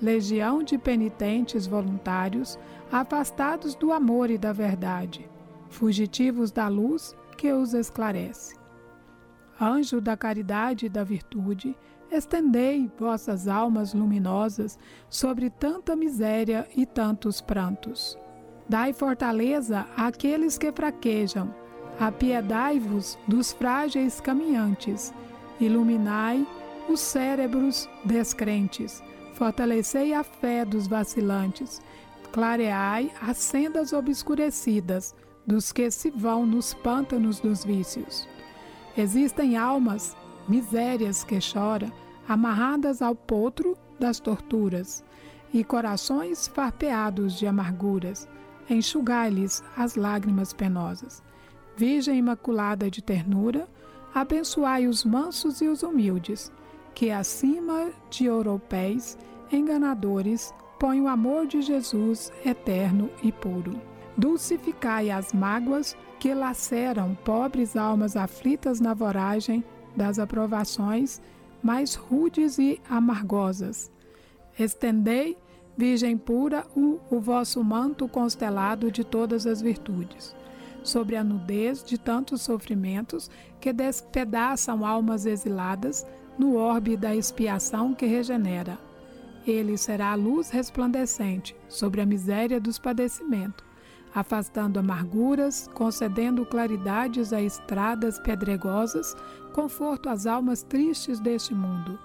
Legião 0.00 0.62
de 0.62 0.78
penitentes 0.78 1.66
voluntários, 1.66 2.58
afastados 2.90 3.74
do 3.74 3.92
amor 3.92 4.30
e 4.30 4.38
da 4.38 4.52
verdade, 4.52 5.28
fugitivos 5.68 6.50
da 6.50 6.68
luz 6.68 7.14
que 7.36 7.52
os 7.52 7.74
esclarece 7.74 8.60
anjo 9.60 10.00
da 10.00 10.16
caridade 10.16 10.86
e 10.86 10.88
da 10.88 11.04
virtude, 11.04 11.76
estendei 12.10 12.90
vossas 12.98 13.46
almas 13.48 13.94
luminosas 13.94 14.78
sobre 15.08 15.50
tanta 15.50 15.94
miséria 15.94 16.68
e 16.76 16.84
tantos 16.84 17.40
prantos. 17.40 18.18
Dai 18.68 18.92
fortaleza 18.92 19.86
àqueles 19.96 20.56
que 20.56 20.70
fraquejam. 20.70 21.52
Apiedai-vos 21.98 23.18
dos 23.26 23.52
frágeis 23.52 24.20
caminhantes. 24.20 25.12
Iluminai 25.60 26.46
os 26.88 27.00
cérebros 27.00 27.88
descrentes. 28.04 29.02
Fortalecei 29.34 30.14
a 30.14 30.22
fé 30.22 30.64
dos 30.64 30.86
vacilantes. 30.86 31.82
Clareai 32.32 33.10
as 33.20 33.38
sendas 33.38 33.92
obscurecidas 33.92 35.14
dos 35.46 35.72
que 35.72 35.90
se 35.90 36.10
vão 36.10 36.46
nos 36.46 36.72
pântanos 36.72 37.40
dos 37.40 37.64
vícios. 37.64 38.28
Existem 38.96 39.56
almas, 39.56 40.16
misérias 40.48 41.24
que 41.24 41.40
choram, 41.40 41.92
amarradas 42.28 43.02
ao 43.02 43.14
potro 43.14 43.76
das 43.98 44.20
torturas, 44.20 45.04
e 45.52 45.64
corações 45.64 46.46
farpeados 46.48 47.38
de 47.38 47.46
amarguras. 47.46 48.28
Enxugai-lhes 48.68 49.64
as 49.76 49.96
lágrimas 49.96 50.52
penosas. 50.52 51.22
Virgem 51.76 52.18
Imaculada 52.18 52.90
de 52.90 53.02
ternura, 53.02 53.68
abençoai 54.14 54.86
os 54.86 55.04
mansos 55.04 55.60
e 55.60 55.66
os 55.66 55.82
humildes, 55.82 56.52
que 56.94 57.10
acima 57.10 57.90
de 58.10 58.26
europeus 58.26 59.18
enganadores 59.50 60.54
põe 60.78 61.00
o 61.00 61.08
amor 61.08 61.46
de 61.46 61.62
Jesus 61.62 62.32
eterno 62.44 63.10
e 63.22 63.32
puro. 63.32 63.80
Dulcificai 64.16 65.10
as 65.10 65.32
mágoas 65.32 65.96
que 66.18 66.34
laceram 66.34 67.14
pobres 67.24 67.76
almas 67.76 68.16
aflitas 68.16 68.80
na 68.80 68.94
voragem 68.94 69.64
das 70.00 70.18
aprovações 70.18 71.20
mais 71.62 71.94
rudes 71.94 72.58
e 72.58 72.80
amargosas. 72.88 73.92
Estendei, 74.58 75.36
Virgem 75.76 76.16
pura, 76.16 76.66
o, 76.74 76.98
o 77.10 77.20
vosso 77.20 77.62
manto 77.62 78.08
constelado 78.08 78.90
de 78.90 79.04
todas 79.04 79.46
as 79.46 79.60
virtudes, 79.60 80.34
sobre 80.82 81.16
a 81.16 81.22
nudez 81.22 81.84
de 81.84 81.98
tantos 81.98 82.40
sofrimentos 82.40 83.30
que 83.60 83.74
despedaçam 83.74 84.86
almas 84.86 85.26
exiladas 85.26 86.06
no 86.38 86.56
orbe 86.56 86.96
da 86.96 87.14
expiação 87.14 87.94
que 87.94 88.06
regenera. 88.06 88.78
Ele 89.46 89.76
será 89.76 90.12
a 90.12 90.14
luz 90.14 90.48
resplandecente 90.48 91.54
sobre 91.68 92.00
a 92.00 92.06
miséria 92.06 92.58
dos 92.58 92.78
padecimentos, 92.78 93.66
afastando 94.14 94.78
amarguras, 94.78 95.68
concedendo 95.74 96.44
claridades 96.44 97.32
a 97.32 97.40
estradas 97.40 98.18
pedregosas, 98.18 99.16
conforto 99.52 100.08
às 100.08 100.26
almas 100.26 100.62
tristes 100.62 101.20
deste 101.20 101.54
mundo, 101.54 101.98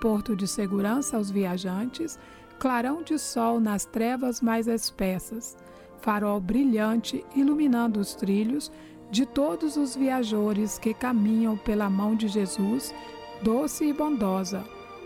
porto 0.00 0.36
de 0.36 0.46
segurança 0.46 1.16
aos 1.16 1.30
viajantes, 1.30 2.18
clarão 2.58 3.02
de 3.02 3.18
sol 3.18 3.60
nas 3.60 3.84
trevas 3.84 4.40
mais 4.40 4.66
espessas, 4.66 5.56
farol 6.00 6.40
brilhante 6.40 7.24
iluminando 7.34 8.00
os 8.00 8.14
trilhos 8.14 8.70
de 9.10 9.24
todos 9.24 9.76
os 9.76 9.94
viajores 9.94 10.78
que 10.78 10.92
caminham 10.92 11.56
pela 11.56 11.88
mão 11.88 12.14
de 12.14 12.28
Jesus, 12.28 12.94
doce 13.42 13.86
e 13.86 13.92
bondosa, 13.92 14.64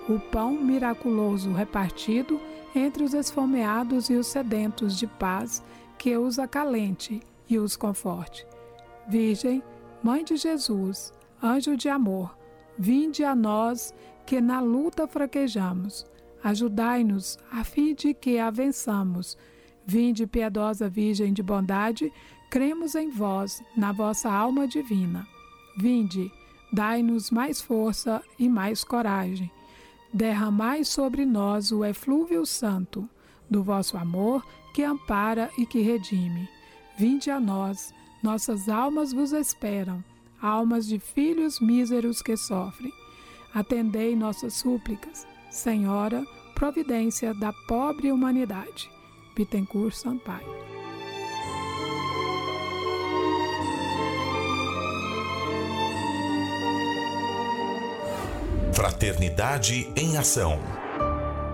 o 0.08 0.18
pão 0.18 0.52
miraculoso 0.52 1.52
repartido 1.52 2.40
entre 2.74 3.02
os 3.02 3.14
esfomeados 3.14 4.08
e 4.08 4.14
os 4.14 4.26
sedentos 4.26 4.98
de 4.98 5.06
paz 5.06 5.62
que 6.00 6.16
os 6.16 6.38
acalente 6.38 7.20
e 7.46 7.58
os 7.58 7.76
conforte. 7.76 8.46
Virgem, 9.06 9.62
Mãe 10.02 10.24
de 10.24 10.34
Jesus, 10.38 11.12
anjo 11.42 11.76
de 11.76 11.90
amor, 11.90 12.34
vinde 12.78 13.22
a 13.22 13.34
nós 13.34 13.94
que 14.24 14.40
na 14.40 14.60
luta 14.60 15.06
fraquejamos. 15.06 16.06
Ajudai-nos 16.42 17.38
a 17.52 17.62
fim 17.64 17.94
de 17.94 18.14
que 18.14 18.38
a 18.38 18.48
vençamos. 18.48 19.36
Vinde, 19.84 20.26
piedosa 20.26 20.88
Virgem 20.88 21.34
de 21.34 21.42
bondade, 21.42 22.10
cremos 22.48 22.94
em 22.94 23.10
vós, 23.10 23.62
na 23.76 23.92
vossa 23.92 24.32
alma 24.32 24.66
divina. 24.66 25.26
Vinde, 25.76 26.32
dai-nos 26.72 27.30
mais 27.30 27.60
força 27.60 28.22
e 28.38 28.48
mais 28.48 28.82
coragem. 28.82 29.50
Derramai 30.14 30.82
sobre 30.82 31.26
nós 31.26 31.70
o 31.70 31.84
eflúvio 31.84 32.46
santo 32.46 33.06
do 33.50 33.62
vosso 33.62 33.98
amor 33.98 34.42
que 34.72 34.82
ampara 34.82 35.50
e 35.58 35.66
que 35.66 35.80
redime. 35.80 36.48
Vinde 36.96 37.30
a 37.30 37.40
nós, 37.40 37.94
nossas 38.22 38.68
almas 38.68 39.12
vos 39.12 39.32
esperam, 39.32 40.04
almas 40.40 40.86
de 40.86 40.98
filhos 40.98 41.60
míseros 41.60 42.22
que 42.22 42.36
sofrem. 42.36 42.92
Atendei 43.54 44.14
nossas 44.14 44.54
súplicas, 44.54 45.26
Senhora, 45.50 46.24
providência 46.54 47.34
da 47.34 47.52
pobre 47.66 48.12
humanidade. 48.12 48.90
Bittencourt 49.34 49.94
Sampaio. 49.94 50.46
Fraternidade 58.72 59.92
em 59.96 60.16
Ação. 60.16 60.79